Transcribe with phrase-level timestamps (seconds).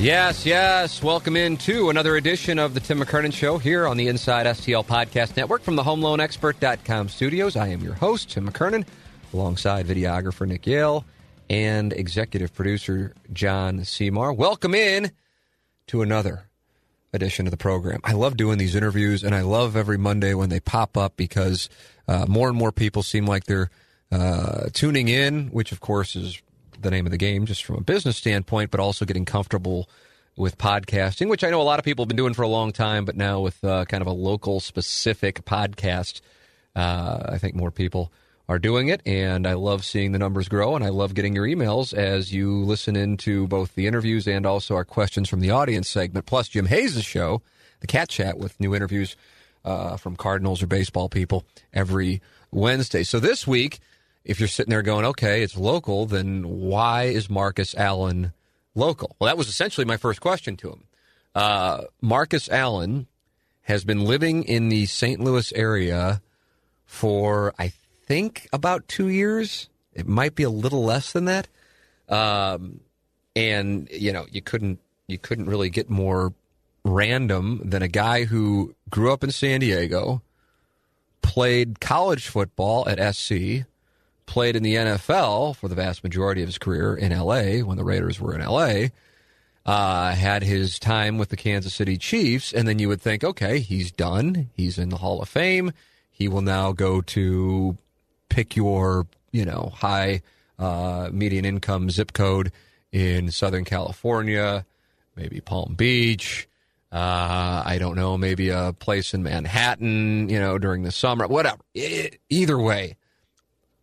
[0.00, 1.02] Yes, yes.
[1.02, 5.36] Welcome into another edition of the Tim McKernan Show here on the Inside STL Podcast
[5.36, 7.54] Network from the HomeLoanExpert.com studios.
[7.54, 8.86] I am your host, Tim McKernan,
[9.34, 11.04] alongside videographer Nick Yale
[11.50, 14.32] and executive producer John Seymour.
[14.32, 15.10] Welcome in
[15.88, 16.44] to another
[17.12, 18.00] edition of the program.
[18.02, 21.68] I love doing these interviews, and I love every Monday when they pop up because
[22.08, 23.68] uh, more and more people seem like they're
[24.10, 26.40] uh, tuning in, which of course is
[26.80, 29.88] the name of the game, just from a business standpoint, but also getting comfortable
[30.36, 32.72] with podcasting, which I know a lot of people have been doing for a long
[32.72, 36.20] time, but now with uh, kind of a local specific podcast,
[36.74, 38.12] uh, I think more people
[38.48, 39.02] are doing it.
[39.06, 42.64] And I love seeing the numbers grow, and I love getting your emails as you
[42.64, 46.66] listen into both the interviews and also our questions from the audience segment, plus Jim
[46.66, 47.42] Hayes' show,
[47.80, 49.16] the Cat Chat, with new interviews
[49.64, 53.02] uh, from Cardinals or baseball people every Wednesday.
[53.02, 53.78] So this week,
[54.24, 58.32] if you're sitting there going, okay, it's local, then why is Marcus Allen
[58.74, 59.16] local?
[59.18, 60.84] Well, that was essentially my first question to him.
[61.34, 63.06] Uh, Marcus Allen
[63.62, 65.20] has been living in the St.
[65.20, 66.20] Louis area
[66.84, 67.72] for, I
[68.06, 69.68] think, about two years.
[69.94, 71.48] It might be a little less than that.
[72.08, 72.80] Um,
[73.36, 76.34] and you know, you couldn't you couldn't really get more
[76.84, 80.22] random than a guy who grew up in San Diego,
[81.22, 83.64] played college football at SC,
[84.30, 87.82] played in the NFL for the vast majority of his career in LA when the
[87.82, 88.86] Raiders were in LA.
[89.66, 93.58] Uh, had his time with the Kansas City Chiefs, and then you would think, okay,
[93.58, 94.48] he's done.
[94.54, 95.72] He's in the Hall of Fame.
[96.08, 97.76] He will now go to
[98.28, 100.22] pick your, you know, high
[100.60, 102.52] uh, median income zip code
[102.92, 104.64] in Southern California,
[105.16, 106.48] maybe Palm Beach.
[106.92, 111.58] Uh, I don't know, maybe a place in Manhattan, you know, during the summer, whatever.
[111.74, 112.96] It, either way,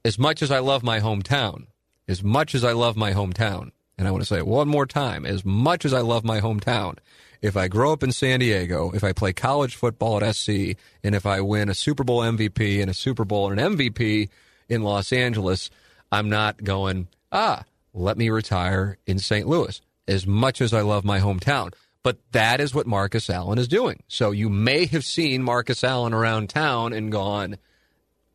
[0.07, 1.67] as much as I love my hometown,
[2.07, 4.85] as much as I love my hometown, and I want to say it one more
[4.85, 6.99] time, as much as I love my hometown,
[7.41, 11.13] if I grow up in San Diego, if I play college football at SC, and
[11.13, 14.29] if I win a Super Bowl MVP and a Super Bowl and an MVP
[14.69, 15.69] in Los Angeles,
[16.09, 19.45] I'm not going, ah, let me retire in St.
[19.45, 21.73] Louis, as much as I love my hometown.
[22.01, 24.03] But that is what Marcus Allen is doing.
[24.07, 27.57] So you may have seen Marcus Allen around town and gone,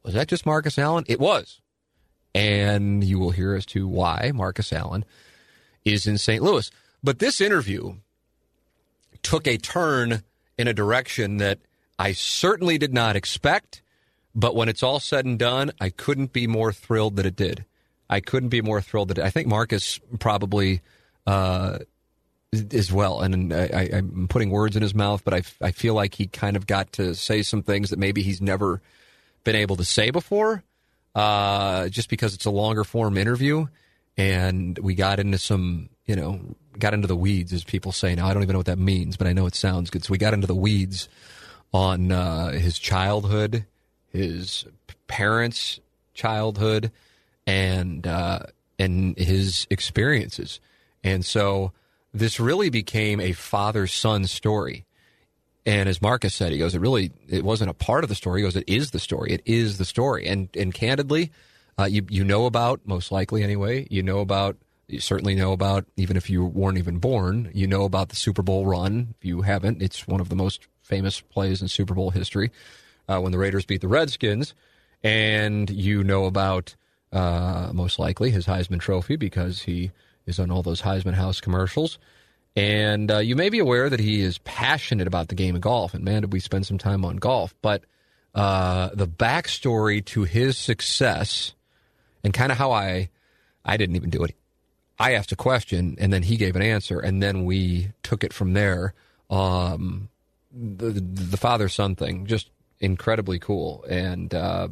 [0.02, 1.04] was that just Marcus Allen?
[1.08, 1.61] It was
[2.34, 5.04] and you will hear as to why Marcus Allen
[5.84, 6.42] is in St.
[6.42, 6.70] Louis.
[7.02, 7.96] But this interview
[9.22, 10.22] took a turn
[10.58, 11.58] in a direction that
[11.98, 13.82] I certainly did not expect.
[14.34, 17.64] But when it's all said and done, I couldn't be more thrilled that it did.
[18.08, 20.80] I couldn't be more thrilled that it, I think Marcus probably
[21.26, 21.78] uh,
[22.72, 23.20] as well.
[23.20, 26.56] And I, am putting words in his mouth, but I, I feel like he kind
[26.56, 28.80] of got to say some things that maybe he's never
[29.44, 30.62] been able to say before
[31.14, 33.66] uh, just because it's a longer form interview.
[34.16, 36.40] And we got into some, you know,
[36.78, 38.26] got into the weeds, as people say now.
[38.26, 40.04] I don't even know what that means, but I know it sounds good.
[40.04, 41.08] So we got into the weeds
[41.72, 43.64] on uh, his childhood,
[44.08, 44.66] his
[45.06, 45.80] parents'
[46.14, 46.92] childhood,
[47.46, 48.40] and uh,
[48.78, 50.60] and his experiences.
[51.02, 51.72] And so
[52.12, 54.84] this really became a father son story.
[55.64, 58.40] And as Marcus said, he goes, it really it wasn't a part of the story.
[58.40, 59.32] He goes, it is the story.
[59.32, 60.26] It is the story.
[60.26, 61.30] And and candidly,
[61.78, 63.86] uh, you you know about most likely anyway.
[63.90, 64.56] You know about
[64.88, 67.50] you certainly know about even if you weren't even born.
[67.54, 69.14] You know about the Super Bowl run.
[69.18, 72.50] If you haven't, it's one of the most famous plays in Super Bowl history
[73.08, 74.54] uh, when the Raiders beat the Redskins.
[75.04, 76.76] And you know about
[77.12, 79.90] uh, most likely his Heisman Trophy because he
[80.26, 81.98] is on all those Heisman House commercials.
[82.54, 85.94] And uh, you may be aware that he is passionate about the game of golf.
[85.94, 87.54] And man, did we spend some time on golf.
[87.62, 87.84] But
[88.34, 91.54] uh, the backstory to his success
[92.24, 93.08] and kind of how I,
[93.64, 94.34] I didn't even do it.
[94.98, 98.32] I asked a question and then he gave an answer, and then we took it
[98.32, 98.94] from there.
[99.30, 100.10] Um,
[100.52, 104.68] the the father son thing just incredibly cool, and uh,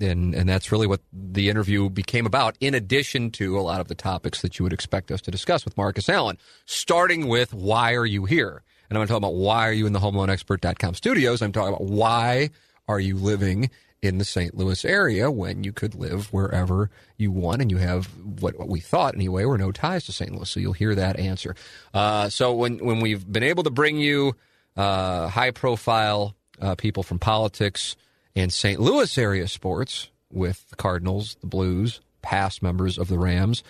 [0.00, 2.56] and and that's really what the interview became about.
[2.60, 5.64] In addition to a lot of the topics that you would expect us to discuss
[5.64, 8.62] with Marcus Allen, starting with why are you here?
[8.88, 11.42] And I'm going to talk about why are you in the HomeLoanExpert.com studios.
[11.42, 12.50] I'm talking about why
[12.86, 13.70] are you living
[14.02, 14.56] in the St.
[14.56, 18.06] Louis area when you could live wherever you want and you have
[18.40, 20.32] what, what we thought anyway were no ties to St.
[20.32, 20.48] Louis.
[20.48, 21.56] So you'll hear that answer.
[21.92, 24.36] Uh, so when when we've been able to bring you
[24.76, 27.96] uh, high profile uh, people from politics
[28.36, 28.78] and St.
[28.78, 33.64] Louis area sports with the Cardinals, the Blues, past members of the Rams,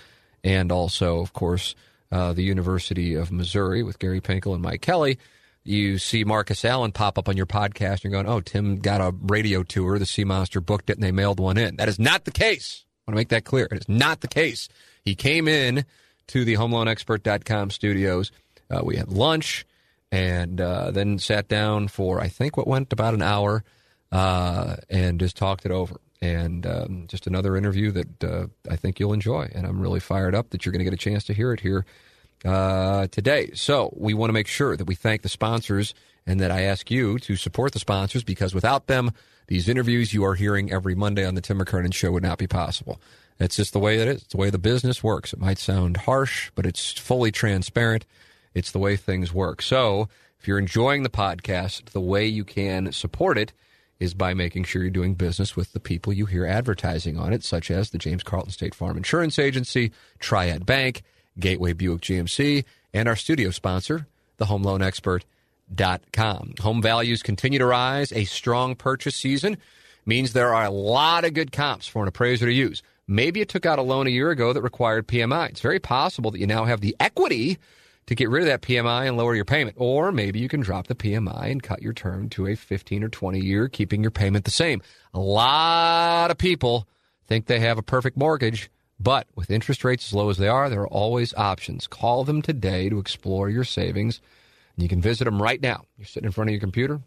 [0.45, 1.75] and also of course
[2.13, 5.19] uh, the University of Missouri with Gary Pinkel and Mike Kelly
[5.67, 9.01] you see Marcus Allen pop up on your podcast and you're going, oh, Tim got
[9.01, 9.99] a radio tour.
[9.99, 11.77] The Sea Monster booked it and they mailed one in.
[11.77, 12.85] That is not the case.
[12.87, 13.67] I want to make that clear.
[13.71, 14.69] It is not the case.
[15.05, 15.85] He came in
[16.29, 18.31] to the homeloanexpert.com studios.
[18.71, 19.67] Uh, we had lunch
[20.13, 23.65] and uh, then sat down for, I think, what went about an hour
[24.13, 26.01] uh, and just talked it over.
[26.23, 29.51] And um, just another interview that uh, I think you'll enjoy.
[29.55, 31.61] And I'm really fired up that you're going to get a chance to hear it
[31.61, 31.85] here
[32.45, 33.51] uh, today.
[33.55, 35.95] So we want to make sure that we thank the sponsors
[36.27, 39.13] and that I ask you to support the sponsors because without them,
[39.49, 42.49] these interviews you are hearing every Monday on the Tim McKernan Show would not be
[42.49, 43.01] possible.
[43.39, 44.23] It's just the way it is.
[44.23, 45.33] It's the way the business works.
[45.33, 48.07] It might sound harsh, but it's fully transparent.
[48.55, 49.63] It's the way things work.
[49.63, 50.09] So
[50.41, 53.53] if you're enjoying the podcast, the way you can support it
[53.99, 57.43] is by making sure you're doing business with the people you hear advertising on it,
[57.43, 61.03] such as the James Carlton State Farm Insurance Agency, Triad Bank,
[61.39, 64.07] Gateway Buick GMC, and our studio sponsor,
[64.37, 65.25] the Home Loan Expert.
[65.75, 66.55] Dot com.
[66.61, 68.13] Home values continue to rise.
[68.13, 69.59] A strong purchase season
[70.07, 72.85] means there are a lot of good comps for an appraiser to use.
[73.09, 75.49] Maybe you took out a loan a year ago that required PMI.
[75.49, 77.59] It's very possible that you now have the equity
[78.07, 79.77] to get rid of that PMI and lower your payment.
[79.79, 83.09] Or maybe you can drop the PMI and cut your term to a 15 or
[83.09, 84.83] 20 year, keeping your payment the same.
[85.13, 86.87] A lot of people
[87.27, 90.71] think they have a perfect mortgage but with interest rates as low as they are,
[90.71, 91.87] there are always options.
[91.87, 94.23] Call them today to explore your savings.
[94.75, 95.85] And you can visit them right now.
[95.99, 97.03] You're sitting in front of your computer,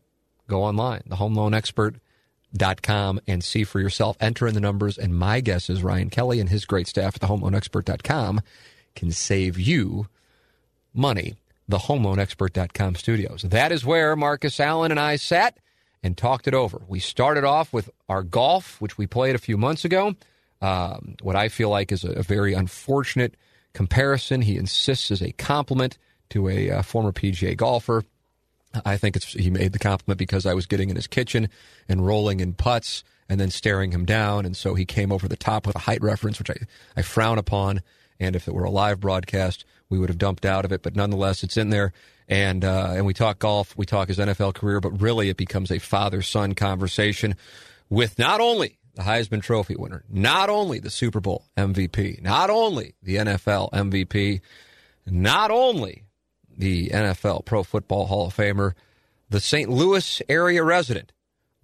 [0.48, 4.18] go online, thehomeloanexpert.com, and see for yourself.
[4.20, 5.00] Enter in the numbers.
[5.00, 8.42] And my guess is Ryan Kelly and his great staff at thehomeloanexpert.com
[8.96, 10.08] can save you
[10.94, 11.36] money.
[11.68, 13.44] The HomeLoanExpert.com studios.
[13.44, 15.58] That is where Marcus Allen and I sat
[16.02, 16.82] and talked it over.
[16.88, 20.16] We started off with our golf, which we played a few months ago
[20.62, 23.36] um, what I feel like is a, a, very unfortunate
[23.74, 24.42] comparison.
[24.42, 25.98] He insists as a compliment
[26.32, 28.04] to a, a former PGA golfer.
[28.86, 31.50] I think he made the compliment because I was getting in his kitchen
[31.88, 35.38] and rolling in putts and then staring him down, and so he came over the
[35.38, 36.58] top with a height reference, which I,
[36.98, 37.82] I frown upon.
[38.20, 40.82] And if it were a live broadcast, we would have dumped out of it.
[40.82, 41.94] But nonetheless, it's in there.
[42.28, 45.72] And uh, and we talk golf, we talk his NFL career, but really it becomes
[45.72, 47.36] a father son conversation
[47.90, 52.94] with not only the Heisman Trophy winner, not only the Super Bowl MVP, not only
[53.02, 54.42] the NFL MVP,
[55.08, 56.04] not only
[56.56, 58.74] the NFL Pro Football Hall of Famer,
[59.30, 59.70] the St.
[59.70, 61.12] Louis area resident,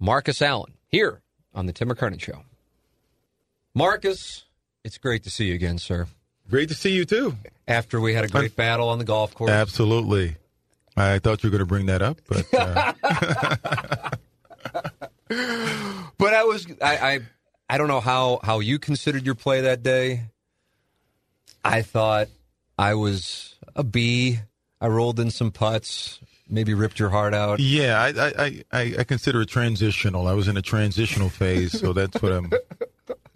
[0.00, 1.20] Marcus Allen, here
[1.54, 2.42] on the Tim McKernan Show.
[3.72, 4.44] Marcus,
[4.82, 6.08] it's great to see you again, sir.
[6.48, 7.36] Great to see you too.
[7.68, 9.50] After we had a great battle on the golf course.
[9.50, 10.36] Absolutely.
[10.96, 12.46] I thought you were going to bring that up, but.
[12.54, 12.92] Uh...
[16.18, 17.20] but I was I, I
[17.68, 20.22] I don't know how how you considered your play that day.
[21.64, 22.28] I thought
[22.78, 24.38] I was a B.
[24.80, 27.58] I rolled in some putts, maybe ripped your heart out.
[27.60, 30.28] Yeah, I I, I, I consider it transitional.
[30.28, 32.52] I was in a transitional phase, so that's what I'm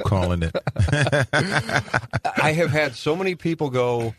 [0.04, 0.54] calling it.
[2.42, 4.14] I have had so many people go,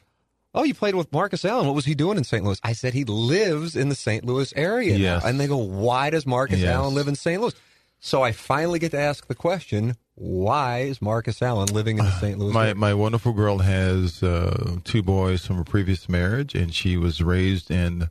[0.53, 1.65] Oh, you played with Marcus Allen.
[1.65, 2.43] What was he doing in St.
[2.43, 2.59] Louis?
[2.61, 4.25] I said he lives in the St.
[4.25, 4.97] Louis area.
[4.97, 5.23] Yes.
[5.23, 6.69] And they go, Why does Marcus yes.
[6.73, 7.41] Allen live in St.
[7.41, 7.53] Louis?
[7.99, 12.11] So I finally get to ask the question why is Marcus Allen living in the
[12.11, 12.37] St.
[12.37, 12.53] Louis?
[12.53, 12.75] My area?
[12.75, 17.71] my wonderful girl has uh, two boys from a previous marriage, and she was raised
[17.71, 18.09] in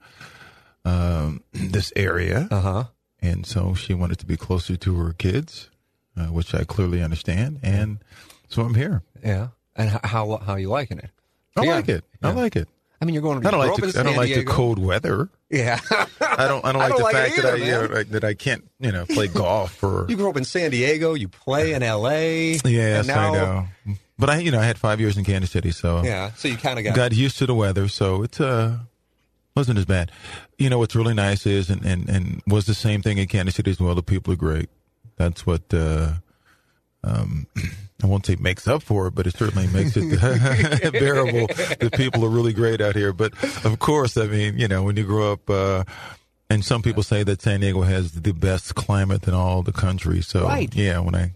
[0.85, 2.49] um, this area.
[2.50, 2.85] Uh huh.
[3.21, 5.71] And so she wanted to be closer to her kids,
[6.17, 7.99] uh, which I clearly understand, and
[8.49, 9.02] so I'm here.
[9.25, 9.49] Yeah.
[9.76, 11.11] And how how are you liking it?
[11.57, 11.75] I yeah.
[11.75, 12.05] like it.
[12.23, 12.31] Yeah.
[12.31, 12.69] I like it.
[13.00, 13.40] I mean, you're going.
[13.40, 13.76] To, I don't like.
[13.76, 15.31] The, I don't like the cold weather.
[15.49, 15.81] Yeah,
[16.21, 16.64] I don't.
[16.64, 18.69] I don't like I don't the like fact that I you know, that I can't
[18.79, 20.07] you know play golf or.
[20.09, 21.14] You grew up in San Diego.
[21.14, 22.59] You play in L.A.
[22.64, 23.97] Yes, now, I know.
[24.19, 26.33] But I, you know, I had five years in Kansas City, so yeah.
[26.35, 27.88] So you kind of got got used to the weather.
[27.88, 28.81] So it's uh,
[29.57, 30.12] wasn't as bad.
[30.59, 33.55] You know what's really nice is, and and and was the same thing in Kansas
[33.55, 33.95] City as well.
[33.95, 34.69] The people are great.
[35.21, 35.62] That's what.
[35.75, 36.12] uh
[37.05, 37.47] um,
[38.03, 40.11] I won't say makes up for it, but it certainly makes it
[40.93, 41.47] bearable.
[41.49, 43.12] The people are really great out here.
[43.12, 43.33] But
[43.65, 45.85] of course, I mean, you know, when you grow up, uh,
[46.49, 50.23] and some people say that San Diego has the best climate in all the country.
[50.23, 50.75] So, Right.
[50.75, 51.33] yeah, when I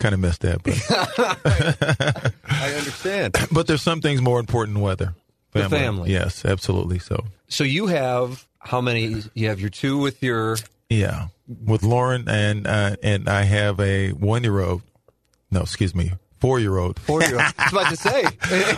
[0.00, 0.74] kind of messed that, but
[2.48, 3.34] I understand.
[3.52, 5.14] but there's some things more important than weather.
[5.52, 6.10] The family.
[6.12, 6.98] Yes, absolutely.
[6.98, 9.22] So, So you have how many?
[9.34, 10.56] You have your two with your.
[10.90, 14.82] yeah, with Lauren and uh, and I have a one year old.
[15.50, 16.98] No, excuse me, four year old.
[16.98, 17.54] Four year old.
[17.58, 18.24] I was about to say.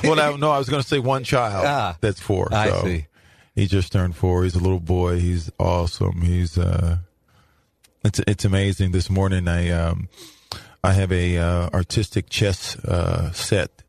[0.08, 1.64] well, I, no, I was going to say one child.
[1.66, 1.96] Ah.
[2.00, 2.48] that's four.
[2.52, 3.06] I so see.
[3.54, 4.44] He just turned four.
[4.44, 5.18] He's a little boy.
[5.18, 6.22] He's awesome.
[6.22, 6.98] He's uh,
[8.04, 8.92] it's it's amazing.
[8.92, 10.08] This morning, I um,
[10.84, 13.82] I have a uh, artistic chess uh, set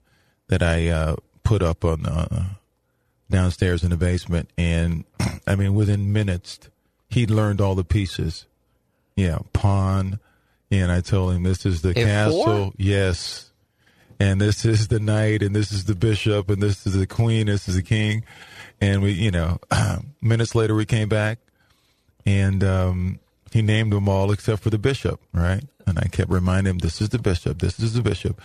[0.47, 2.45] that I uh, put up on uh,
[3.29, 5.05] downstairs in the basement, and
[5.47, 6.59] I mean, within minutes,
[7.09, 8.45] he learned all the pieces.
[9.19, 10.19] Yeah, pawn.
[10.71, 12.43] And I told him this is the At castle.
[12.43, 12.73] four?
[12.77, 13.49] Yes.
[14.19, 17.47] And this is the knight, and this is the bishop, and this is the queen,
[17.47, 18.23] this is the king.
[18.81, 19.59] And we, you know,
[20.21, 21.39] minutes later we came back,
[22.25, 23.19] and um,
[23.51, 25.63] he named them all except for the bishop, right?
[25.87, 28.39] And I kept reminding him, this is the bishop, this is the bishop.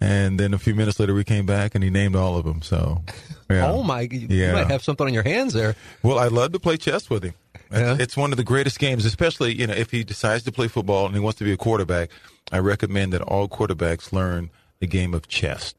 [0.00, 2.60] And then a few minutes later we came back, and he named all of them.
[2.60, 3.02] So,
[3.50, 3.70] yeah.
[3.70, 4.02] Oh my!
[4.02, 4.52] You Yeah.
[4.52, 5.74] might have something on your hands there.
[6.02, 7.34] Well, I love to play chess with him.
[7.72, 7.96] It's, Yeah.
[7.98, 11.06] it's one of the greatest games, especially you know if he decides to play football
[11.06, 12.10] and he wants to be a quarterback.
[12.50, 15.74] I recommend that all quarterbacks learn the game of chess.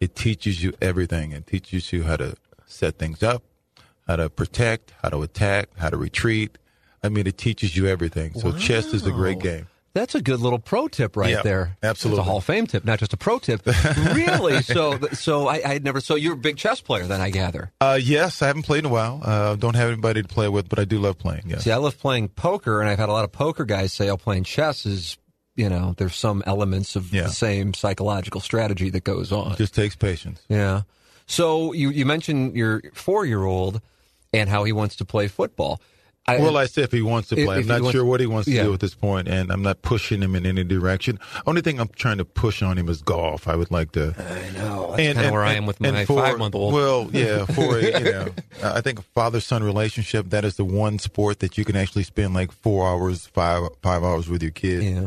[0.00, 1.32] It teaches you everything.
[1.32, 2.36] It teaches you how to
[2.66, 3.42] set things up,
[4.06, 6.58] how to protect, how to attack, how to retreat.
[7.02, 8.34] I mean, it teaches you everything.
[8.34, 9.68] So chess is a great game.
[9.96, 11.76] That's a good little pro tip right Yeah, there.
[11.82, 12.20] absolutely.
[12.20, 13.64] it's a Hall of Fame tip, not just a pro tip.
[14.12, 14.60] really?
[14.62, 16.00] So, so I, I had never.
[16.00, 17.72] So you're a big chess player, then I gather.
[17.80, 19.20] Uh, yes, I haven't played in a while.
[19.24, 21.44] Uh, don't have anybody to play with, but I do love playing.
[21.46, 21.64] Yes.
[21.64, 24.16] See, I love playing poker, and I've had a lot of poker guys say, "Oh,
[24.16, 25.16] playing chess is."
[25.56, 27.22] You know, there's some elements of Yeah.
[27.22, 29.56] the same psychological strategy that goes on.
[29.56, 30.42] Just takes patience.
[30.50, 30.82] Yeah.
[31.26, 33.80] So you, you mentioned your four year old
[34.34, 35.80] and how he wants to play football.
[36.28, 37.44] I, Well, I say if he wants to play.
[37.44, 38.64] if I'm he not wants- sure what he wants to Yeah.
[38.64, 41.20] do at this point, and I'm not pushing him in any direction.
[41.46, 43.46] Only thing I'm trying to push on him is golf.
[43.46, 44.14] I would like to.
[44.18, 46.74] I know that's kind of where I am with my for- five month old.
[46.74, 48.26] Well, yeah, for a, you know,
[48.64, 52.02] I think a father son relationship that is the one sport that you can actually
[52.02, 54.82] spend like four hours, five five hours with your kid.
[54.82, 55.06] Yeah.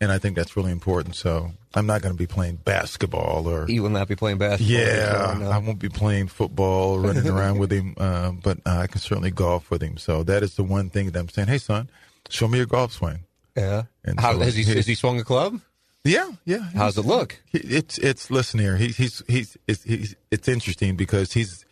[0.00, 1.14] And I think that's really important.
[1.16, 3.66] So I'm not going to be playing basketball or.
[3.66, 4.76] he will not be playing basketball.
[4.76, 5.50] Yeah, no.
[5.50, 9.00] I won't be playing football, or running around with him, uh, but uh, I can
[9.00, 9.96] certainly golf with him.
[9.98, 11.48] So that is the one thing that I'm saying.
[11.48, 11.88] Hey, son,
[12.28, 13.20] show me your golf swing.
[13.56, 13.84] yeah.
[14.04, 15.60] And How, so has he he- has he swung a club?
[16.02, 16.70] Yeah, yeah.
[16.74, 17.38] How's it look?
[17.46, 18.76] He- It's it's listen here.
[18.78, 21.66] He, he's he's it's, he's it's interesting because he's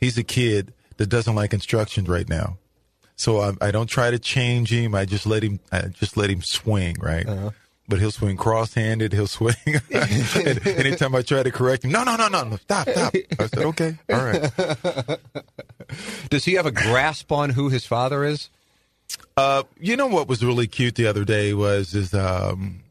[0.00, 2.56] he's a kid that doesn't like instructions right now.
[3.16, 4.94] So I, I don't try to change him.
[4.94, 7.26] I just let him I just let him swing right.
[7.86, 9.12] But he'll swing cross-handed.
[9.12, 9.54] He'll swing.
[9.66, 13.14] and anytime I try to correct him, no, no, no, no, no, stop, stop.
[13.38, 15.18] I said, okay, all right.
[16.30, 18.48] Does he have a grasp on who his father is?
[19.36, 22.82] Uh, you know what was really cute the other day was is um,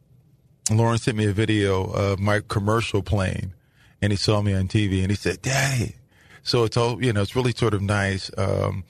[0.72, 3.54] Lauren sent me a video of my commercial playing,
[4.02, 5.96] and he saw me on TV, and he said, "Daddy."
[6.44, 7.22] So it's all you know.
[7.22, 8.30] It's really sort of nice.
[8.38, 8.84] Um,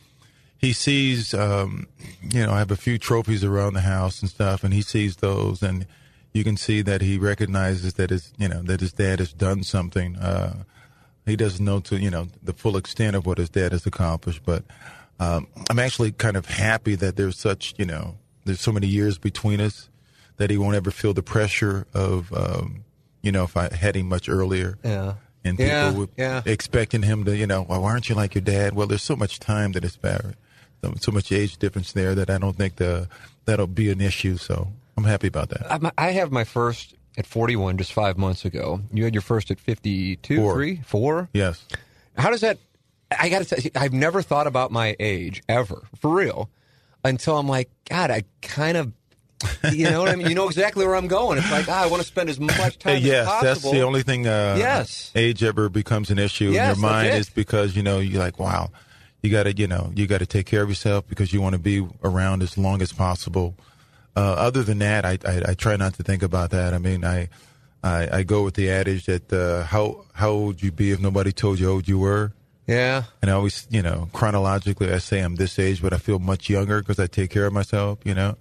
[0.64, 1.88] he sees, um,
[2.34, 5.18] you know, I have a few trophies around the house and stuff, and he sees
[5.18, 5.86] those, and
[6.34, 9.64] you can see that he recognizes that his, you know, that his dad has done
[9.64, 10.16] something.
[10.16, 10.64] Uh,
[11.26, 14.42] he doesn't know to you know the full extent of what his dad has accomplished,
[14.46, 14.64] but
[15.20, 18.16] um, I'm actually kind of happy that there's such you know
[18.46, 19.90] there's so many years between us
[20.38, 22.86] that he won't ever feel the pressure of um,
[23.22, 24.78] you know if I had him much earlier.
[24.84, 25.16] Yeah.
[25.46, 26.42] And people Yeah, would yeah.
[26.46, 28.76] expecting him to, you know, well, why aren't you like your dad?
[28.76, 30.38] Well, there's so much time that is barred,
[31.00, 33.08] so, much age difference there that I don't think the
[33.46, 34.38] that'll be an issue.
[34.38, 35.94] So I'm happy about that.
[35.98, 38.82] I have my first at 41 just five months ago.
[38.92, 40.54] You had your first at 52, Four.
[40.54, 41.30] three, four.
[41.34, 41.64] Yes.
[42.18, 42.58] How does that?
[43.20, 46.50] I got to I've never thought about my age ever, for real,
[47.04, 48.92] until I'm like, God, I kind of,
[49.72, 50.28] you know what I mean?
[50.28, 51.38] You know exactly where I'm going.
[51.38, 53.44] It's like, ah, I want to spend as much time yes, as possible.
[53.44, 54.26] that's the only thing.
[54.26, 55.12] Uh, Yes.
[55.16, 58.40] age ever becomes an issue Yes, in your mind is because you know you're like,
[58.40, 58.70] wow,
[59.24, 61.54] you got to, you know, you got to take care of yourself because you want
[61.54, 63.56] to be around as long as possible.
[64.16, 66.74] Uh, other than that, I, I I try not to think about that.
[66.74, 67.30] I mean, I
[67.84, 71.32] I, I go with the adage that uh, how how old you be if nobody
[71.32, 72.34] told you how old you were.
[72.68, 73.04] Yeah.
[73.22, 76.50] And I always, you know, chronologically, I say I'm this age, but I feel much
[76.50, 78.38] younger because I take care of myself, you know.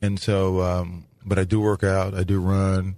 [0.00, 2.94] And so, um, but I do work out, I do run,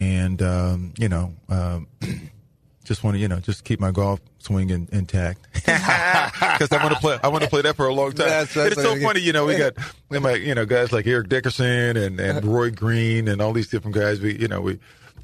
[0.00, 1.88] and um, you know, um,
[2.84, 6.94] just want to, you know, just keep my golf swing in, intact because I want
[6.94, 7.18] to play.
[7.22, 8.28] I want to play that for a long time.
[8.28, 9.44] That's- that's it's so like- funny, you know.
[9.46, 9.74] We got,
[10.08, 12.48] we got, you know, guys like Eric Dickerson and and uh-huh.
[12.48, 14.20] Roy Green and all these different guys.
[14.20, 14.78] We, you know, we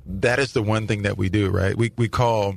[0.07, 1.77] that is the one thing that we do, right?
[1.77, 2.57] We we call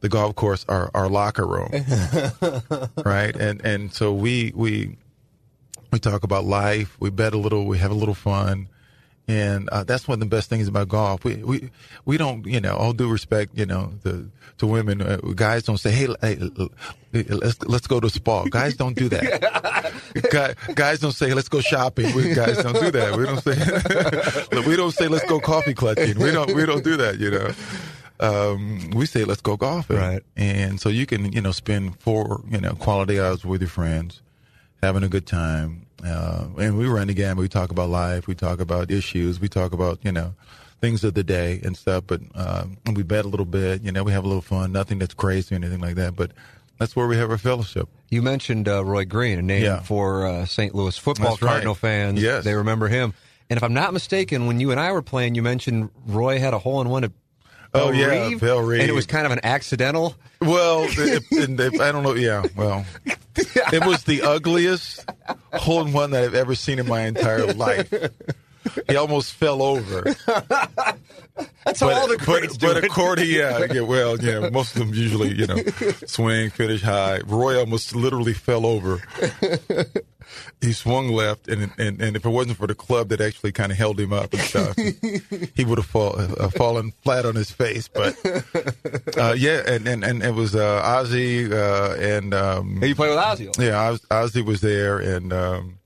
[0.00, 1.70] the golf course our our locker room,
[3.04, 3.36] right?
[3.36, 4.96] And and so we we
[5.92, 6.96] we talk about life.
[6.98, 7.66] We bet a little.
[7.66, 8.68] We have a little fun.
[9.28, 11.24] And uh, that's one of the best things about golf.
[11.24, 11.70] We we
[12.04, 15.78] we don't, you know, all due respect, you know, to to women, uh, guys don't
[15.78, 16.38] say, "Hey, hey,
[17.12, 19.92] let's let's go to spa." Guys don't do that.
[20.30, 23.16] Guy, guys don't say, "Let's go shopping." We, guys don't do that.
[23.16, 26.96] We don't say we don't say, "Let's go coffee clutching." We don't we don't do
[26.96, 27.18] that.
[27.18, 27.50] You know,
[28.20, 30.22] um, we say, "Let's go golfing." Right.
[30.36, 34.22] And so you can, you know, spend four, you know, quality hours with your friends,
[34.82, 35.85] having a good time.
[36.04, 37.38] Uh, and we run the gamut.
[37.42, 38.26] We talk about life.
[38.26, 39.40] We talk about issues.
[39.40, 40.34] We talk about, you know,
[40.80, 42.04] things of the day and stuff.
[42.06, 43.82] But um, we bet a little bit.
[43.82, 44.72] You know, we have a little fun.
[44.72, 46.14] Nothing that's crazy or anything like that.
[46.16, 46.32] But
[46.78, 47.88] that's where we have our fellowship.
[48.10, 49.80] You mentioned uh, Roy Green, a name Yeah.
[49.80, 50.74] for uh, St.
[50.74, 51.48] Louis football That's right.
[51.50, 52.20] Cardinal fans.
[52.22, 52.44] Yes.
[52.44, 53.14] They remember him.
[53.48, 56.52] And if I'm not mistaken, when you and I were playing, you mentioned Roy had
[56.52, 57.12] a hole in one at
[57.74, 58.80] Oh, yeah, Reve, Bellerive.
[58.80, 60.14] And it was kind of an accidental.
[60.40, 62.14] Well, if, and if, I don't know.
[62.14, 62.84] Yeah, well,
[63.36, 65.04] it was the ugliest
[65.52, 67.92] hole in one that I've ever seen in my entire life.
[68.88, 70.14] He almost fell over.
[71.64, 72.84] That's how all the but, greats do but it.
[72.84, 75.56] according, yeah, yeah, well, yeah, most of them usually, you know,
[76.06, 77.20] swing, finish high.
[77.26, 79.02] Roy almost literally fell over.
[80.60, 83.70] He swung left, and and and if it wasn't for the club that actually kind
[83.70, 84.76] of held him up and stuff,
[85.54, 87.86] he would have fall, uh, fallen flat on his face.
[87.88, 88.16] But
[89.16, 93.08] uh, yeah, and, and and it was uh, Ozzy uh, and um, Hey, you play
[93.08, 93.56] with Ozzy.
[93.58, 95.78] yeah, Oz, Ozzy was there, and um,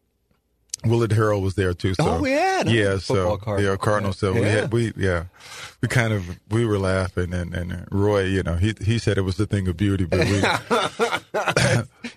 [0.84, 1.92] Willard Harrell was there too.
[1.94, 2.96] So, Oh, yeah, no, yeah.
[2.98, 3.70] So Cardinal.
[3.72, 4.12] yeah, Cardinal.
[4.14, 4.46] So we Yeah.
[4.48, 5.24] had we yeah,
[5.82, 9.22] we kind of we were laughing, and and Roy, you know, he he said it
[9.22, 10.40] was the thing of beauty, but we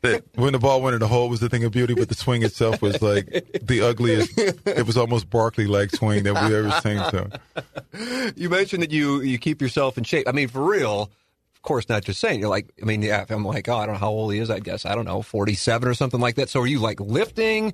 [0.02, 2.16] that when the ball went in the hole was the thing of beauty, but the
[2.16, 3.26] swing itself was like
[3.62, 4.32] the ugliest.
[4.38, 7.04] It was almost Barkley like swing that we ever seen.
[7.12, 10.28] So You mentioned that you you keep yourself in shape.
[10.28, 11.12] I mean, for real.
[11.56, 12.42] Of course, not just saying.
[12.42, 13.24] You're like, I mean, yeah.
[13.30, 14.50] I'm like, oh, I don't know how old he is.
[14.50, 16.50] I guess I don't know, 47 or something like that.
[16.50, 17.74] So, are you like lifting,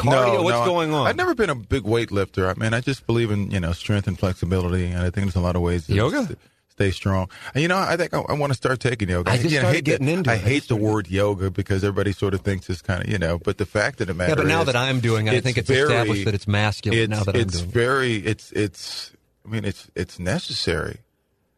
[0.00, 0.34] cardio?
[0.34, 1.06] No, What's no, going on?
[1.06, 2.48] I've never been a big weightlifter.
[2.48, 5.36] I mean, I just believe in you know strength and flexibility, and I think there's
[5.36, 6.24] a lot of ways to Yoga?
[6.24, 6.38] st-
[6.80, 7.28] stay strong.
[7.54, 9.30] And you know, I think I, I want to start taking yoga.
[9.30, 10.40] I just know, started hate getting the, into I it.
[10.40, 13.38] Hate the word yoga because everybody sort of thinks it's kind of you know.
[13.38, 15.40] But the fact of the matter yeah, but now is, that I'm doing it, I
[15.40, 16.98] think it's established that it's masculine.
[16.98, 17.74] It's, now that it's I'm doing it.
[17.74, 19.12] very it's it's.
[19.44, 20.98] I mean, it's it's necessary.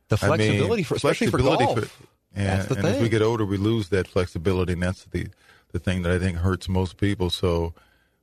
[0.09, 1.89] the I mean, flexibility, for, especially flexibility for golf.
[1.89, 5.05] for- and, That's the and as we get older, we lose that flexibility, and that's
[5.05, 5.27] the
[5.73, 7.31] the thing that I think hurts most people.
[7.31, 7.75] So,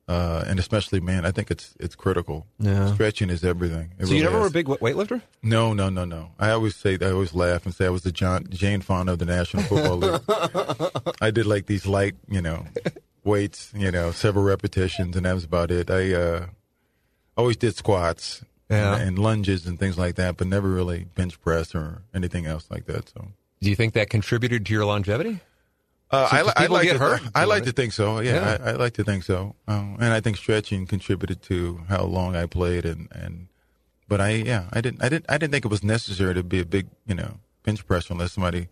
[0.09, 2.47] uh, and especially man, I think it's it's critical.
[2.59, 2.91] Yeah.
[2.93, 3.93] Stretching is everything.
[3.99, 5.21] It so you really never were a big weight- weightlifter?
[5.43, 6.31] No, no, no, no.
[6.39, 9.19] I always say I always laugh and say I was the John Jane Fonda of
[9.19, 10.21] the National Football League.
[11.21, 12.65] I did like these light, you know,
[13.23, 15.91] weights, you know, several repetitions, and that was about it.
[15.91, 16.45] I uh,
[17.37, 18.95] always did squats Yeah.
[18.95, 22.67] and, and lunges and things like that, but never really bench press or anything else
[22.71, 23.09] like that.
[23.09, 23.27] So.
[23.61, 25.39] Do you think that contributed to your longevity?
[26.11, 27.65] Uh, I, li- I like get to, hurt I like it?
[27.67, 28.19] to think so.
[28.19, 28.57] Yeah, Yeah.
[28.63, 29.55] I, I like to think so.
[29.67, 33.47] Um, and I think stretching contributed to how long I played, and, and
[34.07, 36.59] but I yeah I didn't I didn't I didn't think it was necessary to be
[36.59, 38.69] a big you know bench presser unless somebody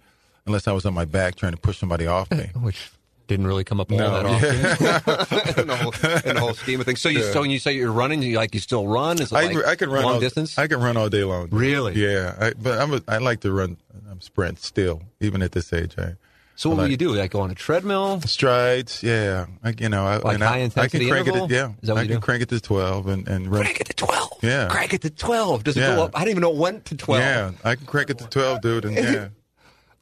[0.48, 2.50] unless I was on my back trying to push somebody off me.
[2.60, 2.90] Which
[3.28, 5.92] didn't really come up all No, that often in, the whole,
[6.30, 7.02] in the whole scheme of things.
[7.02, 7.32] So you Yeah.
[7.34, 9.22] so when you say you're running, you like you still run?
[9.22, 10.58] Is it I, like I can run long all, distance?
[10.58, 11.50] I can run all day long.
[11.52, 11.94] Really?
[12.02, 13.78] Yeah, I, but I'm a, I like to run
[14.10, 15.94] I'm sprint still even at this age.
[16.00, 16.14] I,
[16.58, 17.14] so what I will you do?
[17.14, 18.20] Like go on a treadmill?
[18.22, 19.46] strides, yeah.
[19.64, 21.46] I, you know, I, Like and I- intensity I can crank interval?
[21.46, 21.50] it.
[21.50, 22.20] To, yeah, Is that what I can do?
[22.20, 23.62] crank it to twelve and and run.
[23.64, 24.34] Crank it to twelve.
[24.44, 24.68] Yeah.
[24.68, 25.64] Crank it to twelve.
[25.64, 25.96] Does it Yeah.
[25.96, 26.12] go up?
[26.14, 27.22] I didn't even know it went to twelve.
[27.22, 28.84] Yeah, I can crank it to twelve, dude.
[28.84, 29.28] And yeah.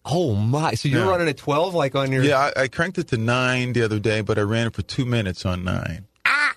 [0.08, 0.76] Oh my!
[0.76, 1.10] So you're Yeah.
[1.10, 3.98] running at twelve, like on your Yeah, I, I cranked it to nine the other
[3.98, 6.06] day, but I ran it for two minutes on nine.
[6.28, 6.54] Ah!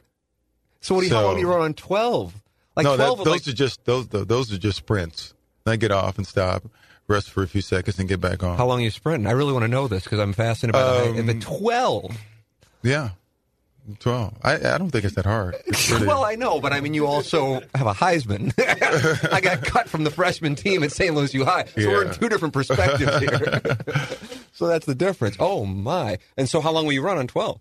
[0.82, 1.14] So what do you?
[1.14, 2.34] how So- long do you run on twelve?
[2.76, 3.18] Like no, twelve.
[3.18, 5.32] that, those like, are just those those are just sprints.
[5.66, 6.62] I get off and stop,
[7.08, 8.56] rest for a few seconds, and get back on.
[8.56, 9.26] how long are you sprinting?
[9.26, 11.28] I really want to know this because I'm fascinated by the height.
[11.30, 12.16] Um, twelve.
[12.82, 13.10] Yeah,
[13.98, 14.34] twelve.
[14.42, 15.56] I I don't think it's that hard.
[15.66, 18.52] It's really- Well, I know, but I mean, you also have a Heisman.
[19.32, 21.14] I got cut from the freshman team at St.
[21.14, 23.60] Louis U High, so we're in two different perspectives here.
[24.52, 25.36] so that's the difference.
[25.40, 26.18] Oh my!
[26.36, 27.60] And so, how long will you run on twelve?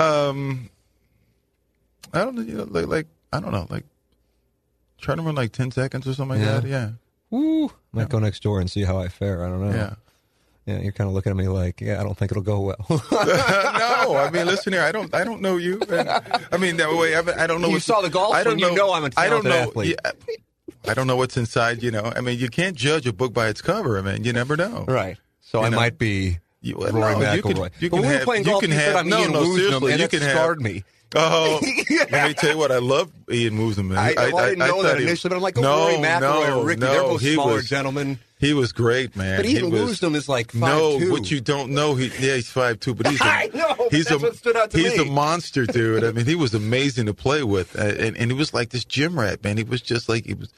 [0.00, 0.70] um,
[2.14, 3.84] I don't know, you know, like, like I don't know, like
[5.00, 6.60] try to run like ten seconds or something like Yeah.
[6.60, 6.68] that.
[6.68, 6.90] Yeah,
[7.30, 7.70] Woo!
[7.98, 9.44] Might go next door and see how I fare.
[9.44, 9.74] I don't know.
[9.76, 9.94] yeah.
[10.66, 12.86] Yeah, you're kind of looking at me like, yeah, I don't think it'll go well.
[12.90, 14.82] no, I mean, listen here.
[14.82, 15.14] I don't.
[15.14, 15.80] I don't know you.
[15.88, 16.10] And,
[16.52, 17.16] I mean, that way.
[17.16, 17.68] I, I don't know.
[17.68, 19.56] You saw the golf I don't swing, you know I'm a I don't talented know.
[19.70, 19.96] athlete.
[20.04, 21.82] Yeah, I don't know what's inside.
[21.82, 23.98] You know, I mean, you can't judge a book by its cover.
[23.98, 24.84] I mean, you never know.
[24.86, 25.16] Right.
[25.40, 25.76] So You I know?
[25.78, 28.60] might be You, Rory no, you can, you but can we were have, playing you
[28.60, 30.72] can have, said I'm no, Ian no, Woosnam, seriously, and you it can scarred have.
[30.72, 30.84] me.
[31.16, 31.58] Oh,
[32.10, 32.70] let me tell you what.
[32.70, 33.96] I love Ian Woosnam.
[33.96, 35.96] I, well, I didn't know thought that he- initially, but I'm like, oh, no, Rory
[35.96, 38.18] McIlroy no, Rickie, no, they're both he smaller was, gentlemen.
[38.40, 39.38] He was great, man.
[39.38, 41.10] But He even was, is like five No, two.
[41.10, 44.10] what you don't know, he yeah, he's five two, but he's a, I know, he's
[44.10, 45.08] a what stood out to he's me.
[45.08, 46.04] a monster, dude.
[46.04, 48.84] I mean, he was amazing to play with, uh, and and he was like this
[48.84, 49.56] gym rat, man.
[49.56, 50.50] He was just like he was,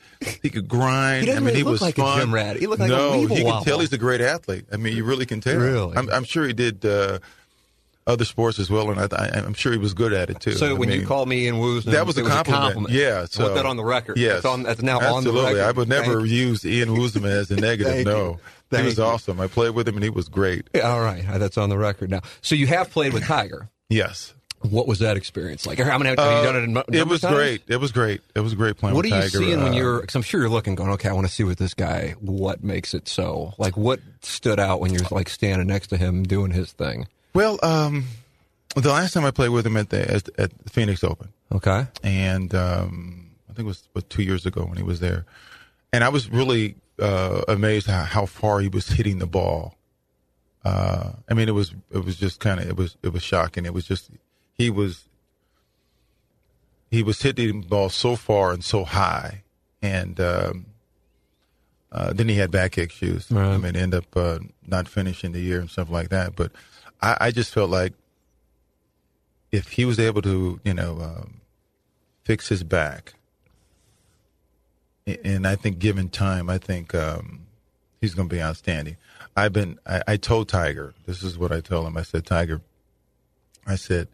[0.43, 1.27] he could grind.
[1.27, 2.57] He I mean, really he look was like a gym rat.
[2.57, 3.65] He looked like a no, weeble he can wobble.
[3.65, 4.67] tell he's a great athlete.
[4.73, 5.57] I mean, you really can tell.
[5.59, 5.97] Really?
[5.97, 6.85] I'm, I'm sure he did.
[6.85, 7.21] Uh,
[8.07, 10.53] other sports as well, and I, I, I'm sure he was good at it too.
[10.53, 12.91] So I when you mean, called me Ian Woosnam, that was it a compliment.
[12.91, 14.17] Yeah, so Put that on the record.
[14.19, 15.31] Yes, It's, on, it's now absolutely.
[15.31, 15.61] on the record.
[15.69, 18.07] I would never Thank- use Ian Woosnam as a negative.
[18.07, 18.39] No,
[18.71, 19.05] he was you.
[19.05, 19.41] awesome.
[19.41, 20.69] I played with him, and he was great.
[20.75, 22.21] Yeah, all right, that's on the record now.
[22.41, 23.69] So you have played with Tiger.
[23.89, 24.35] Yes.
[24.63, 25.79] What was that experience like?
[25.79, 26.77] How many have you done it in?
[26.77, 27.35] Uh, it was times?
[27.35, 27.63] great.
[27.67, 28.21] It was great.
[28.35, 29.29] It was great playing What are you Tiger.
[29.39, 30.01] seeing when Uh, you're?
[30.03, 32.15] Because I'm sure you're looking, going, okay, I want to see what this guy.
[32.21, 33.55] What makes it so?
[33.57, 37.07] Like, what stood out when you're like standing next to him doing his thing?
[37.35, 38.05] Well, um,
[38.77, 41.87] the last time I played with him at the at, at the Phoenix Open, Okay.
[42.03, 45.25] and um, I think it was, was two years ago when he was there,
[45.93, 49.77] and I was really uh, amazed how, how far he was hitting the ball.
[50.65, 53.65] Uh, I mean, it was it was just kind of it was it was shocking.
[53.65, 54.11] It was just
[54.55, 55.05] he was
[56.91, 59.43] he was hitting the ball so far and so high,
[59.81, 60.67] and um,
[61.93, 63.31] uh, then he had backache issues.
[63.31, 63.55] Right.
[63.55, 66.37] I mean, end up uh, not finishing the year and stuff like that.
[66.37, 66.53] But
[67.03, 67.93] I, I just felt like
[69.53, 71.41] if he was able to, you know, um,
[72.25, 73.15] fix his back,
[75.07, 77.47] and I think given time, I think um,
[78.01, 78.97] he's going to be outstanding.
[79.37, 81.97] I've been, I, I told Tiger, this is what I told him.
[81.97, 82.61] I said, Tiger,
[83.67, 84.09] I said,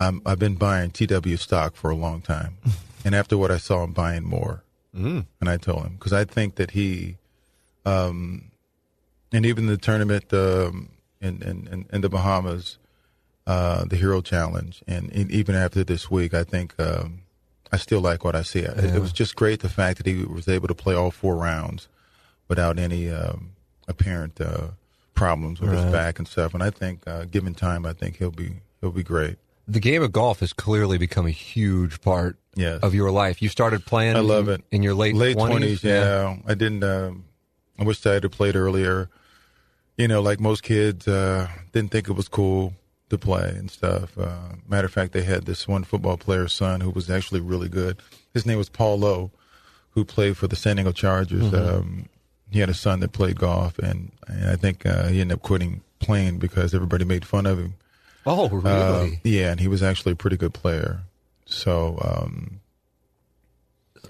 [0.00, 2.58] I'm, I've been buying TW stock for a long time,
[3.04, 4.62] and after what I saw, I'm buying more.
[4.94, 5.26] Mm.
[5.40, 7.16] And I told him because I think that he,
[7.84, 8.50] um,
[9.32, 10.90] and even the tournament um,
[11.24, 12.78] in, in in in the Bahamas,
[13.46, 17.22] uh, the Hero Challenge, and, and even after this week, I think um,
[17.72, 18.60] I still like what I see.
[18.60, 21.36] It, it was just great the fact that he was able to play all four
[21.36, 21.88] rounds
[22.48, 23.52] without any um,
[23.88, 24.68] apparent uh,
[25.14, 26.54] problems with his back and stuff.
[26.54, 29.36] And I think, uh, given time, I think he'll be he'll be great.
[29.66, 32.82] The game of golf has clearly become a huge part Yes.
[32.82, 33.42] of your life.
[33.42, 34.14] You started playing.
[34.14, 34.64] I love in, it.
[34.70, 35.46] in your late late 20s?
[35.48, 35.84] twenties.
[35.84, 36.36] Yeah.
[36.46, 36.84] I didn't.
[36.84, 37.24] Um,
[37.78, 39.10] I wish I had played earlier.
[39.96, 42.74] You know, like most kids, uh, didn't think it was cool
[43.10, 44.16] to play and stuff.
[44.18, 47.68] Uh, matter of fact, they had this one football player's son who was actually really
[47.68, 47.98] good.
[48.32, 49.30] His name was Paul Lowe,
[49.90, 51.44] who played for the San Diego Chargers.
[51.44, 51.76] Mm-hmm.
[51.76, 52.08] Um,
[52.50, 55.42] he had a son that played golf, and, and I think uh, he ended up
[55.42, 57.74] quitting playing because everybody made fun of him.
[58.26, 59.20] Oh, really?
[59.24, 61.00] yeah, and he was actually a pretty good player.
[61.46, 62.60] So um,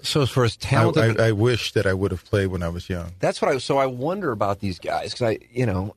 [0.05, 2.63] so as far as I, talented, I, I wish that I would have played when
[2.63, 3.13] I was young.
[3.19, 3.57] that's what I.
[3.57, 5.95] So I wonder about these guys because I, you know,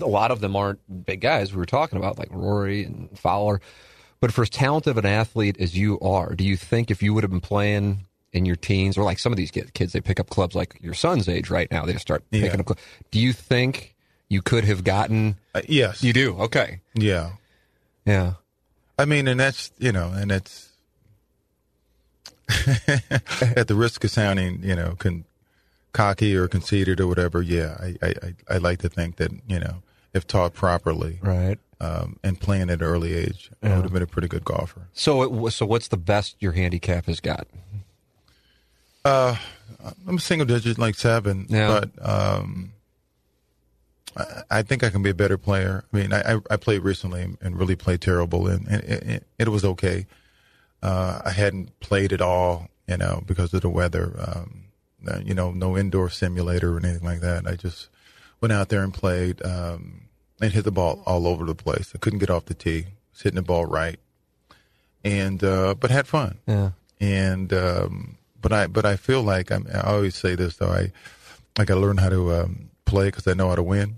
[0.00, 1.52] a lot of them aren't big guys.
[1.52, 3.60] We were talking about like Rory and Fowler,
[4.20, 7.14] but for as talented of an athlete as you are, do you think if you
[7.14, 10.00] would have been playing in your teens or like some of these kids, kids they
[10.00, 12.56] pick up clubs like your son's age right now, they just start picking Yeah.
[12.60, 12.66] up.
[12.66, 12.82] Clubs.
[13.10, 13.96] Do you think
[14.28, 15.36] you could have gotten?
[15.54, 16.02] Uh, yes.
[16.04, 16.38] You do.
[16.42, 16.80] Okay.
[16.94, 17.32] Yeah.
[18.06, 18.34] Yeah.
[18.98, 20.69] I mean, and that's, you know, and it's
[23.56, 25.24] at the risk of sounding, you know, con-
[25.92, 27.42] cocky or conceited or whatever.
[27.42, 27.76] Yeah.
[27.80, 28.14] I, I,
[28.48, 29.82] I, like to think that, you know,
[30.12, 31.58] if taught properly Right.
[31.80, 34.82] um, and playing at an early age, I would have been a pretty good golfer.
[34.92, 37.46] So it, so what's the best your handicap has got?
[39.04, 39.36] Uh,
[40.06, 41.80] I'm a single digit, like seven, Yeah.
[41.80, 42.72] but um,
[44.16, 45.84] I, I think I can be a better player.
[45.92, 49.64] I mean, I, I, played recently and really played terrible, and, and it, it was
[49.64, 50.06] okay.
[50.82, 54.14] Uh, I hadn't played at all, you know, because of the weather.
[54.18, 54.64] Um,
[55.06, 57.46] uh, you know, no indoor simulator or anything like that.
[57.46, 57.88] I just
[58.40, 60.02] went out there and played um,
[60.40, 61.92] and hit the ball all over the place.
[61.94, 63.98] I couldn't get off the tee, was hitting the ball right,
[65.04, 66.70] and uh, but had fun Yeah.
[67.00, 70.92] and um, but I but I feel like I'm, I always say this though I
[71.58, 73.96] I got to learn how to um, play because I know how to win.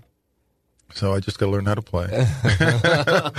[0.95, 2.05] So I just got to learn how to play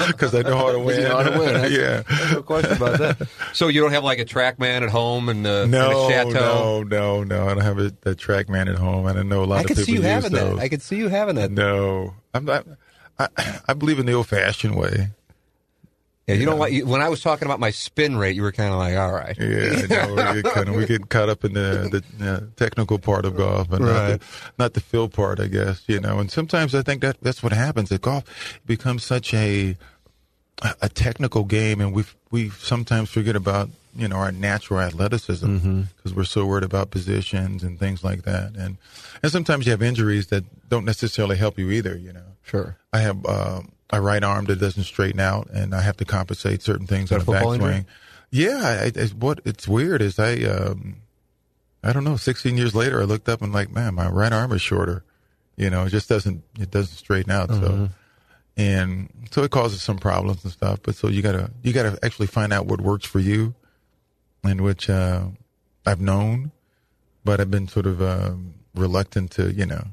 [0.09, 1.01] because I know how to win.
[1.03, 1.73] You know how to win.
[1.73, 2.03] Yeah.
[2.33, 3.29] No question about that.
[3.53, 7.23] So you don't have like a TrackMan at home and, uh, No, and no, no,
[7.23, 7.45] no.
[7.47, 9.07] I don't have a, a TrackMan at home.
[9.07, 10.57] I don't know a lot I of could people see you use having those.
[10.57, 10.63] that.
[10.63, 11.53] I could see you having that.
[11.53, 12.67] no, I'm not.
[13.21, 13.29] I,
[13.69, 15.11] I believe in the old-fashioned way.
[16.27, 16.85] Yeah, you don't like.
[16.85, 19.37] When I was talking about my spin rate, you were kind of like, "All right."
[19.39, 22.99] Yeah, no, we, get kind of, we get caught up in the, the uh, technical
[22.99, 24.21] part of golf, and not, the,
[24.59, 25.83] not the feel part, I guess.
[25.87, 27.91] You know, and sometimes I think that that's what happens.
[27.91, 28.25] That golf
[28.65, 29.77] becomes such a
[30.81, 35.63] a technical game, and we we sometimes forget about you know our natural athleticism because
[36.13, 36.17] Mm-hmm.
[36.17, 38.55] we're so worried about positions and things like that.
[38.57, 38.79] And
[39.23, 41.97] and sometimes you have injuries that don't necessarily help you either.
[41.99, 42.77] You know, Sure.
[42.95, 46.63] I have uh, a right arm that doesn't straighten out, and I have to compensate
[46.63, 47.59] certain things on the injury?
[47.59, 47.87] backswing.
[48.31, 50.97] Yeah, I, it's, what it's weird is I um,
[51.85, 52.17] I don't know.
[52.17, 55.05] 16 years later, I looked up and like, man, my right arm is shorter.
[55.57, 57.51] You know, it just doesn't it doesn't straighten out.
[57.51, 57.65] Mm-hmm.
[57.65, 57.89] So,
[58.57, 60.81] and so it causes some problems and stuff.
[60.83, 63.55] But so you gotta you gotta actually find out what works for you,
[64.43, 65.27] and which uh,
[65.87, 66.53] I've known,
[67.25, 69.85] but I've been sort of um, reluctant to you know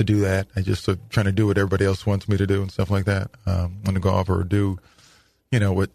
[0.00, 0.48] to do that.
[0.56, 2.70] I just sort of trying to do what everybody else wants me to do and
[2.72, 3.30] stuff like that.
[3.46, 4.78] Um, on the golf or do,
[5.52, 5.90] you know, what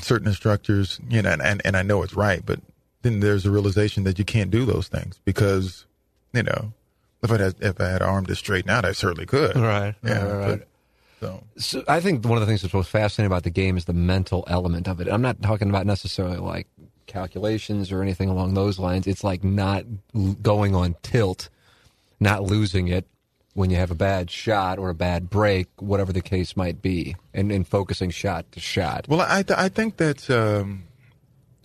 [0.00, 2.60] certain instructors, you know, and, and, and I know it's right, but
[3.02, 5.86] then there's a realization that you can't do those things because,
[6.32, 6.72] you know,
[7.22, 9.56] if I had if I had arm to straighten out, I certainly could.
[9.56, 10.22] Right, Yeah.
[10.24, 10.58] right, right.
[10.60, 10.68] but-
[11.18, 13.86] so So I think one of the things that's most fascinating about the game is
[13.86, 15.08] the mental element of it.
[15.08, 16.66] I'm not talking about necessarily like
[17.06, 19.06] calculations or anything along those lines.
[19.06, 19.84] It's like not
[20.42, 21.48] going on tilt,
[22.20, 23.06] not losing it
[23.56, 27.16] when you have a bad shot or a bad break, whatever the case might be,
[27.32, 29.06] and, and focusing shot to shot.
[29.08, 30.84] Well, I th- I think that's um,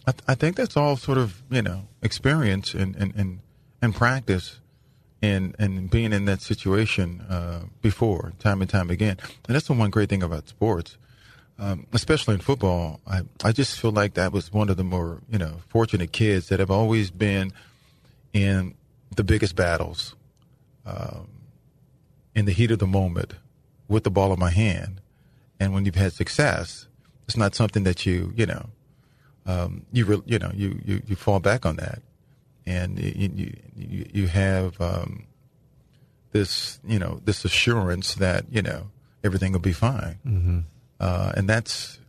[0.08, 3.40] I, th- I think that's all sort of you know experience and and and,
[3.82, 4.62] and practice,
[5.22, 9.18] and and being in that situation uh, before time and time again.
[9.48, 10.98] And that's the one great thing about sports,
[11.60, 13.02] um, especially in football.
[13.06, 16.48] I I just feel like that was one of the more you know fortunate kids
[16.48, 17.52] that have always been
[18.32, 18.76] in
[19.14, 20.16] the biggest battles,
[20.86, 21.28] um,
[22.36, 23.34] in the heat of the moment,
[23.88, 25.02] with the ball in my hand.
[25.60, 26.88] And when you've had success,
[27.28, 28.70] it's not something that you you know
[29.46, 32.02] um, you re- you know you, you you fall back on that,
[32.66, 35.26] and you you, you, you have um,
[36.32, 38.90] this you know this assurance that you know
[39.24, 40.60] everything will be fine, mm-hmm.
[41.00, 42.00] uh, and that's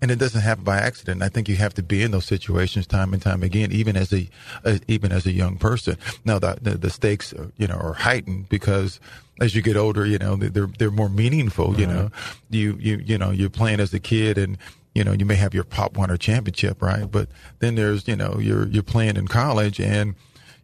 [0.00, 1.22] and it doesn't happen by accident.
[1.22, 4.12] I think you have to be in those situations time and time again, even as
[4.12, 4.28] a,
[4.64, 5.96] uh, even as a young person.
[6.24, 9.00] Now the, the the stakes, are, you know, are heightened because
[9.40, 11.78] as you get older, you know, they're they're more meaningful.
[11.78, 12.10] You know,
[12.50, 14.58] you you you know, you're playing as a kid and.
[14.94, 17.04] You know, you may have your Pop Warner championship, right?
[17.04, 17.28] But
[17.58, 20.14] then there's, you know, you're you're playing in college, and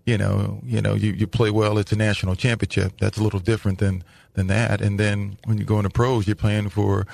[0.07, 1.77] you know, you know, you, you play well.
[1.77, 2.95] It's a national championship.
[2.99, 4.81] That's a little different than than that.
[4.81, 7.07] And then when you go into pros, you're playing for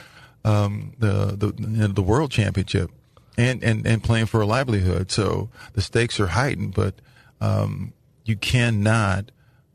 [0.45, 2.91] um, the the you know, the world championship,
[3.37, 5.11] and, and and playing for a livelihood.
[5.11, 6.95] So the stakes are heightened, but
[7.41, 7.93] um,
[8.25, 9.31] you cannot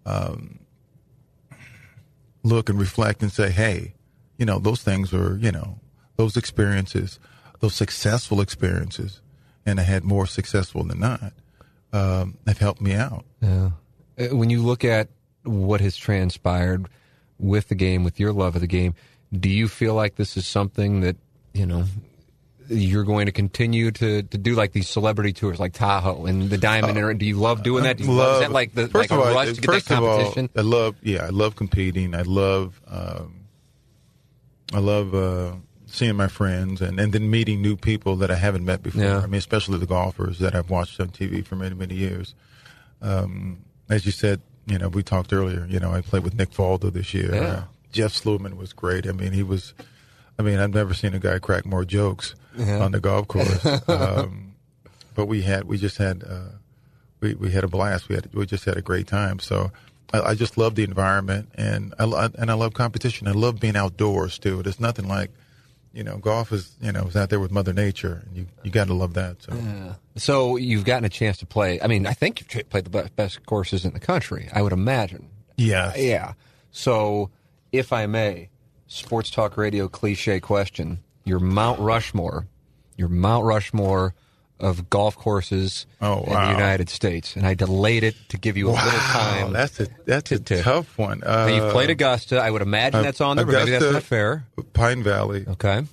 [0.06, 0.60] um,
[2.44, 3.94] look and reflect and say, hey,
[4.38, 5.80] you know, those things are you know
[6.16, 7.20] those experiences,
[7.60, 9.22] those successful experiences,
[9.66, 11.34] and I had more successful than not.
[11.92, 13.24] Um, have helped me out.
[13.40, 13.70] Yeah.
[14.20, 15.10] Uh, When you look at
[15.44, 16.88] what has transpired
[17.38, 18.96] with the game, with your love of the game,
[19.38, 21.16] do you feel like this is something that,
[21.54, 21.86] you know,
[22.70, 26.58] you're going to continue to, to do like these celebrity tours like Tahoe and the
[26.58, 27.18] Diamond Era?
[27.18, 27.98] Do you love doing that?
[27.98, 29.62] Do you love, is that like the first like a of all, rush to get
[29.62, 30.50] that first of all, competition?
[30.56, 32.16] I love yeah, I love competing.
[32.16, 33.46] I love um,
[34.74, 35.54] I love uh,
[35.86, 39.04] seeing my friends and, and then meeting new people that I haven't met before.
[39.04, 39.20] Yeah.
[39.20, 42.34] I mean, especially the golfers that I've watched on TV for many many years.
[43.02, 45.68] Um, as you said, you know, we talked earlier.
[45.70, 47.36] You know, I played with Nick Faldo this year.
[47.36, 47.64] Yeah.
[47.94, 49.08] Jeff Sluman was great.
[49.08, 49.74] I mean, he was.
[50.38, 53.66] I mean, I've never seen a guy crack more jokes on the golf course.
[53.88, 54.56] um,
[55.16, 56.50] but we had, we just had, uh,
[57.22, 58.10] we, we had a blast.
[58.10, 59.38] We had, we just had a great time.
[59.38, 59.72] So
[60.12, 63.28] I, I just love the environment and I, lo- and I love competition.
[63.28, 64.64] I love being outdoors too.
[64.64, 65.30] There's nothing like,
[65.94, 68.72] you know, golf is, you know, is out there with Mother Nature and you, you
[68.72, 69.44] got to love that.
[69.44, 71.80] So So you've gotten a chance to play.
[71.80, 74.50] I mean, I think you've played the best courses in the country.
[74.52, 75.30] I would imagine.
[75.58, 76.34] yeah, Yeah.
[76.72, 77.30] So,
[77.74, 78.48] if I may,
[78.88, 82.48] sports talk radio cliche question: Your Mount Rushmore,
[82.96, 84.14] your Mount Rushmore
[84.60, 86.50] of golf courses Oh, in the.
[86.52, 89.52] United States, and I delayed it to give you a little Wow, time.
[89.54, 91.22] that's a that's a to- tough one.
[91.24, 92.40] Uh, you've played Augusta.
[92.40, 94.46] I would imagine that's on there, but maybe that's not fair.
[94.72, 95.84] Pine Valley, Okay,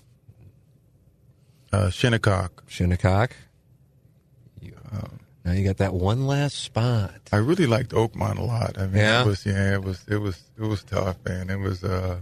[1.72, 2.62] uh, Shinnecock.
[2.68, 3.34] Shinnecock.
[4.60, 4.74] You,
[5.44, 7.12] now you got that one last spot.
[7.32, 8.78] I really liked Oakmont a lot.
[8.78, 9.22] I mean, Yeah?
[9.22, 11.48] it was yeah, it was it was it was tough, man.
[11.50, 12.18] It was uh,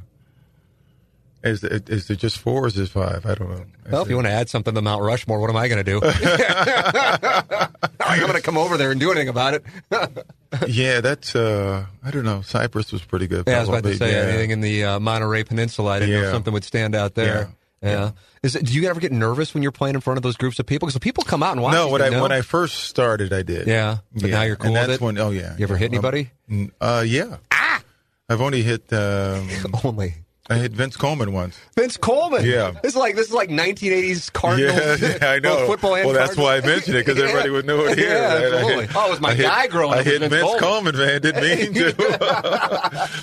[1.45, 3.25] is it, is it just four or is it five?
[3.25, 3.65] I don't know.
[3.91, 5.91] Well, if you want to add something to Mount Rushmore, what am I going to
[5.91, 6.01] do?
[8.01, 9.65] I'm going to come over there and do anything about it.
[10.69, 12.43] yeah, that's uh, I don't know.
[12.43, 13.45] Cypress was pretty good.
[13.47, 14.29] Yeah, I was about to say yeah.
[14.29, 15.93] anything in the uh, Monterey Peninsula.
[15.93, 16.27] I didn't know Yeah.
[16.27, 17.51] if something would stand out there.
[17.83, 18.11] Yeah.
[18.43, 18.47] Yeah.
[18.47, 20.59] Is it, do you ever get nervous when you're playing in front of those groups
[20.59, 20.87] of people?
[20.87, 21.75] Because people come out and watch.
[21.75, 22.23] No, when I know?
[22.23, 23.67] when I first started, I did.
[23.67, 25.05] Yeah, but now you're cool And with it?
[25.05, 25.57] when oh yeah.
[25.57, 25.79] You ever yeah.
[25.79, 26.31] hit anybody?
[26.51, 27.37] Um, uh, yeah.
[27.51, 27.83] Ah!
[28.29, 29.49] I've only hit um,
[29.85, 30.15] only.
[30.51, 31.59] I hit Vince Coleman once.
[31.77, 32.45] Vince Coleman.
[32.45, 32.71] Yeah.
[32.83, 35.01] This is like this is like 1980s Cardinals.
[35.03, 35.67] Yeah, yeah, I know.
[35.67, 36.63] football and well, that's Cardinals.
[36.65, 38.09] why I mentioned it because everybody would know it here.
[38.09, 38.45] Yeah, right?
[38.55, 38.87] Absolutely.
[38.87, 40.95] hit- Oh, it was my I hit- guy growing I up hit Vince Coleman.
[40.95, 41.21] Coleman, man.
[41.21, 41.95] Didn't mean to.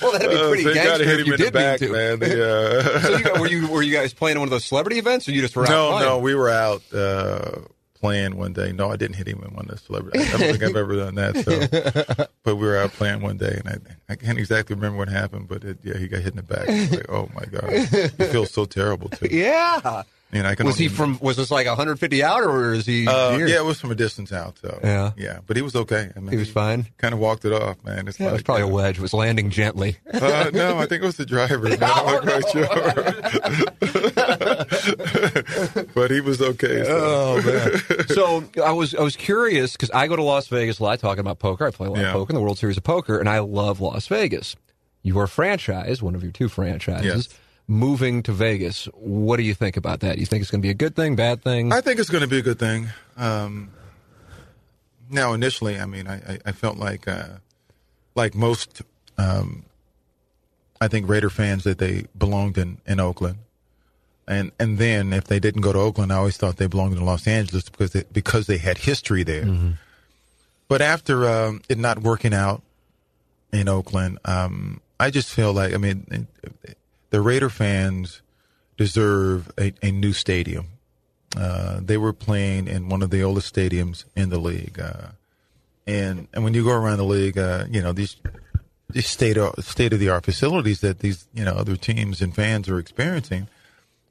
[0.02, 1.90] Well, that'd be Uh, pretty so you gangster if you in the did back, mean
[1.90, 1.96] to.
[1.96, 2.20] man.
[2.20, 5.00] The, uh, so you, got- were you were you guys playing one of those celebrity
[5.00, 6.06] events, or you just were out no, playing?
[6.06, 7.62] no, we were out uh,
[7.96, 8.72] playing one day.
[8.72, 10.20] No, I didn't hit him in one of the celebrity.
[10.20, 11.38] I don't think I've ever done that.
[11.38, 13.68] So, but we were out playing one day, and
[14.10, 16.44] I, I can't exactly remember what happened, but it, yeah, he got hit in the
[16.44, 16.68] back.
[16.68, 19.28] Like, oh my god, you feel so terrible too.
[19.36, 20.04] Yeah.
[20.36, 21.18] And I can Was he from?
[21.22, 23.08] Was this like 150 out, or is he?
[23.08, 24.58] Uh, yeah, it was from a distance out.
[24.60, 25.12] So Yeah.
[25.16, 26.12] yeah, but he was okay.
[26.16, 26.88] I mean, He was fine?
[26.98, 28.08] Kind of walked it off, man.
[28.10, 28.98] It's Yeah, it was like, probably a wedge.
[28.98, 29.98] It was landing gently.
[30.14, 31.70] Uh, no, I think it was the driver.
[31.70, 31.78] Man.
[31.82, 32.68] I'm not quite sure.
[35.94, 36.84] but he was okay.
[36.84, 36.90] So.
[36.90, 38.08] Oh man!
[38.10, 41.20] so I was I was curious because I go to Las Vegas a lot talking
[41.22, 41.66] about poker.
[41.68, 43.80] I play a lot of poker in the World Series of Poker, and I love
[43.80, 44.56] Las Vegas.
[45.04, 47.40] Your franchise, one of your two franchises, Yes.
[47.68, 48.86] Moving to Vegas.
[48.94, 50.18] What do you think about that?
[50.18, 51.74] You think it's going to be a good thing, bad thing?
[51.74, 52.88] I think it's going to be a good thing.
[53.18, 53.72] Um,
[55.10, 57.28] now, initially, I mean, I, I, felt like, uh,
[58.16, 58.82] like most,
[59.18, 59.66] um,
[60.82, 63.38] I think Raider fans that they belonged in, in Oakland,
[64.28, 67.06] and and then if they didn't go to Oakland, I always thought they belonged in
[67.06, 69.46] Los Angeles because they, because they had history there.
[70.68, 72.64] But after um, it not working out
[73.54, 76.28] in Oakland, um, I just feel like I mean,
[77.16, 78.22] the Raider fans
[78.76, 80.66] deserve a, a new stadium.
[81.38, 85.08] Uh, they were playing in one of the oldest stadiums in the league, uh,
[85.88, 88.18] and and when you go around the league, uh, you know these
[88.90, 92.36] these state of, state of the art facilities that these you know other teams and
[92.36, 93.48] fans are experiencing,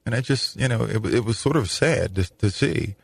[0.06, 2.94] and I just you know it, it was sort of sad to, to see.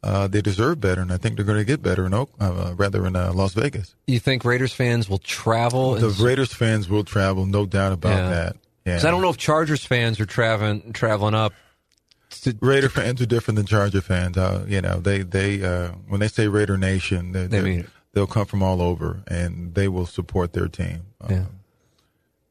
[0.00, 2.72] Uh, they deserve better, and I think they're going to get better in Oak, uh,
[2.76, 3.96] rather in uh, Las Vegas.
[4.06, 5.94] you think Raiders fans will travel?
[5.96, 8.30] The and- Raiders fans will travel, no doubt about Yeah.
[8.30, 8.56] that.
[8.88, 11.52] Yeah, 'Cause I don't know if Chargers fans are traveling traveling up.
[12.42, 14.36] To, Raider fans are different than Charger fans.
[14.36, 17.86] Uh, you know, they they uh, when they say Raider Nation, they, They mean it.
[18.12, 21.02] they'll come from all over and they will support their team.
[21.20, 21.44] Um, Yeah.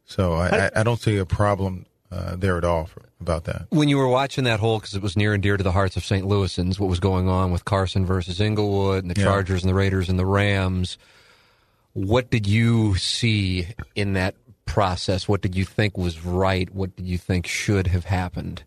[0.06, 3.66] So I, I, I don't see a problem uh, there at all for, about that.
[3.70, 5.98] when you were watching that whole, because it was near and dear to the hearts
[5.98, 6.26] of St.
[6.26, 9.26] Louisans, what was going on with Carson versus Inglewood and the Yeah.
[9.28, 10.98] Chargers and the Raiders and the Rams,
[11.94, 14.36] what did you see in that
[14.68, 15.28] process?
[15.28, 16.70] What did you think was right?
[16.74, 18.64] What did you think should have happened?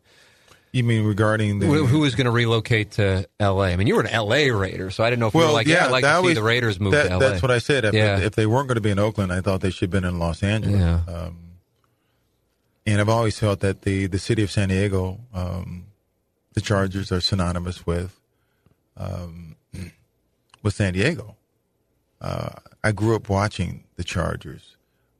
[0.72, 3.68] You mean regarding the Who, who was going to relocate to L.A.?
[3.72, 4.50] I mean, you were an L.A.
[4.52, 6.32] Raider, so I didn't know if you were like, yeah, I'd like to that see
[6.34, 7.20] the Raiders move that- to L.A.
[7.28, 7.84] That's what I said.
[7.84, 8.18] If, Yeah.
[8.20, 10.18] if they weren't going to be in Oakland, I thought they should have been in
[10.20, 10.78] Los Angeles.
[10.80, 11.00] Yeah.
[11.12, 11.38] Um,
[12.86, 15.86] and I've always felt that the, the city of San Diego, um,
[16.54, 18.18] the Chargers are synonymous with
[18.96, 19.56] um,
[20.62, 21.36] with San Diego.
[22.20, 22.50] Uh,
[22.84, 24.76] I grew up watching the Chargers.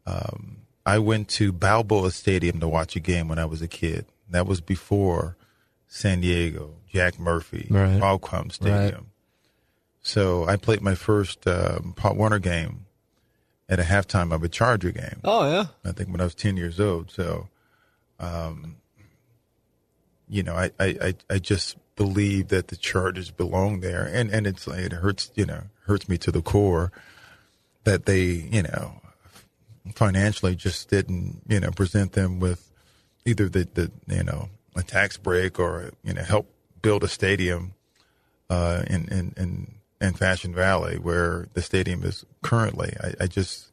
[0.07, 4.07] Um, I went to Balboa Stadium to watch a game when I was a kid.
[4.31, 5.37] That was before
[5.87, 8.01] San Diego, Jack Murphy, Right.
[8.01, 9.09] Qualcomm Stadium.
[10.03, 12.87] So I played my first um, Pop Warner game
[13.69, 15.21] at a halftime of a Charger game.
[15.25, 15.67] oh, yeah.
[15.85, 17.11] I think when I was 10 years old.
[17.11, 17.49] So,
[18.19, 18.77] um,
[20.29, 24.09] you know, I, I, I, I just believe that the Chargers belong there.
[24.13, 26.91] And, and it's, it hurts, you know, hurts me to the core
[27.85, 29.00] that they, you know,
[29.95, 32.71] financially just didn't, you know, present them with
[33.25, 37.75] either the, the, you know, a tax break or, you know, help build a stadium,
[38.49, 42.95] uh, in, in, in, in Fashion Valley where the stadium is currently.
[43.03, 43.71] I, I just,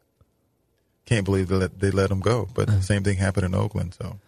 [1.07, 2.47] can't believe that they let them go.
[2.53, 3.95] But the same thing happened in Oakland.
[3.95, 4.19] So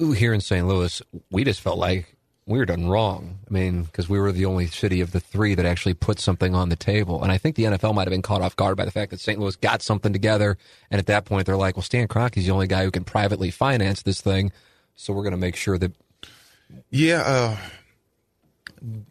[0.00, 0.66] Ooh, here in St.
[0.66, 2.16] Louis, we just felt like
[2.48, 3.38] we were done wrong.
[3.48, 6.54] I mean, because we were the only city of the three that actually put something
[6.54, 7.22] on the table.
[7.22, 9.20] And I think the NFL might have been caught off guard by the fact that
[9.20, 9.38] St.
[9.38, 10.56] Louis got something together.
[10.90, 13.50] And at that point, they're like, well, Stan Kroenke's the only guy who can privately
[13.50, 14.50] finance this thing.
[14.96, 15.92] So we're going to make sure that.
[16.90, 17.56] yeah, uh,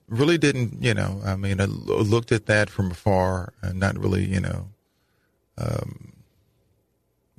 [0.07, 0.81] really didn't.
[0.81, 4.69] You know, I mean, I looked at that from afar and not really, you know,
[5.59, 6.13] um,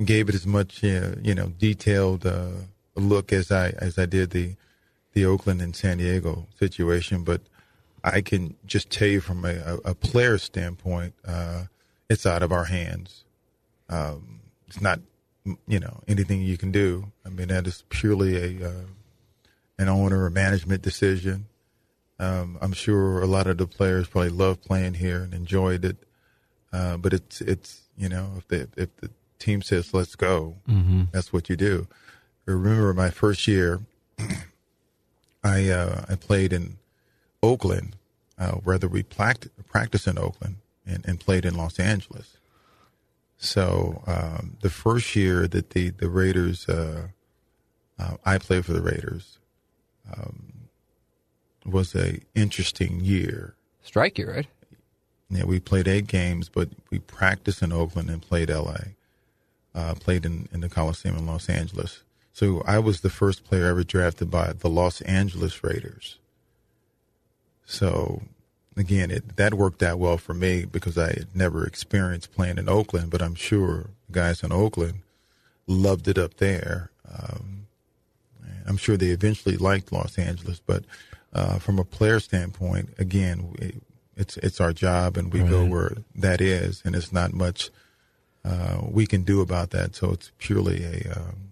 [0.05, 2.51] gave it as much, uh, you know, detailed uh,
[2.95, 4.55] look as I as I did the
[5.13, 7.25] the Oakland and San Diego situation.
[7.25, 7.43] But
[8.05, 11.65] I can just tell you from a, a, player standpoint, uh,
[12.09, 13.25] it's out of our hands.
[13.89, 15.01] Um, it's not,
[15.67, 17.13] you know, anything you can do.
[17.25, 18.85] I mean, that is purely a uh,
[19.79, 21.47] an owner or management decision.
[22.19, 25.97] Um, I'm sure a lot of the players probably love playing here and enjoyed it.
[26.73, 30.57] Uh, but it's it's you know if the if the team says let's go,
[31.13, 31.87] that's what you do.
[32.47, 33.81] I remember my first year,
[35.43, 36.79] I uh, I played in
[37.43, 37.97] Oakland,
[38.39, 42.37] uh, whether we plact- practiced in Oakland and, and played in Los Angeles.
[43.37, 47.09] So um, the first year that the the Raiders uh,
[47.99, 49.39] uh, I played for the Raiders.
[50.11, 50.59] Um,
[51.71, 53.55] was a interesting year.
[53.83, 54.47] Strike year, right?
[55.31, 58.95] Yeah, we played eight games, but we practiced in Oakland and played L.A.
[59.79, 62.03] Uh, played in, in the Coliseum in Los Angeles.
[62.39, 66.19] So I was the first player ever drafted by the Los Angeles Raiders.
[67.65, 68.23] So
[68.77, 72.69] again, it, that worked out well for me because I had never experienced playing in
[72.69, 75.01] Oakland, but I'm sure guys in Oakland
[75.67, 76.93] loved it up there.
[77.13, 77.67] Um,
[78.69, 80.85] I'm sure they eventually liked Los Angeles, but
[81.33, 83.81] uh, from a player standpoint, again, we,
[84.17, 85.51] it's it's our job, and we right.
[85.51, 87.71] go where that is, and it's not much
[88.45, 89.97] uh, we can do about that.
[89.97, 91.48] So it's purely a um,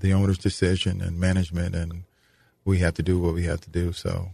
[0.00, 2.04] the owner's decision and management, and
[2.64, 3.92] we have to do what we have to do.
[3.92, 4.30] So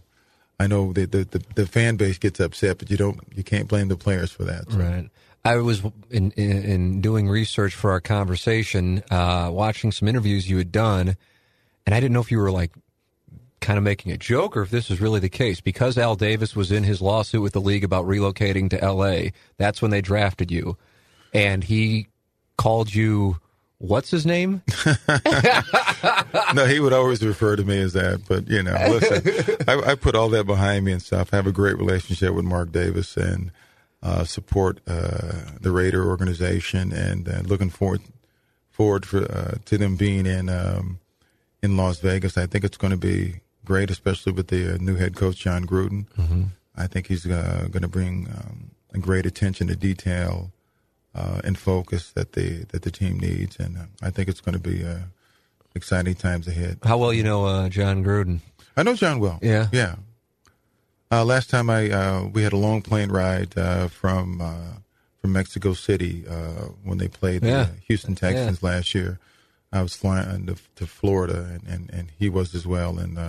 [0.59, 3.67] I know that the, the, the fan base gets upset, but you don't you can't
[3.67, 4.71] blame the players for that.
[4.71, 4.77] So.
[4.79, 5.09] Right.
[5.45, 10.57] I was in, in, in doing research for our conversation, uh, watching some interviews you
[10.57, 11.15] had done,
[11.85, 12.71] and I didn't know if you were like
[13.61, 15.61] kind of making a joke or if this was really the case.
[15.61, 19.81] Because Al Davis was in his lawsuit with the league about relocating to L.A., that's
[19.81, 20.77] when they drafted you.
[21.33, 22.07] And he
[22.57, 23.39] called you,
[23.79, 24.61] what's his name?
[26.53, 28.21] no, he would always refer to me as that.
[28.27, 31.33] But, you know, listen, I, I, put all that behind me and stuff.
[31.33, 33.51] I have a great relationship with Mark Davis and
[34.03, 38.01] uh, support uh, the Raider organization and uh, looking forward
[38.69, 40.99] forward for, uh, to them being in um,
[41.63, 42.37] in Las Vegas.
[42.37, 45.65] I think it's going to be great, especially with the uh, new head coach Jon
[45.65, 46.07] Gruden.
[46.15, 46.43] Mm-hmm.
[46.75, 50.51] I think he's uh, going to bring um, a great attention to detail
[51.17, 54.53] uh, and focus that the that the team needs, and uh, I think it's going
[54.53, 54.99] to be uh,
[55.75, 56.79] exciting times ahead.
[56.83, 58.39] How well you know uh, Jon Gruden?
[58.75, 59.39] I know Jon well.
[59.41, 59.95] Yeah, yeah.
[61.11, 63.53] last time I we had a long plane ride
[63.91, 64.39] from
[65.19, 66.23] from Mexico City
[66.83, 67.63] when they played yeah.
[67.63, 68.69] the Houston Texans yeah.
[68.69, 69.19] last year.
[69.73, 73.19] I was flying to, to Florida, and, and, and, he was as well, and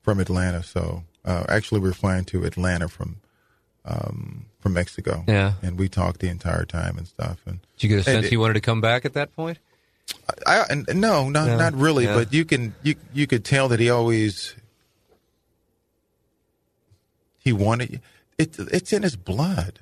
[0.00, 0.62] from Atlanta.
[0.62, 3.16] So uh, actually, we are flying to Atlanta from
[3.84, 5.24] um, from Mexico.
[5.26, 7.40] Yeah, and we talked the entire time and stuff.
[7.46, 9.58] And did you get a sense he wanted to come back at that point?
[10.46, 11.56] I, I no, not yeah.
[11.56, 12.04] not really.
[12.04, 12.14] Yeah.
[12.14, 14.54] But you can you you could tell that he always
[17.38, 18.00] he wanted
[18.38, 18.58] it.
[18.58, 19.80] It's in his blood.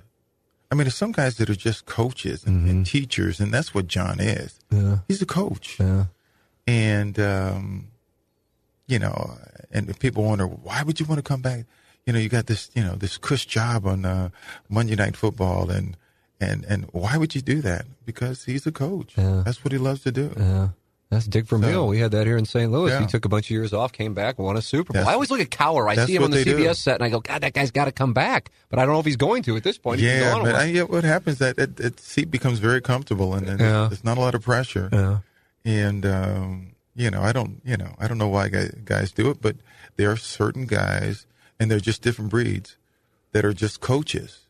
[0.71, 2.71] I mean, there's some guys that are just coaches and, mm-hmm.
[2.71, 4.59] and teachers, and that's what Jon is.
[4.71, 4.99] Yeah.
[5.09, 5.79] He's a coach.
[5.81, 6.07] Yeah.
[6.67, 7.89] And um,
[8.87, 9.39] you know,
[9.71, 11.65] and people wonder why would you want to come back?
[12.09, 14.31] You know, you got this, you know, this cush job on uh,
[14.71, 15.95] Monday Night Football, and
[16.41, 17.85] and and why would you do that?
[18.07, 19.13] Because he's a coach.
[19.19, 19.43] Yeah.
[19.45, 20.33] That's what he loves to do.
[20.35, 20.69] Yeah.
[21.11, 21.71] That's Dick Vermeil.
[21.71, 22.73] So, we had that here in St.
[22.73, 22.93] Louis.
[22.93, 23.01] Yeah.
[23.01, 25.01] He took a bunch of years off, came back, won a Super Bowl.
[25.01, 25.87] That's, I always look at Cowher.
[25.87, 26.75] I see him on the CBS do.
[26.75, 28.51] set, and I go, God, that guy's got to come back.
[28.71, 30.01] But I don't know if he's going to at this point.
[30.01, 33.61] Yeah, but I, yeah, what happens that it, it, seat becomes very comfortable, and, and
[33.61, 33.87] yeah.
[33.91, 34.89] there's not a lot of pressure.
[34.91, 35.19] Yeah.
[35.65, 39.43] And um, you know, I don't, you know, I don't know why guys do it,
[39.43, 39.57] but
[39.97, 41.27] there are certain guys,
[41.59, 42.77] and they're just different breeds,
[43.33, 44.41] that are just coaches.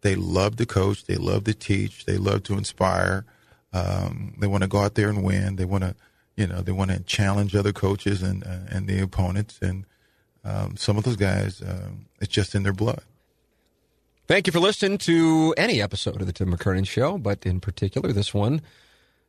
[0.00, 1.04] They love to coach.
[1.04, 2.04] They love to teach.
[2.04, 3.24] They love to inspire.
[3.72, 5.56] Um, they want to go out there and win.
[5.56, 5.94] They want to,
[6.36, 9.58] you know, they want to challenge other coaches and uh, and the opponents.
[9.60, 9.84] And
[10.44, 13.02] um, some of those guys, um, it's just in their blood.
[14.26, 18.12] Thank you for listening to any episode of the Tim McKernan Show, but in particular
[18.12, 18.60] this one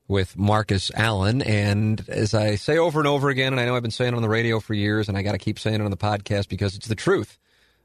[0.07, 1.41] with Marcus Allen.
[1.41, 4.15] And as I say over and over again, and I know I've been saying it
[4.15, 6.47] on the radio for years, and I got to keep saying it on the podcast
[6.47, 7.37] because it's the truth.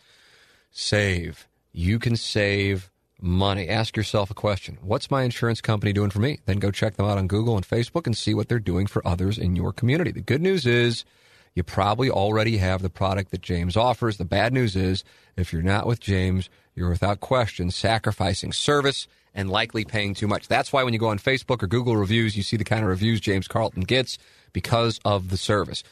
[0.71, 1.47] save.
[1.71, 2.91] You can save
[3.21, 3.69] money.
[3.69, 6.39] Ask yourself a question What's my insurance company doing for me?
[6.45, 9.05] Then go check them out on Google and Facebook and see what they're doing for
[9.07, 10.11] others in your community.
[10.11, 11.05] The good news is
[11.53, 14.17] you probably already have the product that James offers.
[14.17, 15.03] The bad news is
[15.35, 20.47] if you're not with James, you're without question sacrificing service and likely paying too much.
[20.47, 22.89] That's why when you go on Facebook or Google reviews, you see the kind of
[22.89, 24.17] reviews James Carlton gets
[24.53, 25.83] because of the service.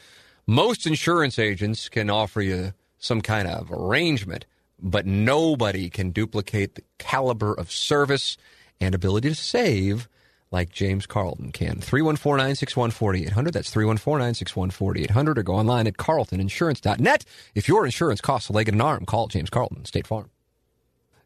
[0.46, 4.46] Most insurance agents can offer you some kind of arrangement
[4.82, 8.36] but nobody can duplicate the caliber of service
[8.80, 10.08] and ability to save
[10.50, 11.80] like James Carlton can.
[11.80, 13.52] 314 961 4800.
[13.52, 15.38] That's 314 961 4800.
[15.38, 17.24] Or go online at carltoninsurance.net.
[17.54, 20.30] If your insurance costs a leg and an arm, call James Carlton, State Farm.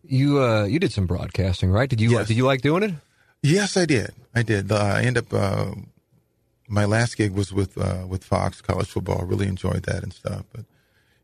[0.06, 1.88] You uh, you did some broadcasting, right?
[1.88, 2.28] Did you Yes.
[2.28, 2.94] did you like doing it?
[3.42, 4.12] Yes, I did.
[4.34, 4.70] I did.
[4.70, 5.32] Uh, I end up.
[5.32, 5.70] Uh,
[6.68, 9.24] my last gig was with uh, with Fox College Football.
[9.24, 10.44] Really enjoyed that and stuff.
[10.52, 10.66] But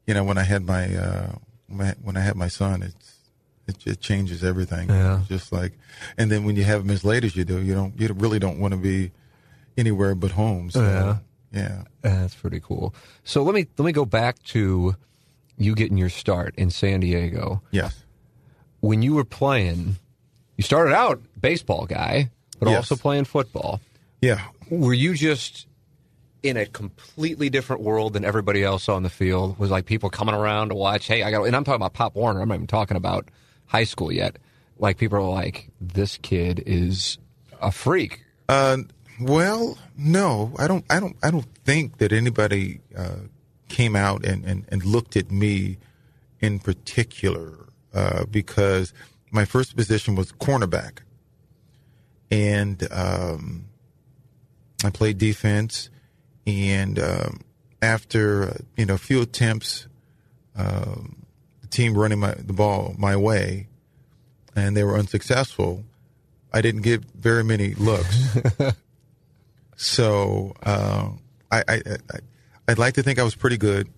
[0.07, 1.33] you know, when I had my, uh,
[1.71, 3.17] my when I had my son, it's
[3.67, 4.89] it just changes everything.
[4.89, 5.21] Yeah.
[5.29, 5.79] Just like,
[6.19, 8.39] and then when you have him as late as you do, you don't you really
[8.39, 9.13] don't want to be
[9.77, 10.71] anywhere but home.
[10.71, 11.19] So, Yeah.
[11.53, 11.83] yeah.
[12.03, 12.95] That's pretty cool.
[13.25, 14.97] So let me let me go back to
[15.57, 17.63] you getting your start in San Diego.
[17.71, 18.03] Yes.
[18.81, 19.97] When you were playing,
[20.57, 22.77] you started out baseball guy, but Yes.
[22.91, 23.81] also playing football.
[24.23, 24.41] Yeah.
[24.71, 25.67] Were you just
[26.43, 29.59] in a completely different world than everybody else on the field?
[29.59, 31.07] Was like people coming around to watch?
[31.07, 31.45] Hey, I got.
[31.45, 32.41] And I'm talking about Pop Warner.
[32.41, 33.29] I'm not even talking about
[33.67, 34.37] high school yet.
[34.79, 37.19] Like people are like, this kid is
[37.61, 38.25] a freak.
[38.49, 38.79] Uh,
[39.21, 40.85] well, no, I don't.
[40.89, 41.17] I don't.
[41.23, 43.17] I don't think that anybody uh,
[43.69, 45.79] came out and, and, and looked at me
[46.41, 48.93] in particular uh, because
[49.31, 51.01] my first position was cornerback,
[52.31, 53.67] and um,
[54.85, 55.91] I played defense.
[56.51, 57.41] And um,
[57.83, 59.87] after uh, you know a few attempts,
[60.57, 61.27] um,
[61.61, 63.69] the team running my, the ball my way,
[64.55, 65.85] and they were unsuccessful.
[66.53, 68.37] I didn't get very many looks.
[69.77, 71.11] so uh,
[71.51, 72.19] I, I, I,
[72.69, 73.89] I'd like to think I was pretty good,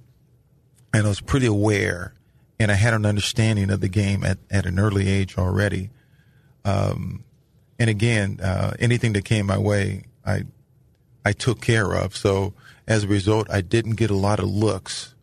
[0.93, 2.15] and I was pretty aware,
[2.61, 5.91] and I had an understanding of the game at, at an early age already.
[6.65, 7.25] Um,
[7.79, 10.45] and again, uh, anything that came my way, I
[11.25, 12.17] I took care of.
[12.17, 12.55] So
[12.87, 15.15] as a result, I didn't get a lot of looks.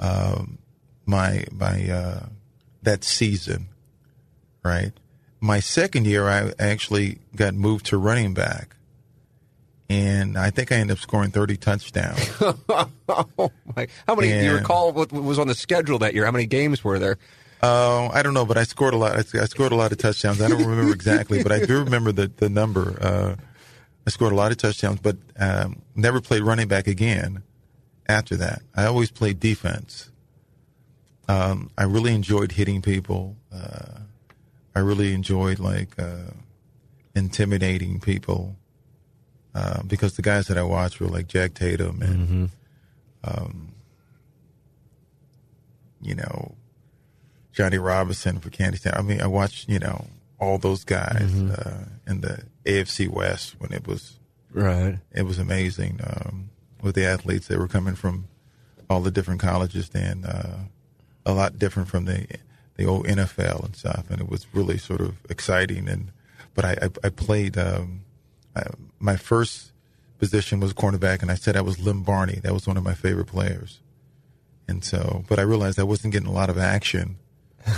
[0.00, 0.58] Um,
[1.06, 2.26] my my uh,
[2.82, 3.68] that season,
[4.64, 4.92] right?
[5.40, 8.76] My second year, I actually got moved to running back,
[9.88, 12.28] and I think I ended up scoring thirty touchdowns.
[12.40, 13.86] oh my!
[14.06, 14.28] How many?
[14.28, 16.24] do you recall what was on the schedule that year?
[16.24, 17.18] How many games were there?
[17.62, 19.16] Uh, I don't know, but I scored a lot.
[19.16, 20.42] I, I scored a lot of touchdowns.
[20.42, 22.98] I don't remember exactly, but I do remember the the number.
[23.00, 23.36] Uh,
[24.06, 27.42] I scored a lot of touchdowns, but um, never played running back again.
[28.08, 30.10] After that, I always played defense.
[31.28, 33.36] Um, I really enjoyed hitting people.
[33.52, 34.00] Uh,
[34.76, 36.30] I really enjoyed like uh,
[37.16, 38.56] intimidating people
[39.56, 42.50] uh, because the guys that I watched were like Jack Tatum and
[43.24, 43.72] um,
[46.00, 46.54] you know
[47.52, 48.94] Johnny Robinson for Candy Town.
[48.94, 50.06] I mean, I watched you know
[50.38, 54.18] all those guys uh, in the AFC West when it was
[54.52, 54.98] Right.
[55.12, 56.50] it was amazing um,
[56.82, 58.28] with the athletes that were coming from
[58.88, 60.60] all the different colleges then uh,
[61.26, 62.26] a lot different from the
[62.76, 64.04] the old NFL and stuff.
[64.10, 65.88] And it was really sort of exciting.
[65.88, 66.12] And
[66.54, 68.04] but I I, I played um,
[68.54, 68.62] I,
[68.98, 69.72] my first
[70.18, 72.40] position was cornerback and I said I was Lem Barney.
[72.42, 73.80] That was one of my favorite players.
[74.68, 77.18] And so but I realized I wasn't getting a lot of action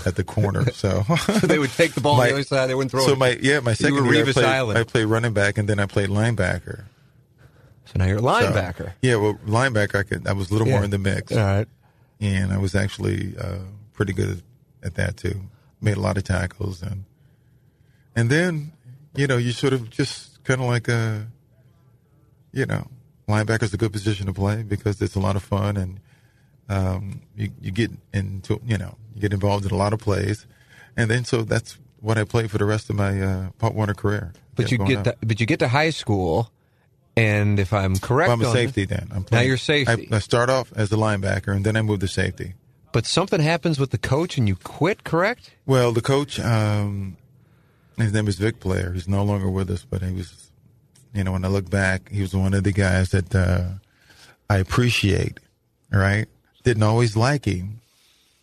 [0.07, 1.03] at the corner so
[1.45, 2.67] they would take the ball on My- the other side.
[2.69, 3.11] They wouldn't throw so it.
[3.11, 4.79] So my yeah my second were year I Revis played, Island.
[4.79, 6.85] I played running back and then I played linebacker
[7.87, 8.93] so now you're a so- linebacker.
[9.01, 10.27] yeah, well, linebacker, I could.
[10.27, 10.75] I was a little Yeah.
[10.75, 11.67] more in the mix, All right.
[12.21, 13.61] and I was actually uh,
[13.95, 14.43] pretty good
[14.83, 15.41] at that too.
[15.81, 17.05] Made a lot of tackles, and
[18.15, 18.73] and then
[19.15, 21.29] you know you sort of just kind of like a,
[22.53, 22.89] you know,
[23.27, 25.99] linebacker's a good position to play because it's a lot of fun, and
[26.69, 30.47] um, you you get into you know you get involved in a lot of plays,
[30.97, 33.95] and then so that's what I played for the rest of my uh, Pop Warner
[33.95, 34.33] career.
[34.55, 36.51] But you get to, but you get to high school,
[37.17, 39.09] and if I'm correct, Well, I'm a safety then.
[39.13, 40.09] I'm Now you're safety.
[40.11, 42.55] I, I start off as a linebacker, and then I move to safety.
[42.93, 45.05] But something happens with the coach, and you quit.
[45.05, 45.55] Correct?
[45.67, 47.17] Well, the coach, um,
[47.97, 48.93] his name is Vic Blair.
[48.93, 50.51] He's no longer with us, but he was,
[51.15, 53.65] you know, when I look back, he was one of the guys that uh,
[54.49, 55.39] I appreciate.
[55.93, 56.27] Right?
[56.69, 57.81] Didn't always like him,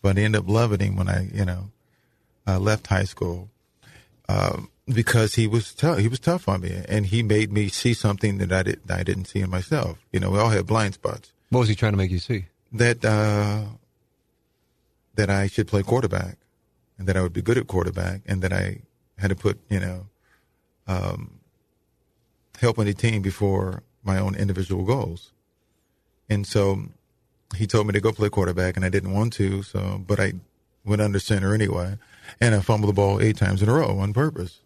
[0.02, 1.70] but I ended up loving him when I, you know,
[2.48, 3.52] uh, left high school
[4.28, 6.00] um, because he was tough.
[6.00, 9.04] He was tough on me, and he made me see something that I did I
[9.04, 10.00] didn't see in myself.
[10.12, 11.34] You know, we all have blind spots.
[11.52, 12.46] What was he trying to make you see?
[12.72, 13.66] That uh,
[15.14, 16.40] that I should play quarterback,
[16.98, 18.80] and that I would be good at quarterback, and that I
[19.20, 20.08] had to put you know
[20.88, 21.42] um,
[22.60, 25.32] helping the team before my own individual goals.
[26.28, 26.90] And so
[27.56, 29.64] he told me to go play quarterback, and I didn't want to.
[29.64, 30.34] So, but I
[30.86, 31.98] went under center anyway,
[32.40, 34.60] and I fumbled the ball eight times in a row on purpose.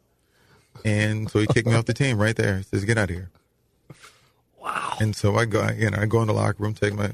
[0.85, 2.57] And so he kicked me off the team right there.
[2.57, 3.29] He says, "Get out of here."
[4.61, 4.97] Wow.
[4.99, 7.11] And so I go, you know, I go in the locker room, take my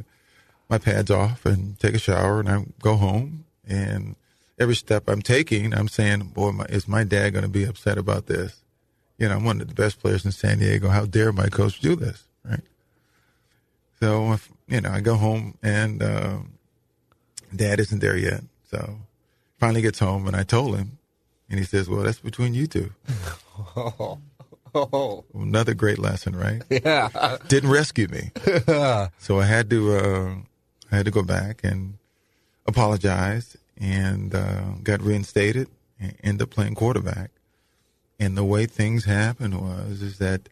[0.69, 3.45] my pads off, and take a shower, and I go home.
[3.67, 4.15] And
[4.59, 7.97] every step I'm taking, I'm saying, "Boy, my, is my dad going to be upset
[7.97, 8.61] about this?"
[9.17, 10.89] You know, I'm one of the best players in San Diego.
[10.89, 12.61] How dare my coach do this, right?
[13.99, 16.53] So, if, you know, I go home and um,
[17.55, 18.41] dad isn't there yet.
[18.69, 18.97] So
[19.59, 20.97] finally gets home, and I told him,
[21.49, 22.91] and he says, "Well, that's between you two.
[23.75, 24.19] Oh,
[24.75, 26.61] oh, Another great lesson, right?
[26.69, 27.37] yeah.
[27.47, 28.31] Didn't rescue me,
[29.17, 30.35] so I had to uh,
[30.91, 31.97] I had to go back and
[32.65, 35.69] apologize, and uh, got reinstated,
[35.99, 37.31] and ended up playing quarterback.
[38.19, 40.47] And the way things happened was is that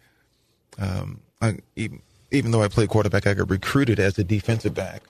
[0.77, 2.01] um, I, even,
[2.33, 5.03] even though I played quarterback, I got recruited as a defensive back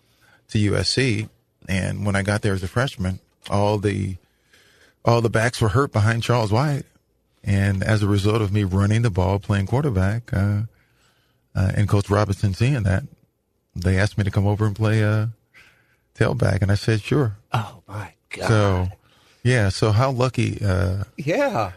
[0.50, 1.30] to USC.
[1.68, 3.20] And when I got there as a freshman,
[3.50, 4.18] all the
[5.06, 6.84] all the backs were hurt behind Charles White.
[7.44, 10.62] And as a result of me running the ball, playing quarterback, uh,
[11.56, 13.04] uh, and Coach Robinson seeing that,
[13.76, 15.28] they asked me to come over and play uh,
[16.16, 17.38] tailback, and I said sure.
[17.52, 18.48] Oh my God.
[18.48, 18.88] So,
[19.44, 19.70] yeah.
[19.70, 20.60] So how lucky?
[20.64, 21.72] Uh, yeah.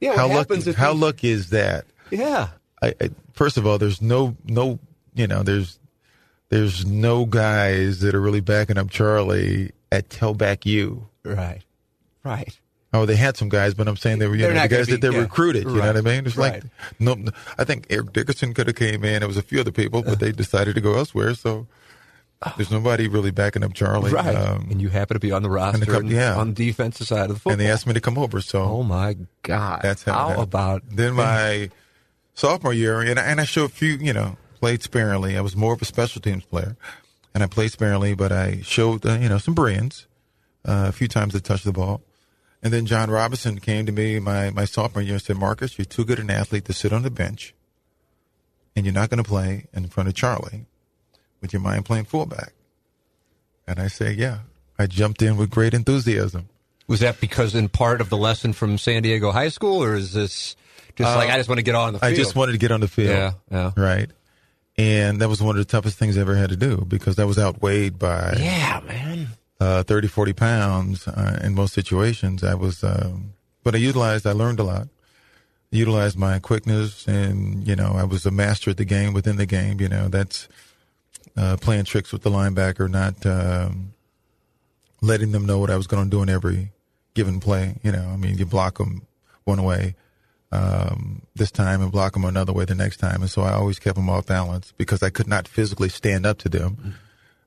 [0.00, 0.16] Yeah.
[0.16, 0.72] How lucky?
[0.72, 1.84] How lucky is that?
[2.10, 2.48] Yeah.
[2.82, 3.10] I, I,
[3.42, 4.78] first of all, there's no no
[5.14, 5.80] you know there's
[6.48, 11.08] there's no guys that are really backing up Charlie at tailback U.
[11.24, 11.62] Right.
[12.22, 12.56] Right.
[12.94, 14.86] Oh, they had some guys, but I'm saying they were you They're know the guys
[14.86, 15.22] gonna that they yeah.
[15.22, 15.64] recruited.
[15.64, 16.26] You know what I mean?
[16.26, 16.62] It's like Right.
[17.00, 19.22] no, no- I think Eric Dickerson could have came in.
[19.22, 21.34] It was a few other people, but they decided to go elsewhere.
[21.34, 21.66] So
[22.56, 24.12] there's nobody really backing up Charlie.
[24.12, 24.36] Right.
[24.36, 26.36] Um, and you happen to be on the roster and yeah.
[26.36, 27.52] on the defensive side of the football.
[27.52, 28.40] and they asked me to come over.
[28.40, 29.80] So Oh my God!
[29.82, 30.28] That's how.
[30.28, 31.70] How about then my
[32.34, 35.36] sophomore year, and I, and I showed a few, you know, played sparingly.
[35.36, 36.76] I was more of a special teams player,
[37.34, 40.06] and I played sparingly, but I showed, uh, you know, some brilliance.
[40.64, 42.02] Uh, a few times I touched the ball,
[42.62, 45.84] and then John Robinson came to me my my sophomore year and said, "Marcus, you're
[45.84, 47.54] too good an athlete to sit on the bench,
[48.76, 50.66] and you're not going to play in front of Charlie.
[51.40, 52.52] Would you mind playing fullback?"
[53.66, 54.38] And I say, "Yeah."
[54.78, 56.48] I jumped in with great enthusiasm.
[56.88, 60.12] was that because in part of the lesson from San Diego High School, or is
[60.12, 60.56] this
[60.96, 62.10] just like I just want to get on the field?
[62.10, 63.10] Uh, I just wanted to get on the field.
[63.10, 63.72] Yeah, yeah.
[63.76, 64.10] Right.
[64.78, 67.26] And that was one of the toughest things I ever had to do because that
[67.26, 69.28] was outweighed by Yeah, man.
[69.60, 72.42] uh, 30, 40 pounds uh, in most situations.
[72.42, 73.34] I was, um,
[73.64, 74.88] but I utilized, I learned a lot.
[75.72, 79.36] I Utilized my quickness and, you know, I was a master at the game within
[79.36, 79.78] the game.
[79.80, 80.48] You know, that's
[81.36, 83.92] uh, playing tricks with the linebacker, not um,
[85.02, 86.72] letting them know what I was going to do in every
[87.14, 87.76] given play.
[87.82, 89.06] You know, I mean, you block them
[89.44, 89.94] one way
[90.52, 93.22] um, this time and block them another way the next time.
[93.22, 96.38] And so I always kept them off balance because I could not physically stand up
[96.38, 96.94] to them.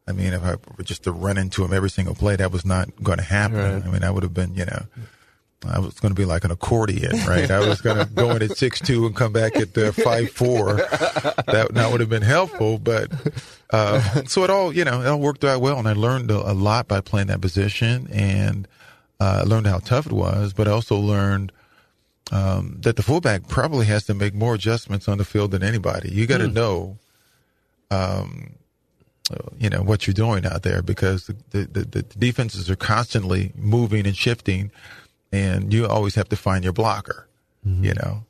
[0.08, 2.66] I mean, if I were just to run into them every single play, that was
[2.66, 3.58] not going to happen.
[3.58, 3.86] Right.
[3.86, 4.86] I mean, I would have been, you know,
[5.68, 7.50] I was going to be like an accordion, right?
[7.50, 10.30] I was going to go in at six two and come back at uh, five
[10.30, 10.76] four.
[10.76, 13.12] That that would have been helpful, but
[13.72, 16.52] uh, so it all, you know, it all worked out well, and I learned a,
[16.52, 18.68] a lot by playing that position, and
[19.20, 21.52] uh, learned how tough it was, but I also learned
[22.32, 26.10] um, that the fullback probably has to make more adjustments on the field than anybody.
[26.12, 26.98] You got to know,
[27.92, 28.56] um,
[29.60, 34.06] you know what you're doing out there because the, the, the, defenses are constantly moving
[34.06, 34.72] and shifting,
[35.32, 37.28] and you always have to find your blocker.
[37.84, 38.26] You know,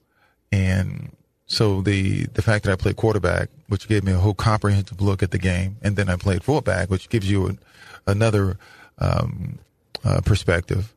[0.52, 1.12] and
[1.48, 5.22] so the the fact that I played quarterback, which gave me a whole comprehensive look
[5.22, 7.60] at the game, and then I played fullback, which gives you an,
[8.08, 8.58] another
[8.98, 9.60] um,
[10.04, 10.94] uh, perspective,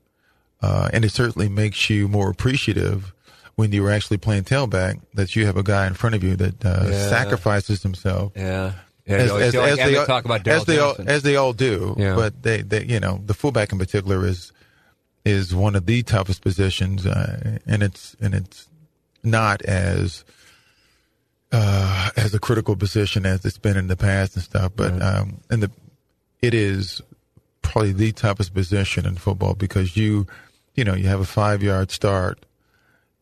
[0.63, 3.13] uh, and it certainly makes you more appreciative
[3.57, 6.65] when you're actually playing tailback that you have a guy in front of you that
[6.65, 7.09] uh, Yeah.
[7.09, 8.73] sacrifices himself Yeah.
[9.07, 11.95] Yeah, as, as, as they all, talk about as they all as they all do.
[11.97, 12.15] Yeah.
[12.15, 14.53] But they, they, you know, the fullback in particular is
[15.25, 18.69] is one of the toughest positions, uh, and it's and it's
[19.23, 20.25] not as
[21.53, 24.73] uh, as a critical position as it's been in the past and stuff.
[24.77, 25.71] But um, and the
[26.43, 27.01] it is
[27.63, 30.27] probably the toughest position in football because you,
[30.79, 32.45] you know, you have a five yard start.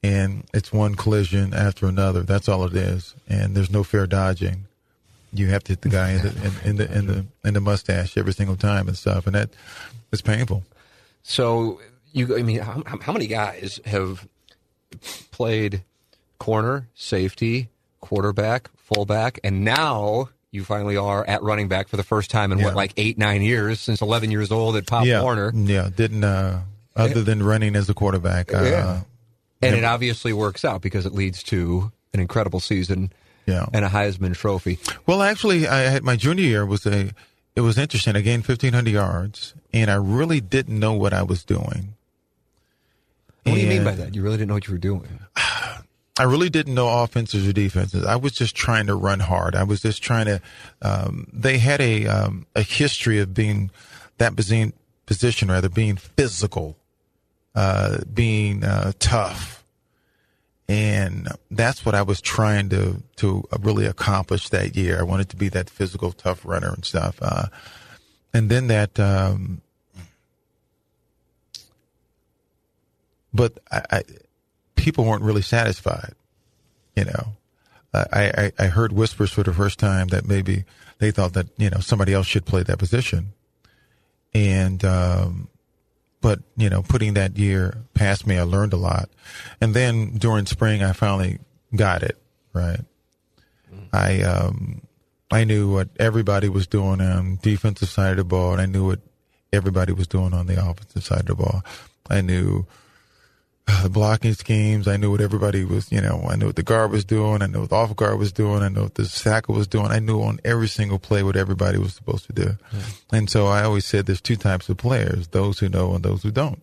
[0.02, 2.20] And it's one collision after another.
[2.22, 4.66] That's all it is, and there's no fair dodging
[5.32, 6.28] you have to hit the guy in the
[6.64, 9.50] in, in the in the in the mustache every single time and stuff, and that
[10.12, 10.62] it's painful.
[11.22, 11.80] So
[12.12, 14.26] you, I mean, how, how many guys have
[15.30, 15.82] played
[16.38, 17.68] corner, safety,
[18.00, 22.58] quarterback, fullback, and now you finally are at running back for the first time in
[22.58, 22.66] Yeah.
[22.66, 25.90] what, like eight, nine years since 11 years old at Pop yeah, Warner, yeah.
[25.94, 26.60] Didn't uh,
[26.96, 28.52] other than running as a quarterback.
[28.52, 29.00] Uh, Yeah.
[29.62, 33.12] and it obviously works out because it leads to an incredible season
[33.46, 33.66] Yeah.
[33.72, 34.78] and a Heisman Trophy.
[35.06, 37.10] Well, actually, I had my junior year was a.
[37.54, 38.16] It was interesting.
[38.16, 41.94] I gained fifteen hundred yards, and I really didn't know what I was doing.
[43.44, 44.14] What do you mean by that?
[44.14, 45.20] You really didn't know what you were doing.
[46.18, 48.04] I really didn't know offenses or defenses.
[48.04, 49.54] I was just trying to run hard.
[49.54, 50.40] I was just trying to.
[50.82, 53.70] Um, they had a um, a history of being
[54.18, 54.72] that position,
[55.06, 56.76] position rather being physical,
[57.56, 59.64] uh, being uh, tough,
[60.68, 65.00] and that's what I was trying to to really accomplish that year.
[65.00, 67.18] I wanted to be that physical, tough runner and stuff.
[67.20, 67.46] Uh,
[68.34, 69.62] and then that um,
[73.32, 74.02] but I, I,
[74.74, 76.14] people weren't really satisfied.
[76.94, 77.36] You know,
[77.94, 80.64] I, I I heard whispers for the first time that maybe
[80.98, 83.32] they thought that you know somebody else should play that position,
[84.34, 85.48] and um,
[86.20, 89.08] but you know, putting that year past me, I learned a lot,
[89.60, 91.38] and then during spring, I finally
[91.74, 92.18] got it
[92.52, 92.80] right.
[93.72, 93.88] Mm.
[93.92, 94.82] I um,
[95.30, 98.86] I knew what everybody was doing on defensive side of the ball, and I knew
[98.86, 99.00] what
[99.52, 101.62] everybody was doing on the offensive side of the ball.
[102.08, 102.66] I knew
[103.82, 104.86] the blocking schemes.
[104.86, 107.42] I knew what everybody was, you know, I knew what the guard was doing.
[107.42, 108.62] I knew what the off guard was doing.
[108.62, 109.86] I knew what the sacker was doing.
[109.86, 112.44] I knew on every single play what everybody was supposed to do.
[112.44, 113.16] Mm-hmm.
[113.16, 116.22] And so I always said there's two types of players, those who know and those
[116.22, 116.62] who don't.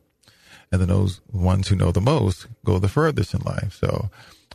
[0.71, 3.77] And then those ones who know the most go the furthest in life.
[3.79, 4.09] So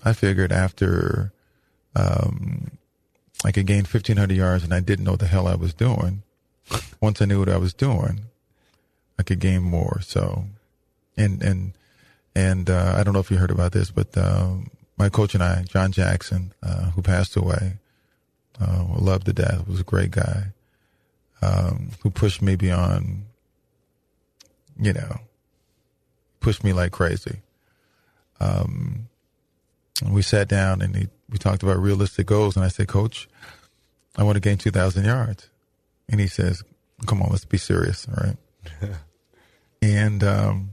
[0.04, 1.32] I figured after,
[1.94, 2.72] um,
[3.44, 6.22] I could gain 1500 yards and I didn't know what the hell I was doing.
[7.00, 8.22] Once I knew what I was doing,
[9.18, 10.00] I could gain more.
[10.02, 10.44] So,
[11.16, 11.72] and, and,
[12.38, 15.42] and uh, I don't know if you heard about this, but um, my coach and
[15.42, 17.78] I, John Jackson, uh, who passed away,
[18.60, 20.52] uh, loved to death, was a great guy,
[21.42, 23.24] um, who pushed me beyond,
[24.80, 25.18] you know,
[26.38, 27.40] pushed me like crazy.
[28.38, 29.08] Um,
[30.08, 33.28] we sat down and he, we talked about realistic goals, and I said, Coach,
[34.16, 35.48] I want to gain 2,000 yards.
[36.08, 36.62] And he says,
[37.06, 38.90] Come on, let's be serious, all right?
[39.82, 40.70] and um,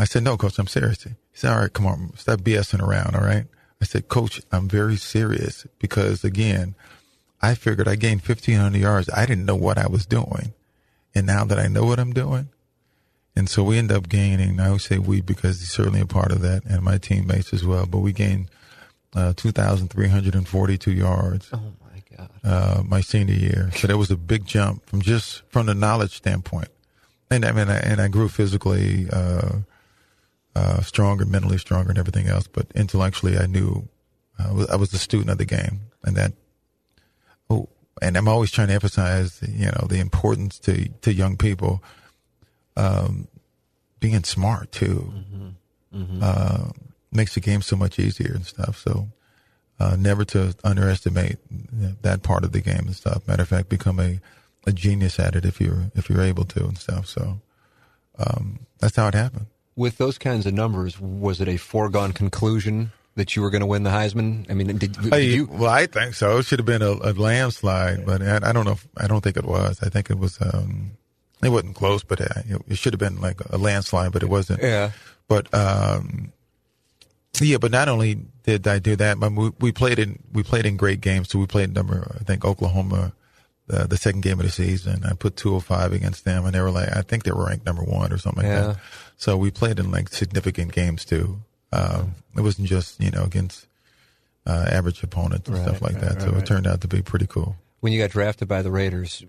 [0.00, 1.02] I said, no, coach, I'm serious.
[1.02, 3.14] He said, all right, come on, stop BSing around.
[3.14, 3.46] All right.
[3.80, 6.74] I said, coach, I'm very serious because again,
[7.42, 9.10] I figured I gained 1500 yards.
[9.10, 10.54] I didn't know what I was doing.
[11.14, 12.48] And now that I know what I'm doing,
[13.36, 16.32] and so we end up gaining, I would say we because he's certainly a part
[16.32, 18.48] of that and my teammates as well, but we gained
[19.14, 21.48] uh, 2,342 yards.
[21.52, 22.30] Oh my God.
[22.42, 23.70] Uh, my senior year.
[23.74, 26.68] So that was a big jump from just from the knowledge standpoint.
[27.30, 29.58] And I mean, I, and I grew physically, uh,
[30.54, 32.46] uh, stronger, mentally stronger, and everything else.
[32.46, 33.88] But intellectually, I knew
[34.38, 36.32] uh, I was a student of the game, and that.
[37.48, 37.68] Oh,
[38.00, 41.82] and I'm always trying to emphasize, you know, the importance to to young people,
[42.76, 43.28] um,
[43.98, 46.00] being smart too, mm-hmm.
[46.02, 46.20] Mm-hmm.
[46.22, 46.70] Uh,
[47.12, 48.78] makes the game so much easier and stuff.
[48.78, 49.08] So.
[49.82, 51.38] Uh, never to underestimate
[52.02, 53.26] that part of the game and stuff.
[53.26, 54.20] Matter of fact, become a,
[54.66, 57.06] a genius at it if you're if you're able to and stuff.
[57.06, 57.40] So
[58.18, 59.46] um, that's how it happened
[59.76, 63.66] with those kinds of numbers, was it a foregone conclusion that you were going to
[63.66, 64.50] win the Heisman?
[64.50, 65.46] I mean, did, did you?
[65.46, 66.38] Well, I think so.
[66.38, 68.72] It should have been a, a landslide, but I, I, don't know.
[68.72, 69.82] If, I don't think it was.
[69.82, 70.38] I think it was.
[70.40, 70.92] Um,
[71.42, 72.30] it wasn't close, but it,
[72.68, 74.62] it, should have been like a landslide, but it wasn't.
[74.62, 74.90] Yeah.
[75.26, 76.32] But um,
[77.40, 80.66] yeah, but not only did I do that, but we, we played in we played
[80.66, 81.30] in great games.
[81.30, 83.12] So we played number I think Oklahoma
[83.70, 85.04] the, the second game of the season.
[85.04, 87.82] I put 205 against them, and they were like, I think they were ranked number
[87.82, 88.66] one or something yeah.
[88.66, 88.82] like that.
[89.16, 91.40] So we played in like significant games too.
[91.72, 93.66] Um, it wasn't just you know against
[94.46, 96.14] uh, average opponents and right, stuff like right, that.
[96.14, 97.56] Right, so it turned out to be pretty cool.
[97.80, 99.24] When you got drafted by the Raiders,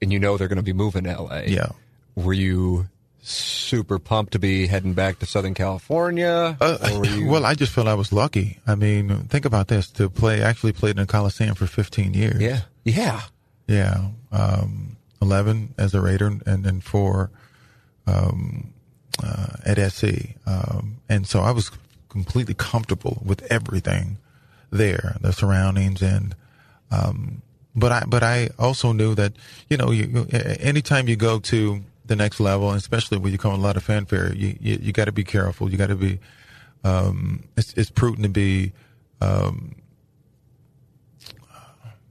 [0.00, 1.48] and you know they're going to be moving to L.A.
[1.48, 1.72] Yeah,
[2.14, 2.88] were you
[3.22, 6.56] super pumped to be heading back to Southern California?
[6.60, 7.26] Uh, you...
[7.28, 8.58] Well, I just felt I was lucky.
[8.66, 12.40] I mean, think about this: to play, actually played in the Coliseum for 15 years.
[12.40, 13.22] Yeah, yeah.
[13.66, 17.30] Yeah, um, eleven as a Raider, and then four
[18.06, 18.72] um,
[19.22, 21.70] uh, at SC, um, and so I was
[22.08, 24.18] completely comfortable with everything
[24.70, 26.34] there, the surroundings, and
[26.90, 27.42] um,
[27.74, 29.32] but I but I also knew that
[29.68, 30.26] you know you,
[30.60, 33.76] anytime you go to the next level, and especially when you come with a lot
[33.76, 35.70] of fanfare, you you, you got to be careful.
[35.70, 36.18] You got to be
[36.84, 38.72] um, it's, it's prudent to be
[39.20, 39.76] um,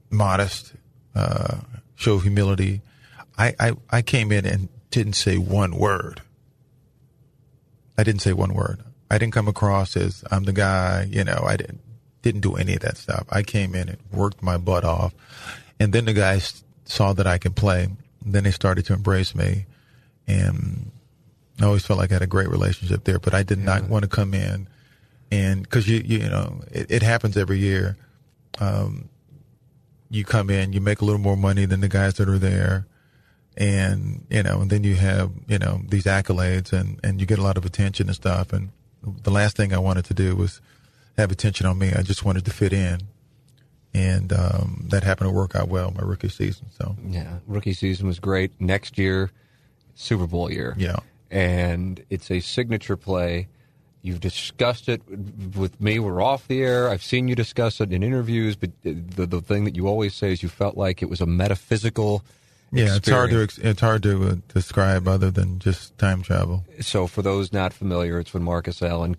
[0.09, 0.73] modest
[1.15, 1.57] uh,
[1.95, 2.81] show humility.
[3.37, 6.21] I, I, I came in and didn't say one word.
[7.97, 8.83] I didn't say one word.
[9.09, 11.81] I didn't come across as I'm the guy, you know, I didn't,
[12.21, 13.25] didn't do any of that stuff.
[13.29, 15.13] I came in and worked my butt off.
[15.79, 17.89] And then the guys saw that I could play.
[18.25, 19.65] Then they started to embrace me.
[20.27, 20.91] And
[21.59, 23.65] I always felt like I had a great relationship there, but I did yeah.
[23.65, 24.67] not want to come in
[25.31, 27.97] and cause you, you, know, it, it happens every year.
[28.59, 29.09] Um,
[30.11, 32.85] you come in, you make a little more money than the guys that are there.
[33.57, 37.39] And, you know, and then you have, you know, these accolades and, and you get
[37.39, 38.53] a lot of attention and stuff.
[38.53, 38.69] And
[39.01, 40.61] the last thing I wanted to do was
[41.17, 41.93] have attention on me.
[41.93, 42.99] I just wanted to fit in.
[43.93, 46.67] And um, that happened to work out well my rookie season.
[46.77, 48.53] So yeah, rookie season was great.
[48.59, 49.31] Next year,
[49.95, 50.75] Super Bowl year.
[50.77, 50.99] Yeah,
[51.29, 53.49] and it's a signature play
[54.01, 55.01] You've discussed it
[55.55, 55.99] with me.
[55.99, 56.89] We're off the air.
[56.89, 60.31] I've seen you discuss it in interviews, but the, the thing that you always say
[60.31, 62.23] is you felt like it was a metaphysical
[62.71, 66.63] Yeah, it's hard to it's hard to uh, describe other than just time travel.
[66.79, 69.17] So, for those not familiar, it's when Marcus Allen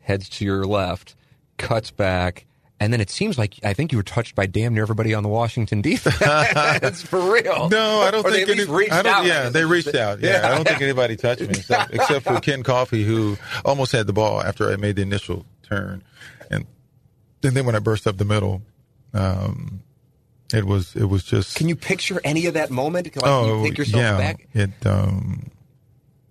[0.00, 1.16] heads to your left,
[1.56, 2.44] cuts back,
[2.80, 5.22] and then it seems like I think you were touched by damn near everybody on
[5.22, 6.18] the Washington defense.
[6.18, 7.68] That's for real.
[7.68, 8.76] No, I don't Or think at least any.
[8.78, 10.20] reached I don't, out, yeah, they I reached out.
[10.20, 14.06] Yeah, I don't think anybody touched me except, except for Ken Coffey, who almost had
[14.06, 16.02] the ball after I made the initial turn,
[16.50, 16.66] and,
[17.42, 18.62] and then when I burst up the middle,
[19.12, 19.82] um,
[20.52, 21.56] it was it was just.
[21.56, 23.14] Can you picture any of that moment?
[23.14, 24.48] Like, oh you take yourself yeah, back.
[24.54, 24.70] it.
[24.86, 25.50] Um,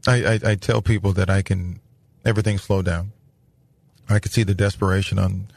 [0.07, 1.79] I, I I tell people that I can
[2.25, 3.11] everything slow down.
[4.09, 5.47] I could see the desperation on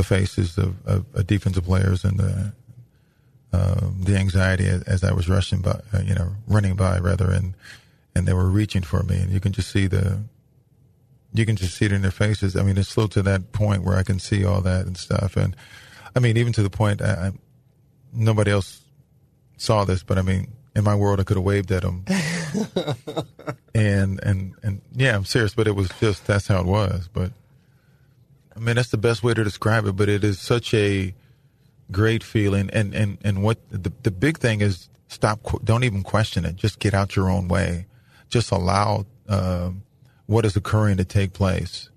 [0.00, 2.52] the faces of, of, of defensive players and the
[3.52, 7.30] um, the anxiety as, as I was rushing by, uh, you know, running by rather,
[7.30, 7.54] and
[8.14, 10.22] and they were reaching for me, and you can just see the,
[11.34, 12.56] you can just see it in their faces.
[12.56, 15.36] I mean, it's slow to that point where I can see all that and stuff,
[15.36, 15.54] and
[16.16, 17.32] I mean, even to the point, I, I,
[18.12, 18.80] nobody else
[19.58, 22.04] saw this, but I mean, in my world, I could have waved at them,
[23.74, 27.32] and and and yeah, I'm serious, but it was just that's how it was, but.
[28.56, 31.14] I mean, that's the best way to describe it, but it is such a
[31.90, 32.70] great feeling.
[32.72, 36.56] And, and, and what the, the big thing is stop, don't even question it.
[36.56, 37.86] Just get out your own way.
[38.28, 39.82] Just allow, um
[40.30, 41.90] what is occurring to take place.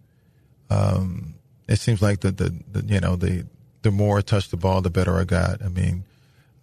[0.71, 1.35] Um,
[1.67, 3.45] it seems like the, the, the, you know, the,
[3.83, 5.63] the more I touched the ball, the better I got.
[5.63, 6.03] I mean,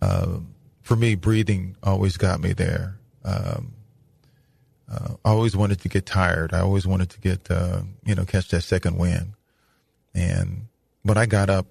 [0.02, 0.38] uh,
[0.82, 2.98] for me, breathing always got me there.
[3.24, 3.74] Um,
[4.90, 6.52] uh, I always wanted to get tired.
[6.52, 9.34] I always wanted to get, uh, you know, catch that second wind.
[10.14, 10.66] And
[11.02, 11.66] when I got up,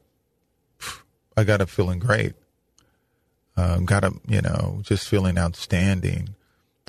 [1.37, 2.33] I got up feeling great.
[3.57, 6.35] Um, got up, you know, just feeling outstanding.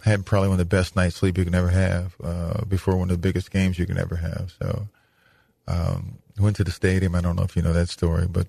[0.05, 2.97] I had probably one of the best night's sleep you can ever have uh, before
[2.97, 4.55] one of the biggest games you can ever have.
[4.61, 4.89] So,
[5.67, 7.15] um, went to the stadium.
[7.15, 8.47] I don't know if you know that story, but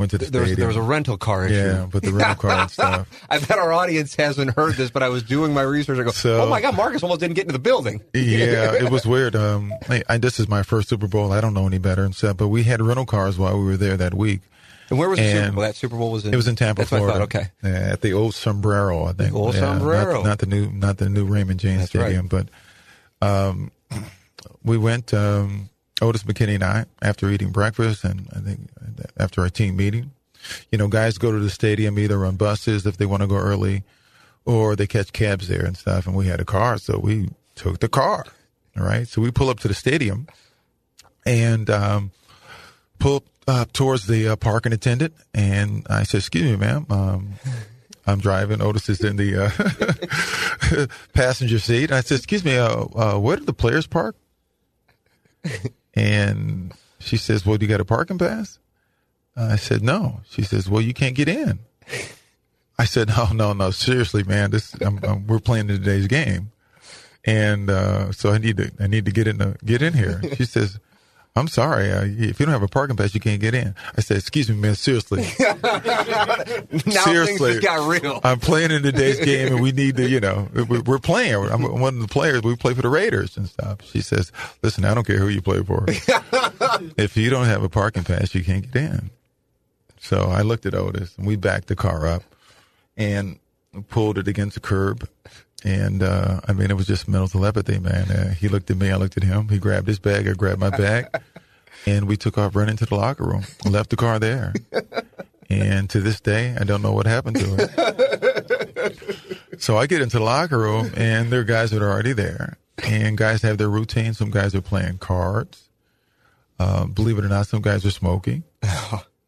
[0.00, 1.54] went to the There was, there was a rental car issue.
[1.54, 3.06] yeah, but the rental car and stuff.
[3.30, 5.98] I bet our audience hasn't heard this, but I was doing my research.
[6.00, 8.00] I go, So- oh my God, Marcus almost didn't get into the building.
[8.12, 9.36] yeah, it was weird.
[9.36, 11.30] Um, I, I, this is my first Super Bowl.
[11.32, 13.76] I don't know any better and stuff, but we had rental cars while we were
[13.76, 14.40] there that week.
[14.90, 15.62] And where was the Super Bowl?
[15.62, 16.34] That Super Bowl was in.
[16.34, 17.18] It was in Tampa, That's what I Florida.
[17.20, 17.36] thought.
[17.36, 17.50] Okay.
[17.62, 19.32] Yeah, at the old Sombrero, I think.
[19.34, 20.24] old Yeah, Sombrero.
[20.24, 22.02] Not, the new, not the new Raymond James That's right.
[22.06, 22.48] Stadium, but
[23.22, 23.70] um,
[24.64, 25.14] we went.
[25.14, 25.69] Um,
[26.00, 28.70] Odis McKinney and I, after eating breakfast, and I think
[29.18, 30.12] after our team meeting,
[30.72, 33.36] you know, guys go to the stadium either on buses if they want to go
[33.36, 33.84] early,
[34.44, 36.06] or they catch cabs there and stuff.
[36.06, 38.24] And we had a car, so we took the car.
[38.78, 40.26] All right, so we pull up to the stadium,
[41.26, 42.12] and um,
[42.98, 47.32] pull up uh, towards the uh, parking attendant, and I said, "Excuse me, ma'am, um,
[48.06, 48.62] I'm driving.
[48.62, 53.44] Otis is in the uh, passenger seat." I said, "Excuse me, uh, uh, where do
[53.44, 54.14] the players park?"
[55.94, 58.58] And she says, "Well, do you got a parking pass?"
[59.36, 61.60] I said, "No." She says, "Well, you can't get in."
[62.78, 63.70] I said, "No, no, no.
[63.70, 64.50] Seriously, man.
[64.50, 66.52] This I'm, I'm, we're playing today's game,
[67.24, 70.20] and uh, so I need to I need to get in the, get in here."
[70.36, 70.78] She says.
[71.36, 71.90] I'm sorry.
[71.92, 73.74] Uh, if you don't have a parking pass, you can't get in.
[73.96, 74.74] I said, "Excuse me, man.
[74.74, 75.54] Seriously, Now
[76.68, 78.20] things seriously, just got real.
[78.24, 81.34] I'm playing in today's game, and we need to, you know, we- we're playing.
[81.34, 82.42] I'm one of the players.
[82.42, 85.40] We play for the Raiders and stuff." She says, "Listen, I don't care who you
[85.40, 85.84] play for.
[86.96, 89.10] if you don't have a parking pass, you can't get in."
[90.00, 92.22] So I looked at Odis, and we backed the car up
[92.96, 93.38] and
[93.88, 95.08] pulled it against the curb.
[95.64, 98.10] And uh, I mean, it was just mental telepathy, man.
[98.10, 99.48] Uh, he looked at me, I looked at him.
[99.48, 101.08] He grabbed his bag, I grabbed my bag,
[101.86, 103.44] and we took off running to the locker room.
[103.64, 104.54] Left the car there.
[105.50, 108.98] And to this day, I don't know what happened to it.
[109.58, 112.56] so I get into the locker room, and there are guys that are already there.
[112.84, 114.14] And guys have their routine.
[114.14, 115.68] Some guys are playing cards.
[116.58, 118.44] Uh, believe it or not, some guys are smoking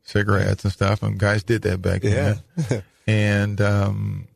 [0.04, 1.02] cigarettes and stuff.
[1.02, 2.40] And guys did that back then.
[3.06, 4.28] and um,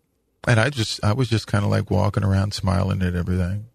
[0.47, 3.67] and I just I was just kind of like walking around, smiling at everything.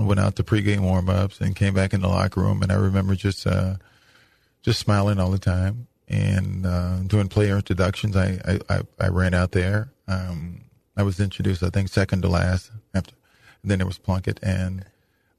[0.00, 2.70] I went out to pregame warm ups and came back in the locker room, and
[2.70, 3.76] I remember just uh,
[4.62, 8.14] just smiling all the time and uh, doing player introductions.
[8.16, 9.88] I, I, I, I ran out there.
[10.06, 10.62] Um,
[10.96, 12.70] I was introduced, I think, second to last.
[12.94, 13.14] After,
[13.62, 14.84] and then there was Plunkett, and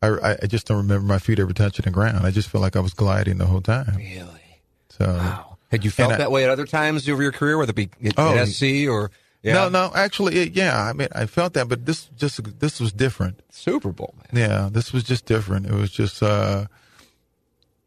[0.01, 2.25] I, I- I just don't remember my feet ever touching the ground.
[2.25, 3.95] I just felt like I was gliding the whole time.
[3.95, 4.61] Really?
[4.89, 5.57] So Wow.
[5.69, 7.75] Had you felt And I- that way at other times over your career, whether it
[7.75, 9.11] be at, Oh, at SC or
[9.41, 10.81] yeah, no, no, actually, it, yeah.
[10.81, 13.41] I mean, I felt that, but this just this was different.
[13.51, 14.49] Super Bowl, man.
[14.49, 15.65] Yeah, this was just different.
[15.67, 16.65] It was just, uh,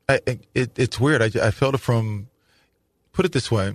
[0.09, 0.21] I,
[0.55, 1.23] it, it's weird.
[1.23, 2.29] I, I felt it from,
[3.13, 3.75] put it this way,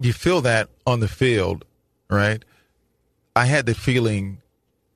[0.00, 1.64] you feel that on the field,
[2.08, 2.44] right?
[3.36, 4.40] I had the feeling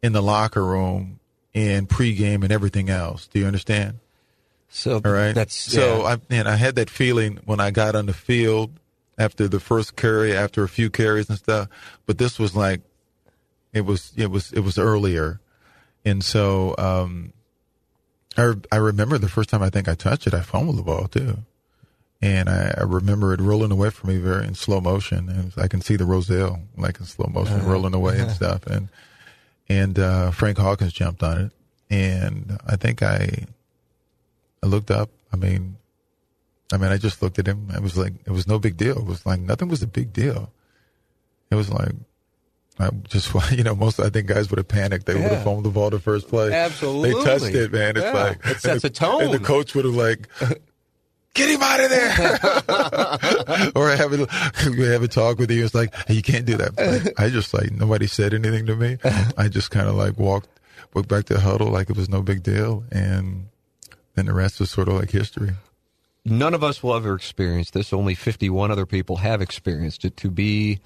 [0.02, 1.20] in the locker room
[1.54, 3.26] and pregame and everything else.
[3.26, 3.98] Do you understand?
[4.68, 5.34] So All right.
[5.34, 6.02] that's so.
[6.02, 6.14] yeah.
[6.14, 8.78] I and I had that feeling when I got on the field
[9.18, 11.68] after the first carry, after a few carries and stuff.
[12.06, 12.80] But this was like
[13.72, 15.40] It was it was it was earlier,
[16.04, 17.32] and so um,
[18.36, 21.06] I I remember the first time I think I touched it, I fumbled the ball
[21.08, 21.38] too,
[22.22, 25.68] and I, I remember it rolling away from me very in slow motion, and I
[25.68, 27.70] can see the Rozelle like in slow motion Uh-huh.
[27.70, 28.88] rolling away and stuff, and
[29.68, 31.52] and uh, Frank Hawkins jumped on it,
[31.90, 33.44] and I think I
[34.62, 35.10] I looked up.
[35.32, 35.76] I mean,
[36.72, 37.68] I mean, I just looked at him.
[37.74, 38.98] It was like, it was no big deal.
[38.98, 40.52] It was like nothing was a big deal.
[41.50, 41.92] It was like,
[42.78, 45.06] I just, you know, most I think guys would have panicked.
[45.06, 46.52] They would have fumbled the ball the first play.
[46.52, 47.12] Absolutely.
[47.14, 47.96] they touched it, man.
[47.96, 48.12] It's Yeah.
[48.12, 50.28] like It sets a and the coach would have like.
[51.34, 54.28] Get him out of there, or have it
[54.90, 55.64] have a talk with you.
[55.64, 56.76] It's like hey, you can't do that.
[56.76, 58.96] Like, I just like nobody said anything to me.
[59.36, 60.48] I just kind of like walked
[60.94, 63.48] walked back to the huddle like it was no big deal, and
[64.14, 65.50] then the rest was sort of like history.
[66.30, 67.92] None of us will ever experience this.
[67.92, 70.80] Only 51 other people have experienced it to be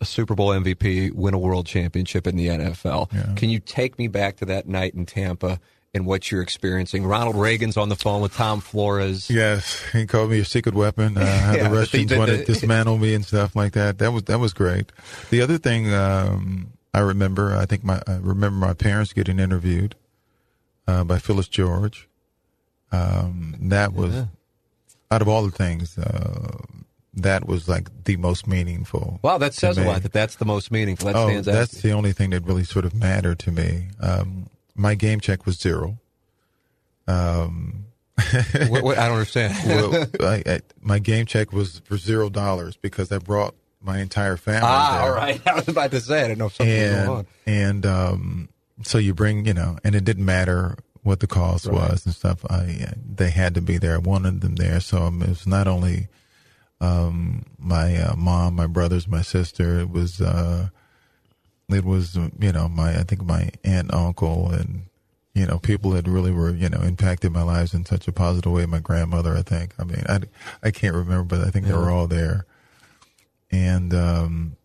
[0.00, 3.12] a Super Bowl MVP, win a world championship in the NFL.
[3.12, 3.34] Yeah.
[3.36, 5.60] Can you take me back to that night in Tampa
[5.92, 7.04] and what you're experiencing?
[7.04, 9.28] Ronald Reagan's on the phone with Tom Flores.
[9.28, 11.18] Yes, he called me a secret weapon.
[11.18, 13.98] Uh, how Yeah, the Russians wanted to dismantle me and stuff like that.
[13.98, 14.90] That was that was great.
[15.28, 19.94] The other thing um, I remember, I think my I remember my parents getting interviewed
[20.86, 22.08] uh, by Phyllis George.
[22.92, 24.24] Um, that was
[25.10, 26.56] out of all the things, uh,
[27.14, 29.18] that was like the most meaningful.
[29.22, 31.06] Wow, that says a lot that that's the most meaningful.
[31.08, 31.52] That oh, stands out.
[31.52, 33.88] that's the only thing that really sort of mattered to me.
[34.00, 35.98] Um, my game check was zero.
[37.06, 37.86] Um,
[38.70, 39.54] Wait, wait, I don't understand.
[39.66, 44.36] well, I, I, my game check was for zero dollars because I brought my entire
[44.36, 44.68] family.
[44.70, 45.10] ah, there.
[45.10, 45.40] all right.
[45.46, 47.26] I was about to say, I didn't know if something was going And on.
[47.46, 48.48] and um,
[48.82, 52.44] so you bring, you know, and it didn't matter what the cost was and stuff.
[52.50, 53.94] I they had to be there.
[53.94, 56.08] I wanted them there, so um, it was not only
[56.80, 59.80] um, my uh, mom, my brothers, my sister.
[59.80, 60.68] It was uh,
[61.68, 64.82] it was you know my I think my aunt, uncle, and
[65.34, 68.52] you know people that really were you know impacted my lives in such a positive
[68.52, 68.66] way.
[68.66, 69.74] My grandmother, I think.
[69.78, 70.20] I mean, I
[70.62, 72.46] I can't remember, but I think they were all there,
[73.50, 74.56] and um,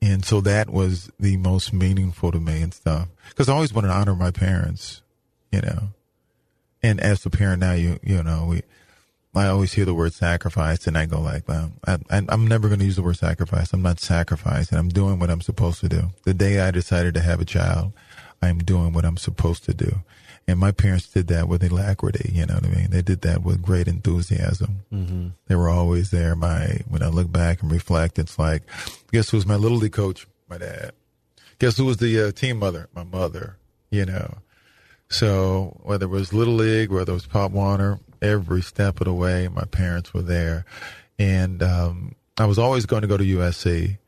[0.00, 3.88] and so that was the most meaningful to me and stuff because I always wanted
[3.88, 5.02] to honor my parents,
[5.52, 5.88] you know,
[6.82, 8.62] and as a parent now, you you know we.
[9.34, 12.80] I always hear the word sacrifice, and I go like, "Well, I, I'm never going
[12.80, 13.72] to use the word sacrifice.
[13.72, 14.76] I'm not sacrificing.
[14.76, 16.10] I'm doing what I'm supposed to do.
[16.24, 17.92] The day I decided to have a child,
[18.42, 20.00] I'm doing what I'm supposed to do."
[20.48, 22.32] And my parents did that with alacrity.
[22.32, 22.90] You know what I mean?
[22.90, 24.78] They did that with great enthusiasm.
[24.90, 25.28] Mm-hmm.
[25.46, 26.34] They were always there.
[26.34, 28.62] My when I look back and reflect, it's like,
[29.12, 30.26] guess who's my little league coach?
[30.48, 30.92] My dad.
[31.58, 32.88] Guess who was the uh, team mother?
[32.94, 33.58] My mother.
[33.90, 34.38] You know.
[35.10, 39.12] So whether it was Little League, whether it was Pop Warner, every step of the
[39.12, 40.64] way, my parents were there,
[41.18, 43.98] and um, I was always going to go to USC,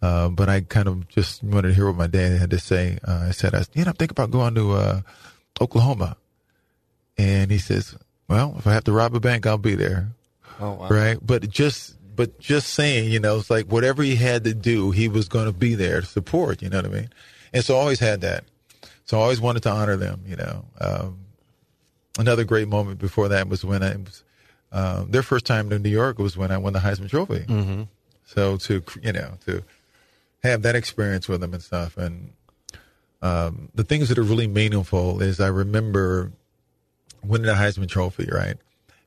[0.00, 2.98] uh, but I kind of just wanted to hear what my dad had to say.
[3.06, 5.00] Uh, I said, I, you know, think about going to uh,
[5.60, 6.16] Oklahoma,
[7.16, 7.96] and he says,
[8.28, 10.08] "Well, if I have to rob a bank, I'll be there."
[10.60, 10.88] Oh, wow.
[10.88, 11.18] right?
[11.22, 15.08] But just but just saying, you know, it's like whatever he had to do, he
[15.08, 16.62] was going to be there to support.
[16.62, 17.10] You know what I mean?
[17.52, 18.44] And so I always had that.
[19.04, 20.22] So I always wanted to honor them.
[20.26, 21.18] You know, um,
[22.18, 24.24] another great moment before that was when I was
[24.72, 27.44] um, their first time to New York was when I won the Heisman Trophy.
[27.46, 27.82] Mm-hmm.
[28.26, 29.62] So to you know to
[30.42, 32.32] have that experience with them and stuff, and
[33.22, 36.32] um, the things that are really meaningful is I remember
[37.24, 38.56] winning the Heisman Trophy, right?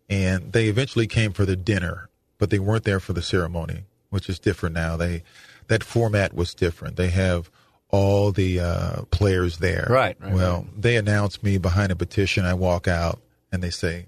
[0.09, 4.30] And they eventually came for the dinner, but they weren't there for the ceremony, which
[4.30, 4.97] is different now.
[4.97, 5.24] They
[5.68, 6.97] that format was different.
[6.97, 7.49] They have
[7.89, 9.88] all the uh, players there.
[9.89, 12.45] Right, right, well, they announce me behind a petition.
[12.45, 13.20] I walk out
[13.51, 14.07] and they say,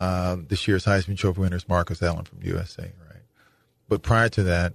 [0.00, 3.22] um, "This year's Heisman Trophy winner is Marcus Allen from USA." Right.
[3.88, 4.74] But prior to that,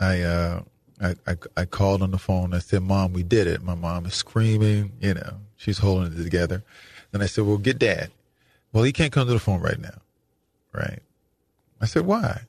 [0.00, 0.62] I, uh,
[1.04, 2.54] I, I I called on the phone.
[2.54, 4.92] I said, "Mom, we did it." My mom is screaming.
[5.00, 6.64] You know, she's holding it together.
[7.12, 8.10] Then I said, "Well, get Dad."
[8.72, 10.00] Well, he can't come to the phone right now.
[10.72, 11.00] Right.
[11.80, 12.42] I said, "Why?"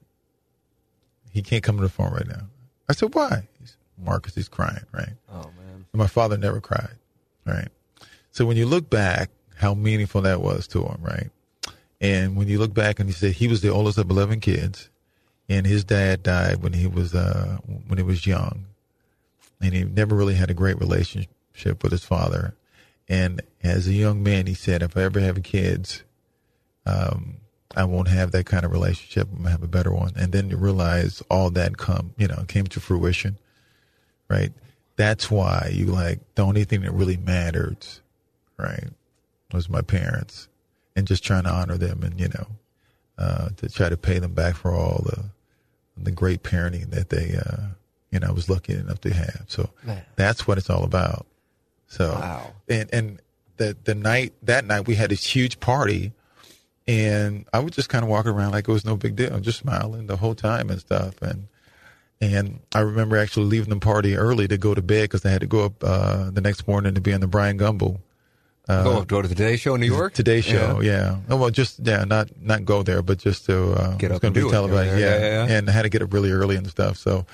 [1.31, 2.47] He can't come to the phone right now.
[2.87, 4.85] I said, "Why?" He said, Marcus is crying.
[4.91, 5.13] Right.
[5.31, 5.85] Oh, man.
[5.91, 6.95] And my father never cried.
[7.45, 7.69] Right.
[8.31, 10.97] So when you look back, how meaningful that was to him.
[11.01, 11.29] Right.
[12.01, 14.89] And when you look back and he said he was the oldest of 11 kids
[15.47, 18.65] and his dad died when he was, uh, when he was young
[19.61, 22.55] and he never really had a great relationship with his father.
[23.07, 26.03] And as a young man, he said, if I ever have kids,
[26.85, 27.37] um,
[27.75, 29.27] I won't have that kind of relationship.
[29.31, 30.13] I'm gonna have a better one.
[30.15, 33.37] And then you realize all that come, you know, came to fruition,
[34.29, 34.53] right?
[34.95, 37.85] That's why you like the only thing that really mattered,
[38.57, 38.87] right,
[39.51, 40.47] was my parents,
[40.95, 42.47] and just trying to honor them and you know,
[43.17, 45.25] uh, to try to pay them back for all the
[45.97, 47.67] the great parenting that they, uh,
[48.11, 49.45] you know I was lucky enough to have.
[49.47, 50.03] So Man.
[50.15, 51.25] that's what it's all about.
[51.87, 52.53] So Wow.
[52.67, 53.19] and and
[53.57, 56.11] the the night that night we had this huge party,
[56.87, 59.59] and I would just kind of walk around like it was no big deal, just
[59.59, 61.21] smiling the whole time and stuff.
[61.21, 61.47] And
[62.21, 65.41] and I remember actually leaving the party early to go to bed because I had
[65.41, 67.99] to go up uh, the next morning to be on the Bryant Gumbel
[68.67, 70.13] go, go to the Today Show in New York?
[70.13, 70.81] Today Show.
[70.81, 71.17] Yeah.
[71.29, 74.33] Oh, well, just yeah, not not go there, but just to uh, Get up and
[74.33, 74.51] do it.
[74.51, 74.97] televised.
[74.97, 75.57] Yeah, Yeah, yeah, yeah.
[75.57, 76.97] and I had to get up really early and stuff.
[76.97, 77.25] So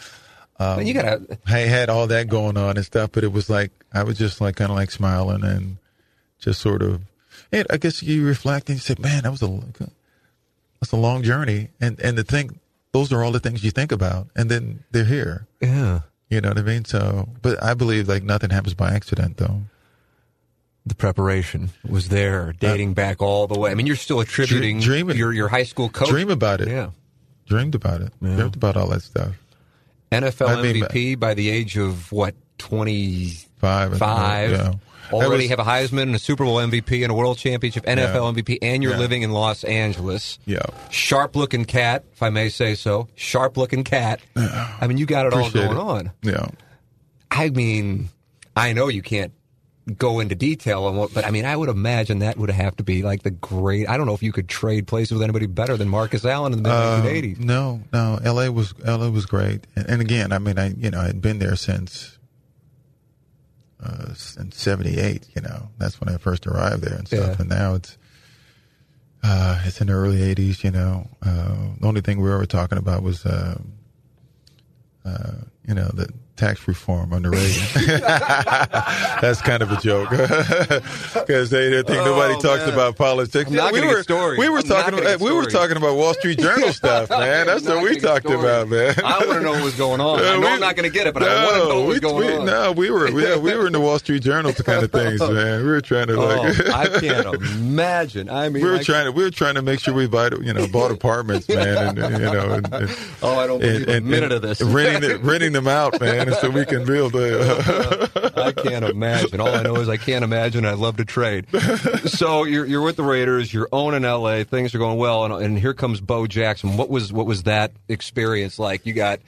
[0.59, 1.39] Man, you gotta.
[1.47, 4.41] I had all that going on and stuff, but it was like I was just
[4.41, 5.77] like kind of like smiling and
[6.39, 7.01] just sort of.
[7.51, 9.61] And I guess you reflect and you say, "Man, that was a
[10.79, 12.59] that's a long journey," and and the thing,
[12.91, 15.47] those are all the things you think about, and then they're here.
[15.61, 16.01] Yeah.
[16.29, 16.85] You know what I mean?
[16.85, 19.61] So, but I believe like nothing happens by accident, though.
[20.85, 23.69] The preparation was there, dating back all the way.
[23.69, 25.15] I mean, you're still attributing Uh, dreaming.
[25.17, 26.09] your your high school coach.
[26.09, 26.69] Dream about it.
[26.69, 26.89] Yeah.
[27.47, 28.11] Dreamed about it.
[28.21, 28.35] Yeah.
[28.35, 29.33] Dreamed about all that stuff.
[30.11, 33.97] NFL I mean, MVP by the age of what twenty Five.
[33.99, 34.51] Five.
[34.51, 34.71] Yeah.
[35.11, 38.29] Already was- have a Heisman and a Super Bowl MVP and a World Championship, NFL
[38.33, 38.97] MVP, and you're Yeah.
[38.99, 40.39] living in Los Angeles.
[40.45, 40.61] Yeah.
[40.89, 43.07] Sharp looking cat, if I may say so.
[43.15, 44.19] Sharp looking cat.
[44.35, 45.77] I mean, you got it all going it.
[45.77, 46.11] on.
[46.23, 46.47] Yeah.
[47.29, 48.09] I mean,
[48.55, 49.31] I know you can't
[49.97, 52.83] go into detail on what, but I mean, I would imagine that would have to
[52.83, 53.89] be like the great.
[53.89, 56.61] I don't know if you could trade places with anybody better than Marcus Allen in
[56.63, 57.39] the mid Uh, 1980s.
[57.39, 58.19] no, no.
[58.23, 61.21] LA was LA was great, and, and again, I mean, I you know I had
[61.21, 62.17] been there since
[63.83, 65.27] uh, since '78.
[65.35, 67.27] You know, that's when I first arrived there and stuff.
[67.27, 67.35] Yeah.
[67.39, 67.97] And now it's
[69.23, 70.63] uh, it's in the early '80s.
[70.63, 73.73] You know, uh, the only thing we were ever talking about was um
[75.03, 75.31] uh,
[75.67, 76.07] you know the
[76.41, 77.63] tax reform under Reagan.
[79.21, 80.09] that's kind of a joke
[81.13, 82.73] because they didn't think nobody Oh, talks man.
[82.73, 83.49] about politics.
[83.51, 84.03] Not we were
[84.37, 87.45] we were I'm talking gonna we were talking about Wall Street Journal stuff, man.
[87.45, 88.39] That's what we talked stories.
[88.43, 88.95] about, man.
[89.03, 90.19] I want to know what was going on.
[90.19, 91.87] I know we, I'm not going to get it, but I want to know what
[91.87, 92.45] was going we, on.
[92.45, 95.61] No, we were yeah, we were in the Wall Street Journal kind of things, man.
[95.63, 98.29] We were trying to Oh, like I can't imagine.
[98.29, 100.41] I mean, we were I- trying to we were trying to make sure we bought
[100.43, 103.87] you know bought apartments, man, and, and, you know, and, and, Oh, I don't believe
[103.87, 104.61] and, a minute of this.
[104.61, 107.41] renting renting them out, man, so we can build a.
[108.21, 109.39] Uh, I can't imagine.
[109.39, 110.65] All I know is I can't imagine.
[110.65, 111.47] I'd love to trade.
[112.07, 113.53] So you're you're with the Raiders.
[113.53, 114.43] You're own in LA.
[114.43, 116.77] Things are going well, and, and here comes Bo Jackson.
[116.77, 118.85] What was what was that experience like?
[118.85, 119.19] You got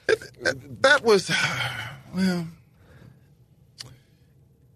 [0.81, 1.31] that was
[2.15, 2.47] well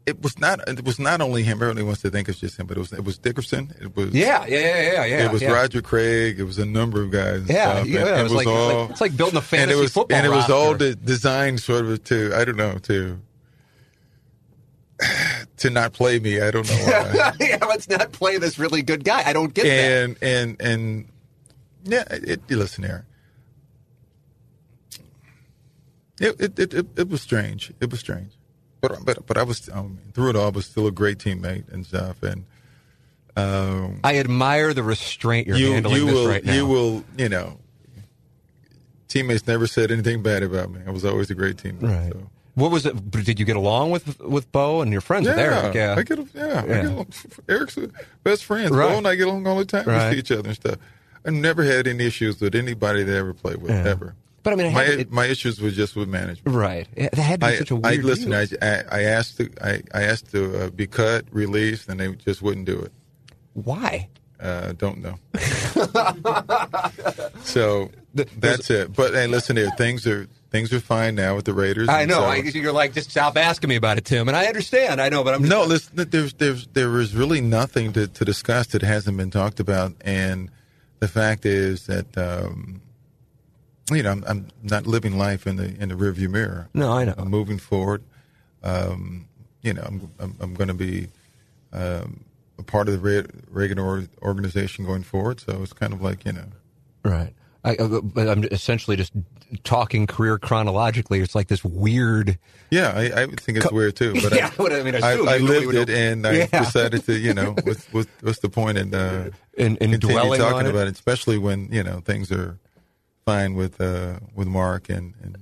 [0.07, 2.65] it was not it was not only him everybody wants to think it's just him
[2.65, 5.25] but it was it was dickerson it was yeah, yeah, yeah, yeah, yeah.
[5.25, 5.51] it was yeah.
[5.51, 6.39] Roger Craig.
[6.39, 7.41] It was a number of guys.
[7.41, 9.77] And Yeah, yeah, and it was like- all, like- it's like building a and fantasy
[9.77, 10.95] it was, football And it was all roster.
[10.95, 13.19] de- designed sort of to I don't know to
[15.57, 16.39] to not play me.
[16.41, 17.33] I don't know why.
[17.39, 19.23] yeah, let's not play this really good guy.
[19.27, 19.69] I don't get that.
[20.03, 21.07] and and and
[21.83, 23.05] yeah, it, it, listen here.
[26.19, 27.71] It, it it it was strange.
[27.79, 28.36] It was strange,
[28.81, 30.47] but but but I was um, through it all.
[30.47, 32.21] I was still a great teammate and stuff.
[32.23, 32.45] And
[33.35, 36.53] um, I admire the restraint you're you handling you this will right now.
[36.53, 37.59] you will you know.
[39.07, 40.81] Teammates never said anything bad about me.
[40.85, 41.81] I was always a great teammate.
[41.83, 42.11] Right.
[42.11, 42.29] So.
[42.55, 43.11] What was it?
[43.11, 45.75] Did you get along with with Bo and your friends with Eric?
[45.75, 46.63] Yeah, I get, yeah, I Yeah.
[46.81, 47.07] get along.
[47.47, 47.77] Eric's
[48.23, 48.71] best friends.
[48.71, 48.89] Right.
[48.89, 49.85] Bo and I get along all the time.
[49.85, 50.09] Right.
[50.09, 50.75] We see each other and stuff.
[51.25, 53.83] I never had any issues with anybody that I ever played with, Yeah.
[53.87, 54.15] ever.
[54.43, 56.55] But I mean, it my had- it- my issues were just with management.
[56.55, 56.87] right.
[56.95, 58.05] It had to be I, such a I weird.
[58.05, 58.29] listen.
[58.31, 58.39] deal.
[58.61, 62.13] I, I I asked to I, I asked to uh, be cut, released, and they
[62.13, 62.91] just wouldn't do it.
[63.53, 64.07] Why?
[64.39, 65.15] Uh, don't know.
[67.43, 68.93] so The- that's it.
[68.93, 69.69] But hey, listen here.
[69.77, 71.89] Things are things are fine now with the Raiders.
[71.89, 72.19] I know.
[72.19, 74.27] so- I, you're like, just stop asking me about it, Tim.
[74.27, 75.01] And I understand.
[75.01, 78.25] I know, but I'm just, No, listen, there's there's there is really nothing to, to
[78.25, 80.49] discuss that hasn't been talked about, and
[80.99, 82.81] the fact is that um,
[83.91, 86.69] you know I'm, I'm not living life in the in the rearview mirror.
[86.73, 87.13] No, I know.
[87.17, 88.03] I'm moving forward.
[88.63, 89.27] Um,
[89.61, 91.07] you know, I'm I'm, I'm going to be
[91.73, 92.23] um,
[92.57, 95.39] a part of the Raider organization going forward.
[95.39, 96.45] So it's kind of like you know.
[97.03, 97.33] right.
[97.65, 97.75] I,
[98.15, 99.11] I'm essentially just
[99.65, 101.19] talking career chronologically.
[101.19, 102.37] It's like this weird.
[102.69, 105.13] Yeah, I, I think it's weird too, but Yeah, I, what I mean, I I,
[105.15, 106.45] I lived it, and I Yeah.
[106.45, 110.65] decided to, you know, what's, what's, what's the point in uh, In- in dwelling talking
[110.67, 110.69] it?
[110.69, 112.57] about it, especially when you know things are
[113.27, 115.37] fine with uh, with Mark and, and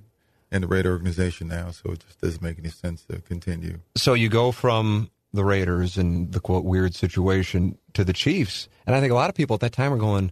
[0.51, 3.79] and the Raider organization now, so it just doesn't make any sense to continue.
[3.95, 8.95] So you go from the Raiders and the quote weird situation to the Chiefs, and
[8.95, 10.31] I think a lot of people at that time are going,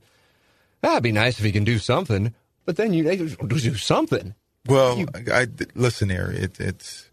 [0.81, 2.33] "That'd be nice if he can do something."
[2.65, 4.33] But then you they do something.
[4.67, 6.31] Well, I, I- listen here.
[6.35, 7.09] It, it's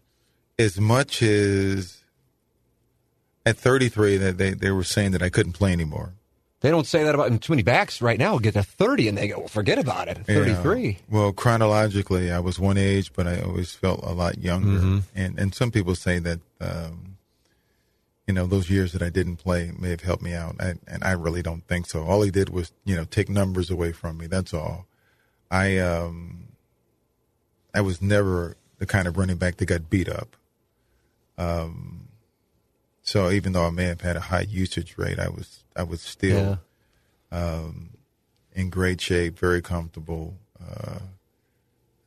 [0.57, 1.97] as much as
[3.45, 6.13] at 33 that they, they were saying that I couldn't play anymore.
[6.61, 8.37] They don't say that about too many backs right now.
[8.37, 10.19] Get to 30 and they go, well, forget about it.
[10.27, 10.87] 33.
[10.87, 10.97] Yeah.
[11.09, 14.79] Well, chronologically, I was one age, but I always felt a lot younger.
[14.79, 14.99] Mm-hmm.
[15.15, 17.17] And and some people say that, um,
[18.27, 20.55] you know, those years that I didn't play may have helped me out.
[20.59, 22.03] I, and I really don't think so.
[22.03, 24.27] All he did was, you know, take numbers away from me.
[24.27, 24.85] That's all.
[25.49, 26.49] I um,
[27.73, 30.35] I was never the kind of running back that got beat up.
[31.39, 32.00] Um,
[33.11, 35.99] so even though I may have had a high usage rate, I was I was
[35.99, 36.59] still
[37.29, 37.89] um,
[38.53, 40.35] in great shape, very comfortable,
[40.65, 40.99] uh,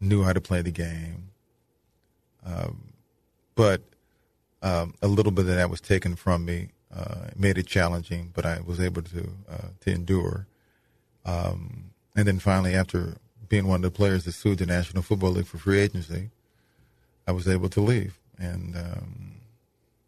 [0.01, 1.28] knew how to play the game.
[2.47, 2.94] Um,
[3.55, 3.82] but
[4.62, 8.47] um, a little bit of that was taken from me, uh, made it challenging, but
[8.47, 10.47] I was able to uh, to endure.
[11.26, 15.32] Um, and then finally, after being one of the players that sued the National Football
[15.32, 16.31] League for free agency,
[17.28, 19.34] I was able to leave and um,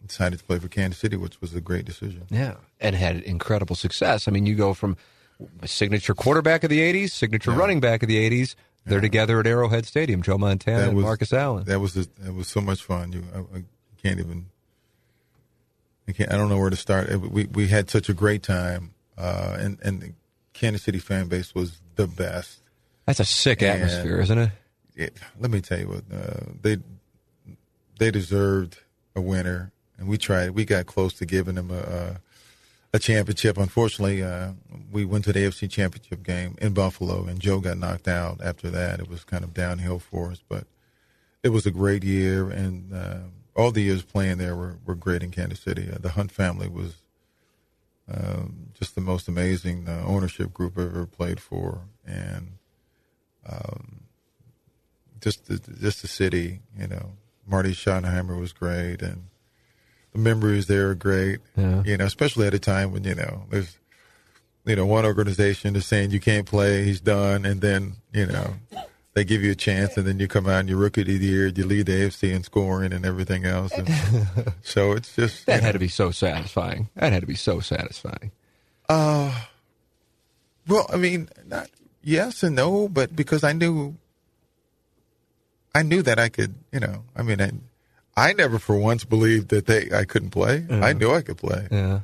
[0.08, 2.26] decided to play for Kansas City, which was a great decision.
[2.30, 4.28] Yeah, and had incredible success.
[4.28, 4.96] I mean, you go from
[5.64, 7.58] signature quarterback of the '80s, signature yeah.
[7.58, 8.54] running back of the '80s.
[8.84, 9.02] They're yeah.
[9.02, 10.22] together at Arrowhead Stadium.
[10.22, 11.64] Joe Montana was, and Marcus Allen.
[11.64, 13.12] That was a, that was so much fun.
[13.12, 13.64] You, I, I
[14.00, 14.46] can't even.
[16.08, 16.32] I can't.
[16.32, 17.10] I don't know where to start.
[17.20, 20.12] We we had such a great time, uh, and and the
[20.52, 22.60] Kansas City fan base was the best.
[23.06, 24.50] That's a sick and atmosphere, isn't it?
[24.94, 25.16] it?
[25.38, 26.78] Let me tell you what uh, they
[27.98, 28.78] they deserved
[29.14, 30.50] a winner, and we tried.
[30.50, 32.20] We got close to giving them a
[32.92, 33.58] a, championship.
[33.58, 34.52] Unfortunately, uh,
[34.90, 38.40] we went to the AFC Championship game in Buffalo, and Joe got knocked out.
[38.42, 40.64] After that, it was kind of downhill for us, but
[41.42, 43.18] it was a great year, and uh,
[43.54, 45.90] all the years playing there were, were great in Kansas City.
[45.92, 47.02] Uh, the Hunt family was
[48.12, 52.52] um, just the most amazing uh, ownership group I've ever played for, and
[53.46, 54.04] um,
[55.20, 57.12] just the, just the city, you know,
[57.46, 59.24] Marty Schottenheimer was great, and
[60.16, 61.40] the memories there are great.
[61.56, 61.82] Yeah.
[61.84, 63.76] You know, especially at a time when you know there's,
[64.64, 68.54] you know, one organization is saying you can't play, he's done, and then you know
[69.14, 71.14] they give you a chance, and then you come out and you're rookie of the
[71.14, 73.72] year, you lead the AFC in scoring and everything else.
[73.72, 73.88] And
[74.62, 75.72] so it's just that had know.
[75.72, 76.88] to be so satisfying.
[76.96, 78.32] That had to be so satisfying.
[78.88, 79.44] Uh,
[80.66, 81.68] well, I mean, not
[82.02, 83.96] yes and no, but because I knew
[85.74, 87.52] I knew that I could, you know, I mean, I,
[88.16, 90.64] I never for once believed that they I couldn't play.
[90.68, 90.84] Yeah.
[90.84, 91.68] I knew I could play.
[91.70, 92.00] Yeah.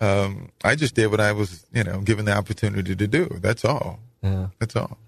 [0.00, 3.26] Um, I just did what I was, you know, given the opportunity to do.
[3.40, 3.98] That's all.
[4.22, 4.48] Yeah.
[4.58, 4.98] That's all.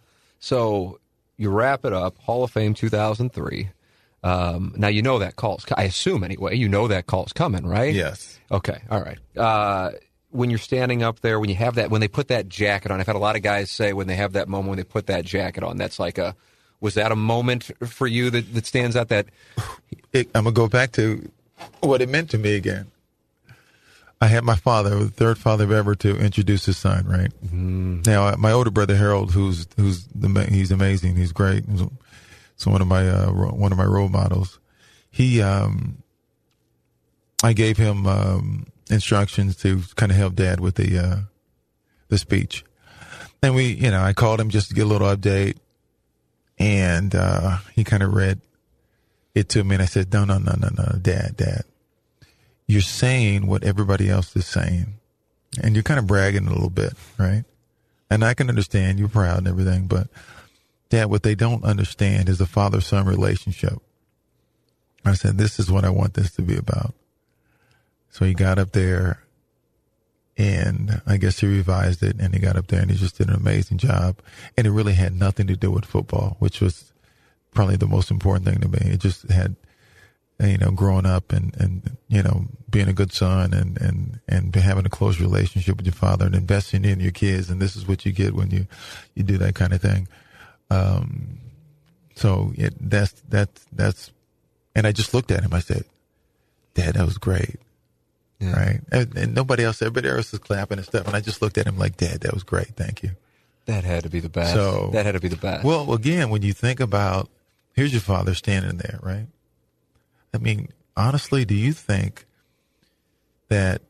[0.41, 0.99] So
[1.37, 3.71] you wrap it up, Hall of Fame 2003.
[4.23, 5.65] Um, now you know that call's.
[5.77, 6.57] I assume anyway.
[6.57, 7.95] You know that call's coming, right?
[7.95, 8.39] Yes.
[8.51, 8.83] Okay.
[8.91, 9.19] All right.
[9.37, 9.93] Uh,
[10.31, 13.01] when you're standing up there, when you have that, when they put that jacket on,
[13.01, 15.07] I've had a lot of guys say when they have that moment when they put
[15.07, 16.37] that jacket on, that's like a
[16.81, 19.09] was that a moment for you that, that stands out?
[19.09, 19.27] That
[20.13, 21.31] it, I'm gonna go back to
[21.81, 22.91] what it meant to me again.
[24.23, 27.07] I had my father, the third father ever to introduce his son.
[27.07, 28.07] Right mm.
[28.07, 31.65] now, my older brother Harold, who's who's the he's amazing, he's great.
[31.67, 34.59] He's, he's one of my uh, one of my role models.
[35.11, 36.03] He, um,
[37.43, 41.17] I gave him um, instructions to kind of help Dad with the uh,
[42.09, 42.65] the speech,
[43.43, 45.57] and we, you know, I called him just to get a little update
[46.61, 48.41] and uh, he kind of read
[49.35, 51.63] it to me, and I said, "No, no, no, no, no, Dad, Dad,
[52.67, 54.95] you're saying what everybody else is saying,
[55.61, 57.45] and you're kind of bragging a little bit, right?
[58.11, 60.09] And I can understand you're proud and everything, but
[60.91, 63.79] Dad, what they don't understand is the father-son relationship."
[65.03, 66.95] I said, "This is what I want this to be about."
[68.11, 69.23] So he got up there
[70.41, 73.29] and I guess he revised it and he got up there and he just did
[73.29, 74.17] an amazing job.
[74.57, 76.95] And it really had nothing to do with football, which was
[77.53, 78.91] probably the most important thing to me.
[78.91, 79.55] It just had,
[80.43, 84.55] you know, growing up and, and, you know, being a good son and, and, and
[84.55, 87.51] having a close relationship with your father and investing in your kids.
[87.51, 88.67] And this is what you get when you,
[89.15, 90.09] you do that kind of thing.
[90.71, 91.39] Um,
[92.15, 94.11] so it, that's, that's, that's,
[94.75, 95.53] and I just looked at him.
[95.53, 95.85] I said,
[96.73, 97.61] Dad, that was great.
[98.41, 98.53] Yeah.
[98.53, 98.81] Right.
[98.91, 101.07] And, and, nobody else, everybody else was clapping and stuff.
[101.07, 102.69] And I just looked at him like, Dad, that was great.
[102.69, 103.11] Thank you.
[103.67, 104.55] That had to be the best.
[104.55, 105.63] So, that had to be the best.
[105.63, 107.29] Well, again, when you think about,
[107.75, 109.27] here's your father standing there, right?
[110.33, 112.25] I mean, honestly, do you think
[113.49, 113.83] that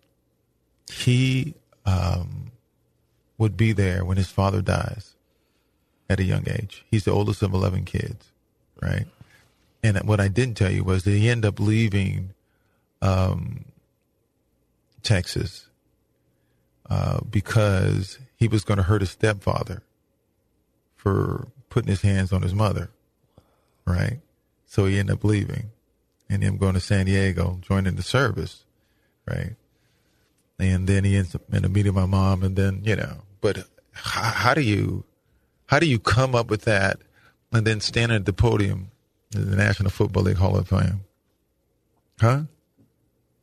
[0.90, 1.54] he
[1.86, 2.50] um,
[3.38, 5.14] would be there when his father dies
[6.08, 6.84] at a young age?
[6.90, 8.32] He's the oldest of 11 kids,
[8.82, 9.06] right?
[9.82, 12.34] And what I didn't tell you was that he ended up leaving
[13.00, 13.64] um,
[15.02, 15.68] Texas
[16.88, 19.82] uh, because he was going to hurt his stepfather
[20.96, 22.90] for putting his hands on his mother,
[23.86, 24.20] right?
[24.66, 25.70] So he ended up leaving
[26.28, 28.64] and him going to San Diego, joining the service,
[29.26, 29.56] right?
[30.60, 33.22] and then he ends up in a meeting my mom, and then you know.
[33.40, 35.04] But how, how do you
[35.66, 37.00] how do you come up with that,
[37.52, 38.90] and then stand at the podium,
[39.34, 41.00] in the National Football League Hall of Fame?
[42.20, 42.42] Huh?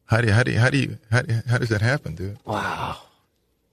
[0.08, 1.82] How do you how do you how do you how, do you, how does that
[1.82, 2.38] happen, dude?
[2.46, 2.98] Wow.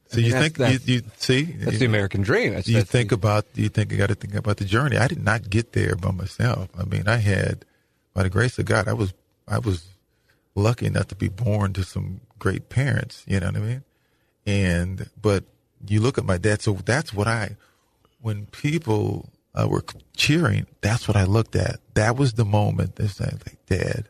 [0.09, 2.53] So I mean, you that's- think you, that's- you see That's you, the American dream.
[2.55, 4.97] That's, you think the- about you think you got to think about the journey.
[4.99, 6.69] I did not get there by myself.
[6.79, 7.65] I mean, I had
[8.13, 9.13] by the grace of God, I was
[9.49, 9.87] I was
[10.55, 13.25] lucky enough to be born to some great parents.
[13.27, 13.85] You know what I mean?
[14.47, 15.45] And but
[15.87, 16.63] you look at my dad.
[16.63, 17.57] So that's what I
[18.21, 19.85] when people uh, were
[20.17, 20.67] cheering.
[20.81, 21.81] That's what I looked at.
[21.95, 22.97] That was the moment.
[22.97, 24.09] They said, like, Dad,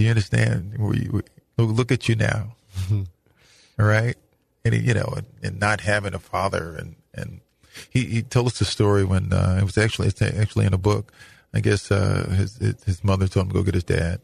[0.00, 0.78] do you understand?
[0.78, 1.22] Where you,
[1.58, 2.54] look, at you now.
[2.90, 3.04] All
[3.84, 4.16] right.
[4.64, 7.40] And he, you know, and, and not having a father and, and
[7.90, 10.78] he, he told us the story when, uh, it was actually, it's actually in a
[10.78, 11.12] book.
[11.52, 14.22] I guess, uh, his, his, his mother told him to go get his dad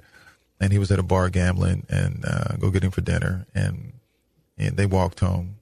[0.63, 3.47] and he was at a bar gambling and, uh, go get him for dinner.
[3.55, 3.93] And,
[4.57, 5.57] and they walked home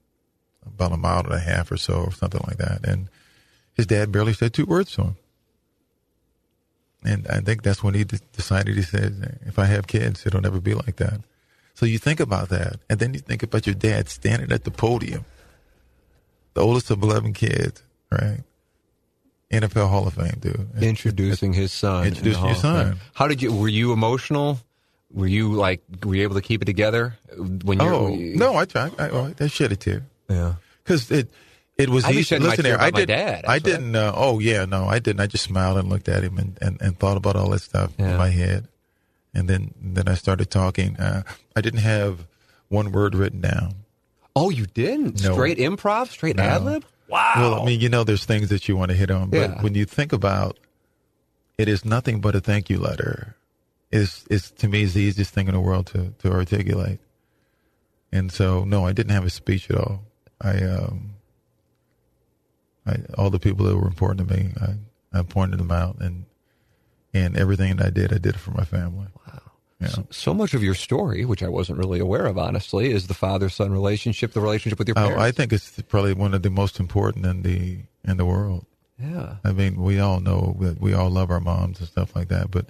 [0.65, 2.87] about a mile and a half or so or something like that.
[2.87, 3.09] And
[3.73, 5.15] his dad barely said two words to him.
[7.05, 10.59] And I think that's when he decided, he said, if I have kids, it'll never
[10.59, 11.21] be like that.
[11.75, 12.79] So you think about that.
[12.89, 15.25] And then you think about your dad standing at the podium,
[16.53, 18.39] the oldest of 11 kids, right?
[19.51, 20.67] NFL Hall of Fame, dude.
[20.81, 22.07] introducing his son.
[22.07, 22.97] Introducing your son.
[23.13, 23.53] How did you?
[23.53, 24.59] Were you emotional?
[25.11, 25.81] Were you like?
[26.03, 27.15] Were you able to keep it together
[27.63, 27.85] when you?
[27.85, 28.99] Oh, no, I tried.
[28.99, 30.03] I, I, I shed a tear.
[30.29, 30.55] Yeah.
[30.83, 31.29] Because it,
[31.77, 32.37] it was easy.
[32.39, 33.07] my Listen there, I my did.
[33.07, 33.95] dad, I I- didn't.
[33.95, 35.19] Uh, oh yeah, no, I didn't.
[35.19, 37.91] I just smiled and looked at him and, and, and thought about all that stuff
[37.99, 38.11] Yeah.
[38.11, 38.67] in my head,
[39.33, 40.97] and then then I started talking.
[40.97, 41.23] Uh,
[41.55, 42.27] I didn't have
[42.69, 43.75] one word written down.
[44.35, 45.23] Oh, you didn't?
[45.23, 45.33] No.
[45.33, 46.07] Straight improv?
[46.09, 46.43] Straight No.
[46.43, 46.85] ad lib?
[47.07, 47.33] Wow.
[47.37, 49.61] Well, I mean, you know, there's things that you want to hit on, but Yeah.
[49.61, 50.57] when you think about,
[51.57, 53.35] it is nothing but a thank you letter.
[53.91, 56.99] Is is to me is the easiest thing in the world to to articulate.
[58.11, 60.01] And so, no, I didn't have a speech at all.
[60.41, 61.11] I, um,
[62.85, 66.25] I all the people that were important to me, I, I pointed them out, and
[67.13, 69.07] and everything that I did, I did it for my family.
[69.27, 69.41] Wow.
[69.81, 69.89] Yeah.
[70.09, 73.71] so much of your story, which I wasn't really aware of, honestly, is the father-son
[73.73, 75.21] relationship, the relationship with your Oh, parents.
[75.21, 77.79] I think it's probably one of the most important in the
[78.09, 78.65] in the world.
[78.97, 79.35] yeah.
[79.43, 82.51] I mean, we all know that we all love our moms and stuff like that,
[82.51, 82.67] but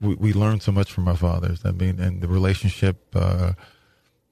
[0.00, 1.60] we, we learn so much from our fathers.
[1.64, 3.52] I mean, and the relationship, uh,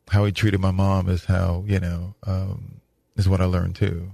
[0.09, 2.81] how he treated my mom is how, you know, um,
[3.17, 4.13] is what I learned too.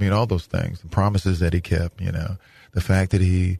[0.00, 2.38] Mean, all those things, the promises that he kept, you know,
[2.72, 3.58] the fact that he,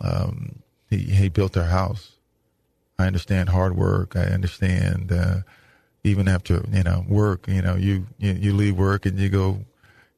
[0.00, 2.12] um, he, he built our house.
[2.98, 4.14] I understand hard work.
[4.14, 5.38] I understand, uh,
[6.04, 9.64] even after, you know, work, you know, you, you, you leave work and you go,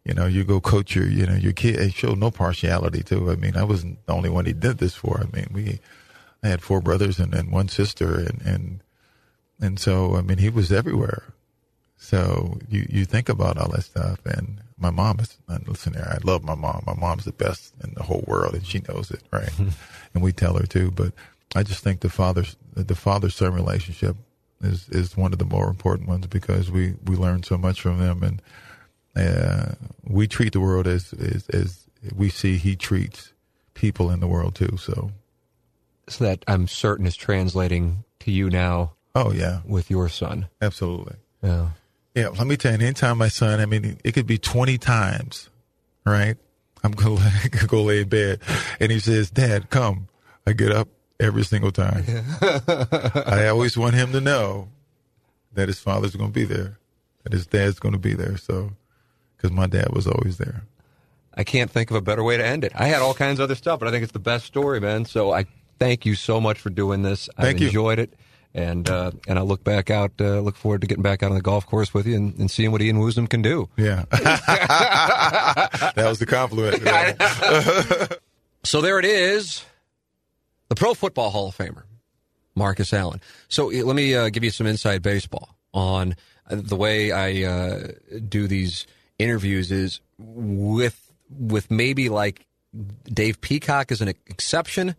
[0.05, 1.77] you know, you go coach your, you know, your kid.
[1.77, 3.31] It showed no partiality too.
[3.31, 5.20] I mean, I wasn't the only one he did this for.
[5.20, 5.81] I mean, we,
[6.43, 8.81] I had four brothers and, and one sister, and and
[9.60, 11.35] and so I mean, he was everywhere.
[11.97, 15.39] So you you think about all that stuff, and my mom is.
[15.66, 16.82] Listen, there, I love my mom.
[16.86, 19.51] My mom's the best in the whole world, and she knows it, right?
[20.15, 20.90] and we tell her too.
[20.90, 21.12] But
[21.55, 22.44] I just think the father
[22.74, 24.16] the father son relationship
[24.62, 27.98] is is one of the more important ones because we we learn so much from
[27.98, 28.43] them and
[29.16, 29.74] uh,
[30.05, 33.32] we treat the world as, as as we see he treats
[33.74, 34.77] people in the world too.
[34.78, 35.11] So,
[36.09, 40.48] So that I'm certain is translating to you now oh yeah, with your son.
[40.61, 41.16] absolutely.
[41.43, 41.69] Yeah.
[42.16, 45.51] Yeah, let me tell you, anytime my son, I mean, it could be 20 times,
[46.06, 46.38] right?
[46.82, 47.18] I'm going
[47.52, 48.40] to go lay in bed.
[48.80, 50.09] And he says, Dad, come.
[50.47, 50.88] I get up
[51.20, 52.05] every single time.
[52.40, 54.68] I always want him to know
[55.52, 56.78] that his father's going to be there,
[57.24, 58.38] that his dad's going to be there.
[58.38, 58.70] So,
[59.36, 60.62] because my dad was always there.
[61.34, 62.72] I can't think of a better way to end it.
[62.74, 65.05] I had all kinds of other stuff, but I think it's the best story, man.
[65.05, 65.44] So I
[65.78, 67.28] thank you so much for doing this.
[67.36, 67.66] Thank I've you.
[67.66, 68.14] enjoyed it.
[68.57, 71.37] And uh, and I look back out, uh, look forward to getting back out on
[71.37, 73.69] the golf course with you and, and seeing what Ian Woosnam can do.
[73.77, 74.07] Yeah.
[74.11, 76.83] that was the compliment.
[78.66, 79.65] So there it is,
[80.69, 81.85] the Pro Football Hall of Famer,
[82.57, 83.20] Marcus Allen.
[83.47, 86.16] So eh, let me uh, give you some inside baseball on
[86.51, 87.93] uh, the way I uh,
[88.28, 88.89] do these
[89.20, 92.45] interviews is with with maybe like
[93.05, 94.97] Dave Peacock is an exception,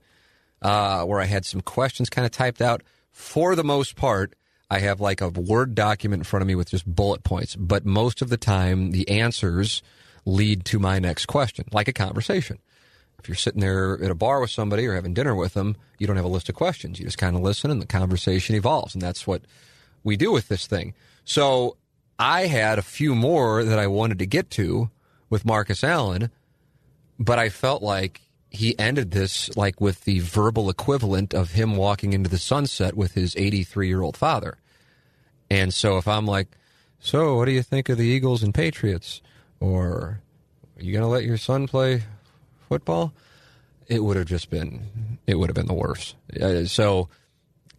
[0.61, 2.83] uh, where I had some questions kind of typed out.
[3.17, 4.35] For the most part,
[4.69, 7.83] I have like a Word document in front of me with just bullet points, but
[7.83, 9.81] most of the time the answers
[10.23, 12.59] lead to my next question, like a conversation.
[13.17, 16.05] If you're sitting there at a bar with somebody or having dinner with them, you
[16.05, 16.99] don't have a list of questions.
[16.99, 18.93] You just kind of listen and the conversation evolves.
[18.93, 19.41] And that's what
[20.03, 20.93] we do with this thing.
[21.25, 21.75] So
[22.19, 24.91] I had a few more that I wanted to get to
[25.27, 26.29] with Marcus Allen,
[27.17, 28.21] but I felt like
[28.57, 33.13] he ended this like with the verbal equivalent of him walking into the sunset with
[33.13, 34.57] his 83 year old father.
[35.49, 36.47] And so if I'm like,
[36.99, 39.21] so what do you think of the Eagles and Patriots?
[39.59, 40.21] Or
[40.75, 42.03] are you going to let your son play
[42.67, 43.13] football?
[43.87, 46.15] It would have just been, it would have been the worst.
[46.41, 47.09] Uh, so,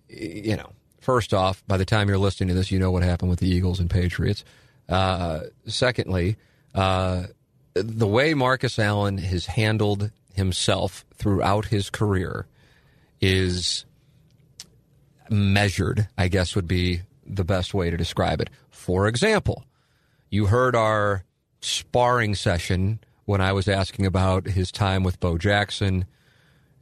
[0.09, 3.31] you know, first off, by the time you're listening to this, you know what happened
[3.31, 4.45] with the Eagles and Patriots.
[4.89, 6.37] Uh, secondly,
[6.75, 7.25] uh,
[7.75, 12.47] the way Marcus Allen has handled himself throughout his career
[13.20, 13.85] is
[15.28, 18.48] measured, I guess would be the best way to describe it.
[18.70, 19.65] For example,
[20.31, 21.24] you heard our
[21.60, 26.06] sparring session when I was asking about his time with Bo Jackson,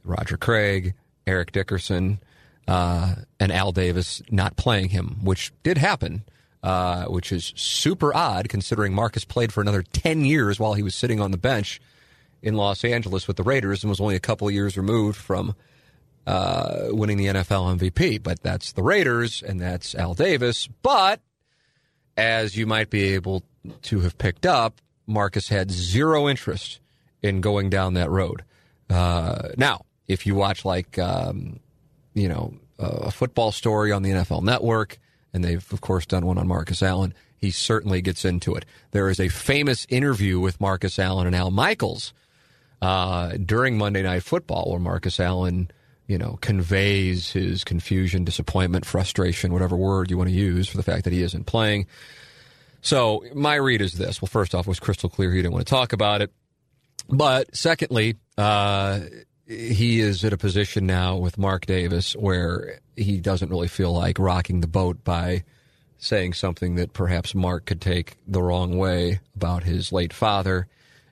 [0.03, 0.93] Roger Craig,
[1.25, 2.19] Eric Dickerson,
[2.67, 6.23] uh, and Al Davis not playing him, which did happen,
[6.63, 10.95] uh, which is super odd considering Marcus played for another 10 years while he was
[10.95, 11.81] sitting on the bench
[12.41, 15.55] in Los Angeles with the Raiders and was only a couple years removed from
[16.25, 18.21] uh, winning the NFL MVP.
[18.21, 20.67] But that's the Raiders and that's Al Davis.
[20.81, 21.21] But
[22.15, 23.43] as you might be able
[23.83, 26.79] to have picked up, Marcus had zero interest
[27.21, 28.43] in going down that road.
[28.89, 31.59] Uh, now, if you watch like, um,
[32.13, 34.99] you know, a football story on the NFL network,
[35.33, 38.65] and they've, of course, done one on Marcus Allen, he certainly gets into it.
[38.91, 42.13] There is a famous interview with Marcus Allen and Al Michaels
[42.81, 45.71] uh, during Monday Night Football where Marcus Allen
[46.07, 50.83] you know, conveys his confusion, disappointment, frustration, whatever word you want to use for the
[50.83, 51.85] fact that he isn't playing.
[52.81, 54.21] So my read is this.
[54.21, 56.31] Well, first off, it was crystal clear he didn't want to talk about it.
[57.09, 59.01] But secondly, uh,
[59.45, 64.17] he is at a position now with Mark Davis where he doesn't really feel like
[64.17, 65.43] rocking the boat by
[65.97, 70.67] saying something that perhaps Mark could take the wrong way about his late father.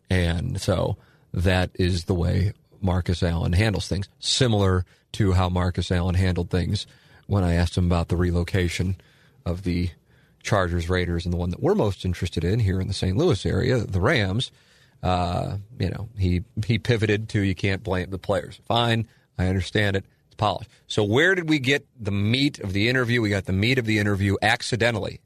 [0.10, 0.98] And so
[1.36, 6.88] that is the way Marcus Allen handles things, similar to how Marcus Allen handled things
[7.28, 8.96] when I asked him about the relocation
[9.46, 9.90] of the
[10.42, 13.18] Chargers, Raiders, and the one that we're most interested in here in the St.
[13.18, 14.52] Louis area, the Rams.
[15.04, 18.60] Uh, you know, he he pivoted to you can't blame the players.
[18.66, 19.08] Fine,
[19.38, 20.06] I understand it.
[20.28, 20.70] It's polished.
[20.88, 23.22] So where did we get the meat of the interview?
[23.22, 25.20] We got the meat of the interview accidentally.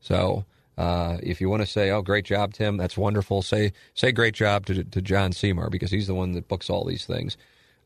[0.00, 0.44] So
[0.78, 3.42] uh, if you want to say, "Oh, great job, Tim," that's wonderful.
[3.42, 6.84] Say say great job to to John Seymour because he's the one that books all
[6.84, 7.36] these things.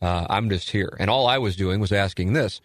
[0.03, 2.61] Uh, I'm just here, and all I was doing was asking this: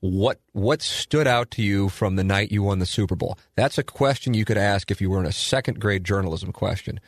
[0.00, 3.38] what what stood out to you from the night you won the Super Bowl?
[3.56, 7.00] That's a question you could ask if you were in a second grade journalism question.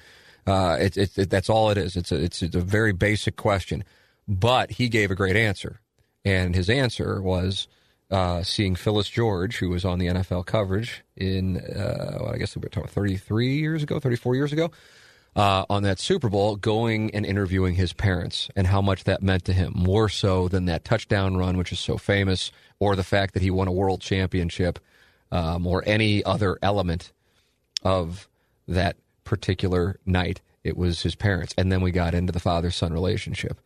[0.47, 1.97] Uh, it, it, it, that's all it is.
[1.97, 3.84] It's a, it's, it's a very basic question,
[4.26, 5.80] but he gave a great answer,
[6.24, 7.68] and his answer was
[8.10, 12.56] uh, seeing Phyllis George, who was on the NFL coverage in, uh, well, I guess
[12.56, 14.70] we were talking 33 years ago, 34 years ago,
[15.36, 19.44] uh, on that Super Bowl, going and interviewing his parents and how much that meant
[19.44, 22.50] to him, more so than that touchdown run, which is so famous,
[22.80, 24.80] or the fact that he won a world championship,
[25.30, 27.12] um, or any other element
[27.84, 28.28] of
[28.66, 30.40] that particular night.
[30.64, 31.54] It was his parents.
[31.56, 33.60] And then we got into the father son relationship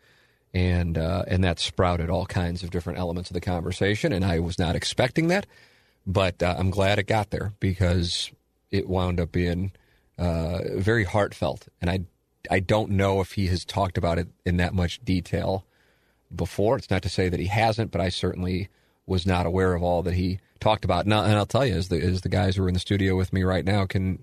[0.55, 4.13] and uh, and that sprouted all kinds of different elements of the conversation.
[4.13, 5.47] And I was not expecting that,
[6.07, 8.31] but uh, I'm glad it got there because
[8.71, 9.73] it wound up being
[10.17, 11.67] uh, very heartfelt.
[11.81, 12.01] And I
[12.51, 15.65] I don't know if he has talked about it in that much detail
[16.35, 16.77] before.
[16.77, 18.69] It's not to say that he hasn't, but I certainly
[19.07, 21.05] was not aware of all that he talked about.
[21.05, 22.81] And I'll, and I'll tell you, as the as the guys who are in the
[22.81, 24.21] studio with me right now can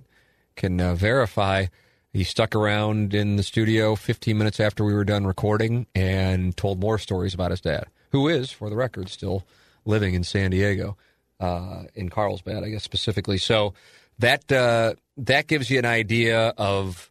[0.55, 1.65] can uh, verify
[2.13, 6.79] he stuck around in the studio 15 minutes after we were done recording and told
[6.79, 9.45] more stories about his dad, who is, for the record, still
[9.85, 10.97] living in San Diego,
[11.39, 13.37] uh, in Carlsbad, I guess specifically.
[13.37, 13.73] So
[14.19, 17.09] that uh, that gives you an idea of,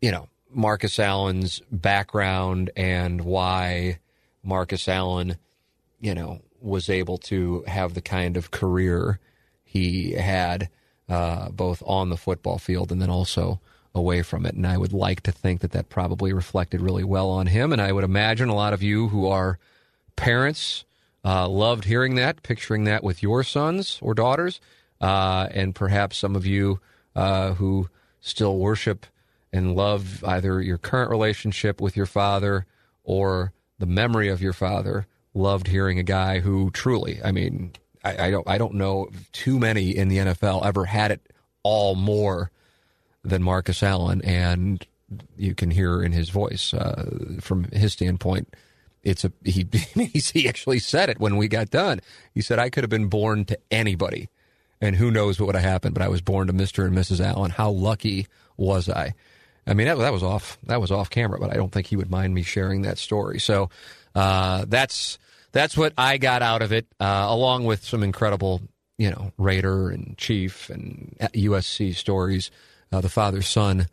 [0.00, 3.98] you know, Marcus Allen's background and why
[4.42, 5.36] Marcus Allen,
[6.00, 9.20] you know, was able to have the kind of career
[9.64, 10.70] he had,
[11.10, 13.60] uh, both on the football field and then also
[13.94, 14.54] away from it.
[14.54, 17.72] And I would like to think that that probably reflected really well on him.
[17.72, 19.58] And I would imagine a lot of you who are
[20.16, 20.84] parents
[21.24, 24.60] uh, loved hearing that, picturing that with your sons or daughters.
[25.00, 26.80] Uh, and perhaps some of you
[27.14, 27.88] uh, who
[28.20, 29.06] still worship
[29.52, 32.66] and love either your current relationship with your father
[33.04, 37.72] or the memory of your father loved hearing a guy who truly, I mean,
[38.04, 41.32] I, I don't, I don't know too many in the NFL ever had it
[41.62, 42.50] all more
[43.24, 44.84] than Marcus Allen, and
[45.36, 48.54] you can hear in his voice uh, from his standpoint.
[49.02, 49.66] It's a he.
[49.94, 52.00] He actually said it when we got done.
[52.34, 54.28] He said, "I could have been born to anybody,
[54.80, 57.20] and who knows what would have happened, but I was born to Mister and Mrs.
[57.20, 57.50] Allen.
[57.50, 58.26] How lucky
[58.56, 59.14] was I?"
[59.66, 60.58] I mean, that, that was off.
[60.64, 63.38] That was off camera, but I don't think he would mind me sharing that story.
[63.38, 63.70] So
[64.14, 65.18] uh, that's
[65.52, 68.62] that's what I got out of it, uh, along with some incredible
[68.98, 72.50] you know, Raider and Chief and USC stories.
[72.90, 73.86] Uh, the father son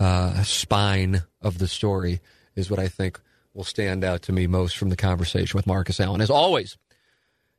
[0.00, 2.20] uh, spine of the story
[2.54, 3.20] is what I think
[3.54, 6.20] will stand out to me most from the conversation with Marcus Allen.
[6.20, 6.76] As always,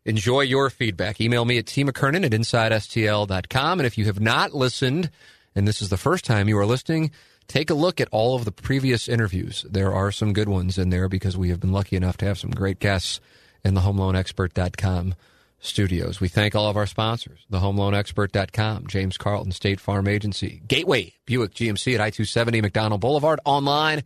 [0.06, 1.20] enjoy your feedback.
[1.20, 3.80] Email me at tmckernan at insidestl.com.
[3.80, 5.10] And if you have not listened,
[5.56, 7.12] and this is the first time you are listening,
[7.48, 9.66] take a look at all of the previous interviews.
[9.70, 12.40] There are some good ones in there because we have been lucky enough to have
[12.40, 13.20] some great guests
[13.64, 15.16] in the homeloanexpert.com
[15.60, 16.20] studios.
[16.20, 21.96] We thank all of our sponsors, thehomeloanexpert.com, James Carlton State Farm Agency, Gateway Buick GMC
[21.96, 24.04] at I-270 McDonald Boulevard, online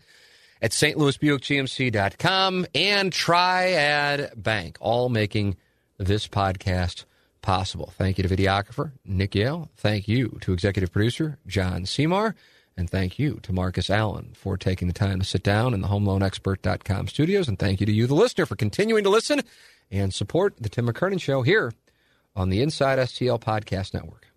[0.61, 5.57] at stlouisbuickgmc.com, and Triad Bank, all making
[5.97, 7.05] this podcast
[7.41, 7.93] possible.
[7.97, 9.69] Thank you to videographer Nick Yale.
[9.77, 12.35] Thank you to executive producer John Seymour.
[12.75, 15.87] And thank you to Marcus Allen for taking the time to sit down in the
[15.87, 17.47] homeloanexpert.com studios.
[17.47, 19.41] And thank you to you, the listener, for continuing to listen
[19.91, 21.73] and support the Tim McKernan Show here
[22.35, 24.32] on the Inside STL Podcast Network.